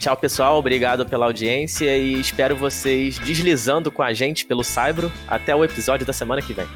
Tchau, 0.00 0.16
pessoal. 0.16 0.56
Obrigado 0.56 1.04
pela 1.04 1.26
audiência 1.26 1.94
e 1.94 2.18
espero 2.18 2.56
vocês 2.56 3.18
deslizando 3.18 3.92
com 3.92 4.02
a 4.02 4.14
gente 4.14 4.46
pelo 4.46 4.64
Saibro 4.64 5.12
até 5.28 5.54
o 5.54 5.62
episódio 5.62 6.06
da 6.06 6.12
semana 6.12 6.40
que 6.40 6.54
vem. 6.54 6.66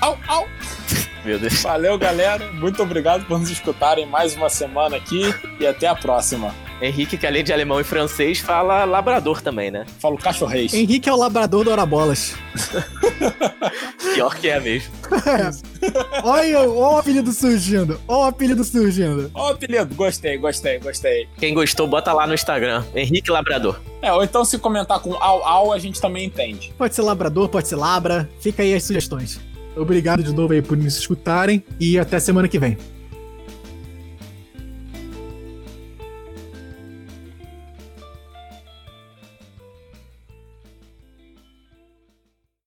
Au, 0.00 0.16
au! 0.28 0.46
Meu 1.24 1.40
Deus. 1.40 1.60
Valeu, 1.60 1.98
galera. 1.98 2.52
Muito 2.52 2.80
obrigado 2.80 3.26
por 3.26 3.36
nos 3.36 3.50
escutarem 3.50 4.06
mais 4.06 4.36
uma 4.36 4.48
semana 4.48 4.96
aqui 4.96 5.22
e 5.58 5.66
até 5.66 5.88
a 5.88 5.94
próxima. 5.96 6.54
Henrique, 6.80 7.16
que 7.16 7.26
além 7.26 7.42
de 7.42 7.52
alemão 7.52 7.80
e 7.80 7.84
francês, 7.84 8.38
fala 8.38 8.84
labrador 8.84 9.42
também, 9.42 9.70
né? 9.70 9.84
Falo 9.98 10.16
cachorreis. 10.16 10.72
Henrique 10.72 11.08
é 11.08 11.12
o 11.12 11.16
labrador 11.16 11.64
do 11.64 11.70
Hora 11.70 11.84
Bolas. 11.84 12.36
Pior 14.14 14.34
que 14.36 14.48
é 14.48 14.60
mesmo. 14.60 14.92
Olha, 16.22 16.60
olha 16.60 16.68
o 16.68 16.98
apelido 16.98 17.32
surgindo. 17.32 18.00
Olha 18.06 18.18
o 18.18 18.24
apelido 18.24 18.64
surgindo. 18.64 19.30
Ó, 19.34 19.50
apelido, 19.50 19.94
gostei, 19.94 20.38
gostei, 20.38 20.78
gostei. 20.78 21.28
Quem 21.38 21.52
gostou, 21.52 21.86
bota 21.86 22.12
lá 22.12 22.26
no 22.26 22.34
Instagram. 22.34 22.84
Henrique 22.94 23.30
Labrador. 23.30 23.80
É, 24.00 24.12
ou 24.12 24.22
então 24.22 24.44
se 24.44 24.58
comentar 24.58 25.00
com 25.00 25.14
au, 25.14 25.44
au, 25.44 25.72
a 25.72 25.78
gente 25.78 26.00
também 26.00 26.26
entende. 26.26 26.72
Pode 26.78 26.94
ser 26.94 27.02
labrador, 27.02 27.48
pode 27.48 27.66
ser 27.66 27.76
labra. 27.76 28.28
Fica 28.40 28.62
aí 28.62 28.74
as 28.74 28.84
sugestões. 28.84 29.40
Obrigado 29.76 30.22
de 30.22 30.32
novo 30.32 30.52
aí 30.52 30.62
por 30.62 30.76
nos 30.76 30.96
escutarem 30.96 31.62
e 31.78 31.98
até 31.98 32.18
semana 32.18 32.48
que 32.48 32.58
vem. 32.58 32.76